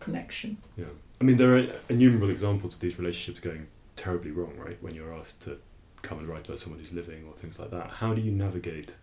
connection. 0.00 0.56
Yeah. 0.76 0.86
I 1.20 1.24
mean, 1.24 1.36
there 1.36 1.56
are 1.56 1.66
innumerable 1.88 2.30
examples 2.30 2.74
of 2.74 2.80
these 2.80 2.98
relationships 2.98 3.40
going 3.40 3.66
terribly 3.96 4.30
wrong, 4.30 4.54
right? 4.56 4.78
When 4.80 4.94
you're 4.94 5.12
asked 5.12 5.42
to 5.42 5.58
come 6.02 6.18
and 6.18 6.28
write 6.28 6.46
about 6.46 6.58
someone 6.60 6.78
who's 6.80 6.92
living 6.92 7.24
or 7.26 7.34
things 7.34 7.58
like 7.58 7.70
that. 7.70 7.90
How 7.90 8.14
do 8.14 8.20
you 8.20 8.30
navigate 8.30 8.94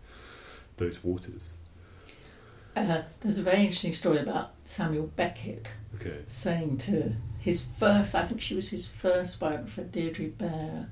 those 0.78 1.04
waters? 1.04 1.58
Uh, 2.76 3.02
there's 3.20 3.38
a 3.38 3.42
very 3.42 3.60
interesting 3.62 3.94
story 3.94 4.18
about 4.18 4.50
Samuel 4.66 5.06
Beckett 5.16 5.66
Okay. 5.94 6.18
saying 6.26 6.76
to 6.78 7.14
his 7.40 7.62
first, 7.62 8.14
I 8.14 8.26
think 8.26 8.40
she 8.42 8.54
was 8.54 8.68
his 8.68 8.86
first 8.86 9.40
biographer, 9.40 9.82
Deirdre 9.84 10.26
Bair, 10.28 10.88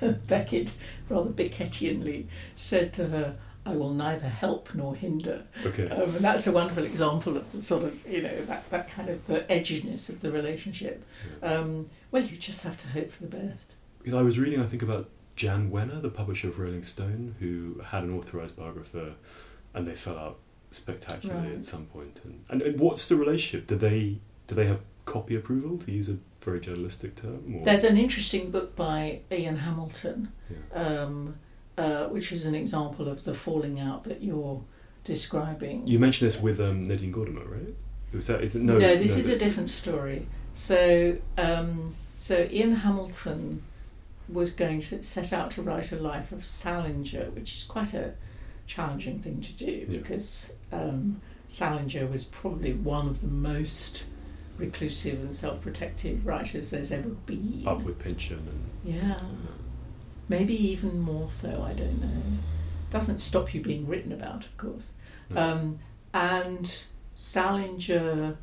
Beckett, 0.26 0.72
rather 1.08 1.30
Beckettianly, 1.30 2.26
said 2.56 2.92
to 2.94 3.06
her, 3.08 3.36
I 3.66 3.74
will 3.76 3.94
neither 3.94 4.28
help 4.28 4.74
nor 4.74 4.94
hinder. 4.96 5.44
Okay. 5.64 5.88
Um, 5.88 6.16
and 6.16 6.24
that's 6.24 6.46
a 6.46 6.52
wonderful 6.52 6.84
example 6.84 7.36
of 7.36 7.50
the 7.52 7.62
sort 7.62 7.84
of, 7.84 8.06
you 8.06 8.22
know, 8.22 8.44
that, 8.46 8.68
that 8.70 8.90
kind 8.90 9.08
of 9.08 9.26
the 9.26 9.40
edginess 9.42 10.08
of 10.08 10.20
the 10.20 10.30
relationship. 10.32 11.04
Yeah. 11.42 11.54
Um, 11.54 11.88
well, 12.10 12.22
you 12.24 12.36
just 12.36 12.62
have 12.64 12.76
to 12.78 12.88
hope 12.88 13.10
for 13.12 13.22
the 13.22 13.36
best. 13.36 13.74
Because 13.98 14.14
I 14.14 14.22
was 14.22 14.38
reading, 14.38 14.60
I 14.60 14.66
think, 14.66 14.82
about 14.82 15.08
Jann 15.36 15.70
Wenner, 15.70 16.02
the 16.02 16.10
publisher 16.10 16.48
of 16.48 16.58
Rolling 16.58 16.82
Stone, 16.82 17.36
who 17.38 17.80
had 17.84 18.02
an 18.02 18.16
authorized 18.18 18.56
biographer, 18.56 19.14
and 19.72 19.86
they 19.88 19.94
fell 19.94 20.18
out 20.18 20.38
spectacularly 20.74 21.48
Right. 21.48 21.56
at 21.58 21.64
some 21.64 21.86
point. 21.86 22.20
And, 22.24 22.44
and 22.50 22.62
and 22.62 22.80
what's 22.80 23.08
the 23.08 23.16
relationship? 23.16 23.66
Do 23.66 23.76
they 23.76 24.18
do 24.46 24.54
they 24.54 24.66
have 24.66 24.80
copy 25.06 25.34
approval 25.36 25.78
to 25.78 25.92
use 25.92 26.08
a 26.08 26.16
very 26.40 26.60
journalistic 26.60 27.16
term? 27.16 27.56
Or? 27.56 27.64
There's 27.64 27.84
an 27.84 27.96
interesting 27.96 28.50
book 28.50 28.74
by 28.76 29.20
Ian 29.32 29.56
Hamilton, 29.56 30.28
Yeah. 30.50 30.82
um, 31.02 31.36
uh, 31.78 32.06
which 32.08 32.32
is 32.32 32.44
an 32.46 32.54
example 32.54 33.08
of 33.08 33.24
the 33.24 33.34
falling 33.34 33.80
out 33.80 34.04
that 34.04 34.22
you're 34.22 34.62
describing. 35.04 35.86
You 35.86 35.98
mentioned 35.98 36.30
this 36.30 36.40
with 36.40 36.60
um, 36.60 36.84
Nadine 36.88 37.12
Gordimer, 37.12 37.48
right? 37.50 37.74
Was 38.12 38.28
that, 38.28 38.42
is 38.42 38.54
it, 38.54 38.62
no, 38.62 38.78
no, 38.78 38.96
this 38.96 39.16
is 39.16 39.26
but- 39.26 39.36
a 39.36 39.38
different 39.38 39.70
story. 39.70 40.26
So, 40.54 41.16
um, 41.36 41.94
so 42.16 42.46
Ian 42.50 42.76
Hamilton 42.76 43.62
was 44.28 44.50
going 44.52 44.80
to 44.82 45.02
set 45.02 45.32
out 45.32 45.50
to 45.52 45.62
write 45.62 45.90
a 45.92 45.96
life 45.96 46.30
of 46.32 46.44
Salinger, 46.44 47.30
which 47.30 47.54
is 47.54 47.64
quite 47.64 47.92
a 47.92 48.14
challenging 48.66 49.18
thing 49.20 49.40
to 49.40 49.52
do 49.52 49.86
Yeah. 49.88 49.98
because 49.98 50.52
um, 50.72 51.20
Salinger 51.48 52.06
was 52.06 52.24
probably 52.24 52.72
one 52.72 53.06
of 53.08 53.20
the 53.20 53.28
most 53.28 54.04
reclusive 54.56 55.20
and 55.20 55.34
self-protective 55.34 56.26
writers 56.26 56.70
there's 56.70 56.92
ever 56.92 57.08
been. 57.10 57.62
Up 57.66 57.82
with 57.82 57.98
Pynchon 57.98 58.38
and 58.38 58.94
Yeah, 58.94 59.20
maybe 60.28 60.54
even 60.54 61.00
more 61.00 61.30
so. 61.30 61.62
I 61.62 61.72
don't 61.72 62.00
know. 62.00 62.22
Doesn't 62.90 63.18
stop 63.20 63.52
you 63.54 63.60
being 63.60 63.86
written 63.86 64.12
about, 64.12 64.44
of 64.46 64.56
course. 64.56 64.92
No. 65.30 65.40
Um, 65.42 65.78
and 66.12 66.84
Salinger 67.16 68.36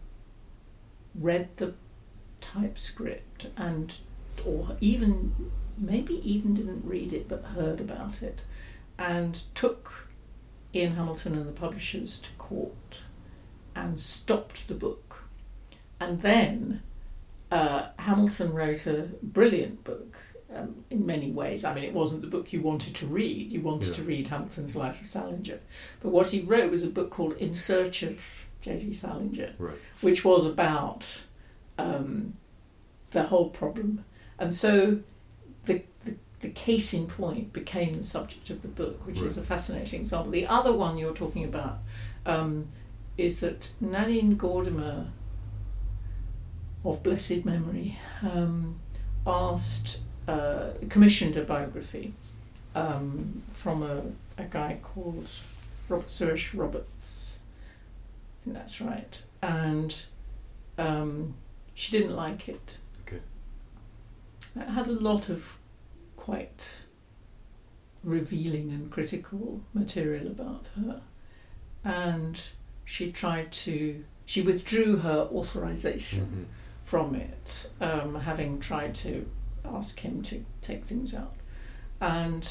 read 1.15 1.49
the 1.57 1.73
typescript 2.41 3.47
and, 3.57 3.93
or 4.45 4.75
even 4.81 5.33
maybe 5.77 6.15
even 6.29 6.53
didn't 6.53 6.85
read 6.85 7.13
it 7.13 7.27
but 7.27 7.43
heard 7.43 7.79
about 7.81 8.21
it, 8.21 8.41
and 8.99 9.41
took 9.55 10.07
Ian 10.73 10.95
Hamilton 10.95 11.33
and 11.35 11.47
the 11.47 11.51
publishers 11.53 12.19
to 12.19 12.29
court 12.37 12.99
and 13.75 13.99
stopped 13.99 14.67
the 14.67 14.73
book. 14.73 15.23
And 15.99 16.21
then 16.21 16.81
uh, 17.51 17.87
Hamilton 17.99 18.53
wrote 18.53 18.87
a 18.87 19.09
brilliant 19.21 19.83
book 19.83 20.17
um, 20.55 20.83
in 20.89 21.05
many 21.05 21.31
ways. 21.31 21.63
I 21.63 21.73
mean, 21.73 21.83
it 21.83 21.93
wasn't 21.93 22.21
the 22.21 22.27
book 22.27 22.51
you 22.53 22.61
wanted 22.61 22.95
to 22.95 23.05
read. 23.05 23.51
You 23.51 23.61
wanted 23.61 23.89
Yeah. 23.89 23.95
to 23.95 24.03
read 24.03 24.27
Hamilton's 24.27 24.75
Life 24.75 25.01
of 25.01 25.07
Salinger. 25.07 25.59
But 26.01 26.09
what 26.09 26.27
he 26.29 26.41
wrote 26.41 26.71
was 26.71 26.83
a 26.83 26.89
book 26.89 27.09
called 27.09 27.33
In 27.37 27.53
Search 27.53 28.03
of 28.03 28.21
J.D. 28.61 28.93
Salinger, 28.93 29.53
right. 29.57 29.77
which 30.01 30.23
was 30.25 30.45
about 30.45 31.23
um, 31.77 32.33
the 33.11 33.23
whole 33.23 33.49
problem. 33.49 34.05
And 34.39 34.53
so 34.53 34.99
the, 35.65 35.83
the, 36.41 36.49
case 36.49 36.93
in 36.93 37.07
point 37.07 37.53
became 37.53 37.93
the 37.93 38.03
subject 38.03 38.49
of 38.49 38.61
the 38.61 38.67
book, 38.67 39.05
which 39.05 39.19
is 39.19 39.37
a 39.37 39.43
fascinating 39.43 40.01
example. 40.01 40.31
The 40.31 40.47
other 40.47 40.73
one 40.73 40.97
you're 40.97 41.13
talking 41.13 41.43
about 41.43 41.79
um, 42.25 42.67
is 43.17 43.39
that 43.39 43.69
Nadine 43.79 44.37
Gordimer, 44.37 45.07
of 46.83 47.03
blessed 47.03 47.45
memory, 47.45 47.97
um, 48.23 48.79
asked, 49.25 49.99
uh, 50.27 50.69
commissioned 50.89 51.37
a 51.37 51.43
biography 51.43 52.13
um, 52.75 53.43
from 53.53 53.83
a, 53.83 54.01
a 54.37 54.45
guy 54.45 54.77
called 54.81 55.27
Robert 55.89 56.07
Suresh 56.07 56.57
Roberts. 56.57 57.37
I 58.41 58.43
think 58.43 58.55
that's 58.55 58.81
right. 58.81 59.21
And 59.41 59.95
um, 60.77 61.35
she 61.73 61.91
didn't 61.91 62.15
like 62.15 62.47
it. 62.47 62.71
Okay. 63.05 63.21
It 64.55 64.67
had 64.69 64.87
a 64.87 64.91
lot 64.91 65.29
of 65.29 65.57
quite 66.21 66.83
revealing 68.03 68.69
and 68.69 68.91
critical 68.91 69.61
material 69.73 70.27
about 70.27 70.67
her. 70.75 71.01
And 71.83 72.39
she 72.85 73.11
tried 73.11 73.51
to, 73.65 74.03
she 74.25 74.41
withdrew 74.43 74.97
her 74.97 75.27
authorization 75.31 76.47
Mhm. 76.51 76.85
from 76.85 77.15
it, 77.15 77.71
um, 77.81 78.15
having 78.15 78.59
tried 78.59 78.93
to 78.95 79.27
ask 79.65 79.99
him 80.01 80.21
to 80.23 80.45
take 80.61 80.85
things 80.85 81.13
out. 81.15 81.35
And 81.99 82.47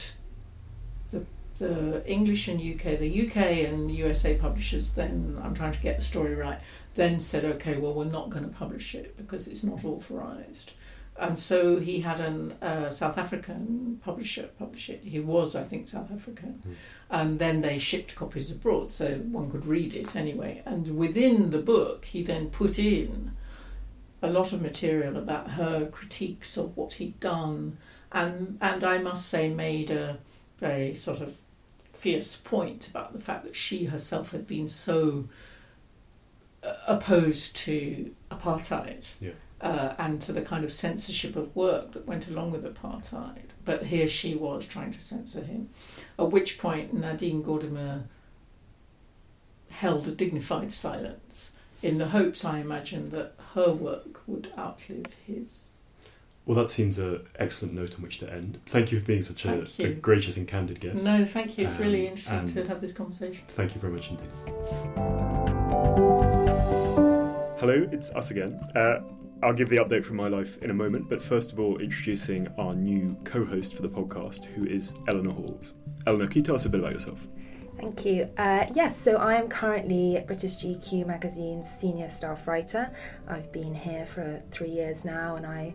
the 1.12 1.24
the 1.58 2.02
English 2.10 2.48
and 2.48 2.58
UK, 2.60 2.96
the 2.96 3.06
UK 3.26 3.66
and 3.66 3.90
USA 3.94 4.34
publishers 4.34 4.90
then, 4.92 5.38
I'm 5.42 5.52
trying 5.54 5.72
to 5.72 5.80
get 5.80 5.98
the 5.98 6.02
story 6.02 6.34
right, 6.34 6.58
then 6.94 7.20
said, 7.20 7.44
okay, 7.44 7.76
well, 7.76 7.92
we're 7.92 8.04
not 8.18 8.30
going 8.30 8.44
to 8.44 8.50
publish 8.50 8.94
it 8.94 9.14
because 9.18 9.46
it's 9.46 9.62
not 9.62 9.84
authorized. 9.84 10.72
And 11.20 11.38
so 11.38 11.78
he 11.78 12.00
had 12.00 12.18
an 12.18 12.52
uh, 12.62 12.90
South 12.90 13.18
African 13.18 14.00
publisher 14.02 14.48
publish 14.58 14.88
it. 14.88 15.02
He 15.04 15.20
was, 15.20 15.54
I 15.54 15.62
think, 15.62 15.86
South 15.86 16.10
African. 16.10 16.62
Mm. 16.66 16.74
And 17.10 17.38
then 17.38 17.60
they 17.60 17.78
shipped 17.78 18.14
copies 18.16 18.50
abroad 18.50 18.90
so 18.90 19.16
one 19.16 19.50
could 19.50 19.66
read 19.66 19.94
it 19.94 20.16
anyway. 20.16 20.62
And 20.64 20.96
within 20.96 21.50
the 21.50 21.58
book, 21.58 22.06
he 22.06 22.22
then 22.22 22.48
put 22.50 22.78
in 22.78 23.32
a 24.22 24.30
lot 24.30 24.52
of 24.52 24.62
material 24.62 25.16
about 25.16 25.52
her 25.52 25.86
critiques 25.86 26.56
of 26.56 26.76
what 26.76 26.94
he'd 26.94 27.18
done, 27.20 27.78
and 28.12 28.58
and 28.60 28.84
I 28.84 28.98
must 28.98 29.28
say 29.28 29.48
made 29.48 29.90
a 29.90 30.18
very 30.58 30.94
sort 30.94 31.20
of 31.20 31.34
fierce 31.92 32.36
point 32.36 32.88
about 32.88 33.12
the 33.12 33.20
fact 33.20 33.44
that 33.44 33.56
she 33.56 33.86
herself 33.86 34.32
had 34.32 34.46
been 34.46 34.68
so 34.68 35.28
uh, 36.62 36.74
opposed 36.86 37.56
to 37.56 38.14
apartheid. 38.30 39.04
Yeah. 39.20 39.32
Uh, 39.60 39.94
and 39.98 40.22
to 40.22 40.32
the 40.32 40.40
kind 40.40 40.64
of 40.64 40.72
censorship 40.72 41.36
of 41.36 41.54
work 41.54 41.92
that 41.92 42.06
went 42.06 42.26
along 42.28 42.50
with 42.50 42.64
apartheid. 42.64 43.50
But 43.66 43.84
here 43.84 44.08
she 44.08 44.34
was 44.34 44.66
trying 44.66 44.90
to 44.92 45.00
censor 45.02 45.42
him. 45.42 45.68
At 46.18 46.30
which 46.30 46.56
point 46.56 46.94
Nadine 46.94 47.42
Gordimer 47.42 48.04
held 49.68 50.08
a 50.08 50.12
dignified 50.12 50.72
silence 50.72 51.50
in 51.82 51.98
the 51.98 52.08
hopes, 52.08 52.42
I 52.42 52.58
imagine, 52.60 53.10
that 53.10 53.34
her 53.54 53.70
work 53.70 54.20
would 54.26 54.50
outlive 54.56 55.06
his. 55.26 55.66
Well, 56.46 56.56
that 56.56 56.70
seems 56.70 56.98
an 56.98 57.26
excellent 57.38 57.74
note 57.74 57.94
on 57.96 58.02
which 58.02 58.18
to 58.20 58.32
end. 58.32 58.60
Thank 58.64 58.90
you 58.92 58.98
for 58.98 59.04
being 59.04 59.22
such 59.22 59.44
a, 59.44 59.66
a 59.78 59.90
gracious 59.92 60.38
and 60.38 60.48
candid 60.48 60.80
guest. 60.80 61.04
No, 61.04 61.26
thank 61.26 61.58
you. 61.58 61.66
It's 61.66 61.78
really 61.78 62.06
Um, 62.08 62.12
interesting 62.16 62.64
to 62.64 62.68
have 62.70 62.80
this 62.80 62.92
conversation. 62.94 63.44
Thank 63.48 63.74
you 63.74 63.80
very 63.82 63.92
much 63.92 64.08
indeed. 64.08 64.26
Hello, 67.60 67.86
it's 67.92 68.10
us 68.12 68.30
again. 68.30 68.58
Uh, 68.74 69.00
I'll 69.42 69.54
give 69.54 69.70
the 69.70 69.78
update 69.78 70.04
from 70.04 70.16
my 70.16 70.28
life 70.28 70.58
in 70.58 70.70
a 70.70 70.74
moment, 70.74 71.08
but 71.08 71.22
first 71.22 71.50
of 71.50 71.58
all, 71.58 71.78
introducing 71.78 72.46
our 72.58 72.74
new 72.74 73.16
co 73.24 73.42
host 73.44 73.74
for 73.74 73.80
the 73.80 73.88
podcast, 73.88 74.44
who 74.44 74.66
is 74.66 74.94
Eleanor 75.08 75.32
Halls. 75.32 75.74
Eleanor, 76.06 76.26
can 76.26 76.36
you 76.36 76.42
tell 76.42 76.56
us 76.56 76.66
a 76.66 76.68
bit 76.68 76.80
about 76.80 76.92
yourself? 76.92 77.18
Thank 77.78 78.04
you. 78.04 78.28
Uh, 78.36 78.66
yes, 78.74 79.00
so 79.00 79.16
I 79.16 79.36
am 79.36 79.48
currently 79.48 80.22
British 80.26 80.56
GQ 80.56 81.06
magazine's 81.06 81.70
senior 81.70 82.10
staff 82.10 82.46
writer. 82.46 82.90
I've 83.26 83.50
been 83.50 83.74
here 83.74 84.04
for 84.04 84.42
three 84.50 84.68
years 84.68 85.06
now 85.06 85.36
and 85.36 85.46
I 85.46 85.74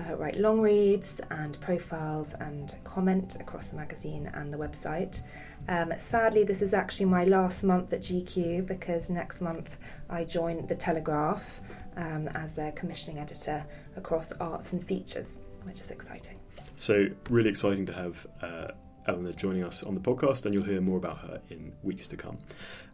uh, 0.00 0.16
write 0.16 0.36
long 0.36 0.60
reads 0.60 1.20
and 1.30 1.60
profiles 1.60 2.34
and 2.40 2.74
comment 2.82 3.36
across 3.38 3.68
the 3.68 3.76
magazine 3.76 4.28
and 4.34 4.52
the 4.52 4.58
website. 4.58 5.22
Um, 5.68 5.92
sadly, 5.98 6.42
this 6.42 6.60
is 6.60 6.74
actually 6.74 7.06
my 7.06 7.24
last 7.24 7.62
month 7.62 7.92
at 7.92 8.00
GQ 8.00 8.66
because 8.66 9.08
next 9.08 9.40
month 9.40 9.76
I 10.10 10.24
join 10.24 10.66
The 10.66 10.74
Telegraph 10.74 11.60
um, 11.96 12.28
as 12.28 12.54
their 12.54 12.72
commissioning 12.72 13.18
editor 13.18 13.64
across 13.96 14.32
arts 14.32 14.72
and 14.72 14.86
features, 14.86 15.38
which 15.62 15.80
is 15.80 15.90
exciting. 15.90 16.38
So, 16.76 17.06
really 17.30 17.50
exciting 17.50 17.86
to 17.86 17.92
have 17.92 18.26
uh, 18.42 18.68
Eleanor 19.06 19.32
joining 19.32 19.64
us 19.64 19.82
on 19.82 19.94
the 19.94 20.00
podcast, 20.00 20.44
and 20.44 20.54
you'll 20.54 20.64
hear 20.64 20.80
more 20.80 20.98
about 20.98 21.18
her 21.18 21.40
in 21.50 21.72
weeks 21.82 22.06
to 22.08 22.16
come. 22.16 22.38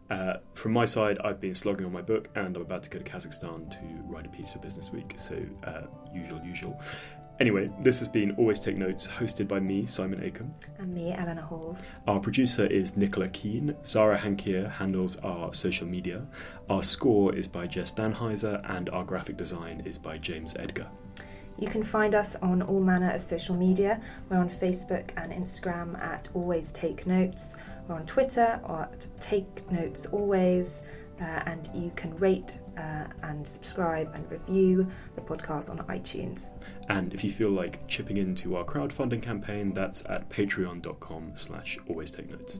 Uh, 0.09 0.37
from 0.55 0.73
my 0.73 0.83
side, 0.83 1.17
I've 1.23 1.39
been 1.39 1.55
slogging 1.55 1.85
on 1.85 1.93
my 1.93 2.01
book, 2.01 2.27
and 2.35 2.55
I'm 2.55 2.61
about 2.61 2.83
to 2.83 2.89
go 2.89 2.99
to 2.99 3.05
Kazakhstan 3.05 3.71
to 3.71 4.03
write 4.07 4.25
a 4.25 4.29
piece 4.29 4.51
for 4.51 4.59
Business 4.59 4.91
Week. 4.91 5.15
So, 5.17 5.41
uh, 5.63 5.83
usual, 6.13 6.41
usual. 6.43 6.81
Anyway, 7.41 7.71
this 7.79 7.97
has 7.97 8.07
been 8.07 8.35
Always 8.35 8.59
Take 8.59 8.77
Notes, 8.77 9.07
hosted 9.07 9.47
by 9.47 9.59
me, 9.59 9.87
Simon 9.87 10.19
Akam. 10.19 10.51
And 10.77 10.93
me, 10.93 11.11
Eleanor 11.11 11.41
Halls. 11.41 11.79
Our 12.05 12.19
producer 12.19 12.67
is 12.67 12.95
Nicola 12.95 13.29
Keane. 13.29 13.75
Zara 13.83 14.15
Hankier 14.15 14.69
handles 14.69 15.17
our 15.23 15.51
social 15.51 15.87
media. 15.87 16.21
Our 16.69 16.83
score 16.83 17.33
is 17.33 17.47
by 17.47 17.65
Jess 17.65 17.91
Danheiser, 17.93 18.61
and 18.69 18.91
our 18.91 19.03
graphic 19.03 19.37
design 19.37 19.81
is 19.87 19.97
by 19.97 20.19
James 20.19 20.55
Edgar. 20.59 20.85
You 21.57 21.67
can 21.67 21.81
find 21.81 22.13
us 22.13 22.35
on 22.43 22.61
all 22.61 22.79
manner 22.79 23.09
of 23.09 23.23
social 23.23 23.55
media. 23.55 23.99
We're 24.29 24.37
on 24.37 24.51
Facebook 24.51 25.09
and 25.17 25.31
Instagram 25.31 25.99
at 25.99 26.29
Always 26.35 26.71
Take 26.71 27.07
Notes. 27.07 27.55
We're 27.87 27.95
on 27.95 28.05
Twitter 28.05 28.61
at 28.69 29.07
Take 29.19 29.71
Notes 29.71 30.05
Always. 30.05 30.83
Uh, 31.19 31.41
and 31.45 31.69
you 31.73 31.91
can 31.95 32.15
rate 32.17 32.53
uh, 32.77 33.05
and 33.23 33.47
subscribe 33.47 34.11
and 34.13 34.29
review 34.31 34.87
the 35.15 35.21
podcast 35.21 35.69
on 35.69 35.79
iTunes. 35.87 36.51
And 36.89 37.13
if 37.13 37.23
you 37.23 37.31
feel 37.31 37.49
like 37.49 37.87
chipping 37.87 38.17
into 38.17 38.55
our 38.55 38.63
crowdfunding 38.63 39.21
campaign, 39.21 39.73
that's 39.73 40.03
at 40.05 40.29
patreon.com 40.29 41.31
slash 41.35 41.77
always 41.87 42.11
take 42.11 42.29
notes. 42.29 42.59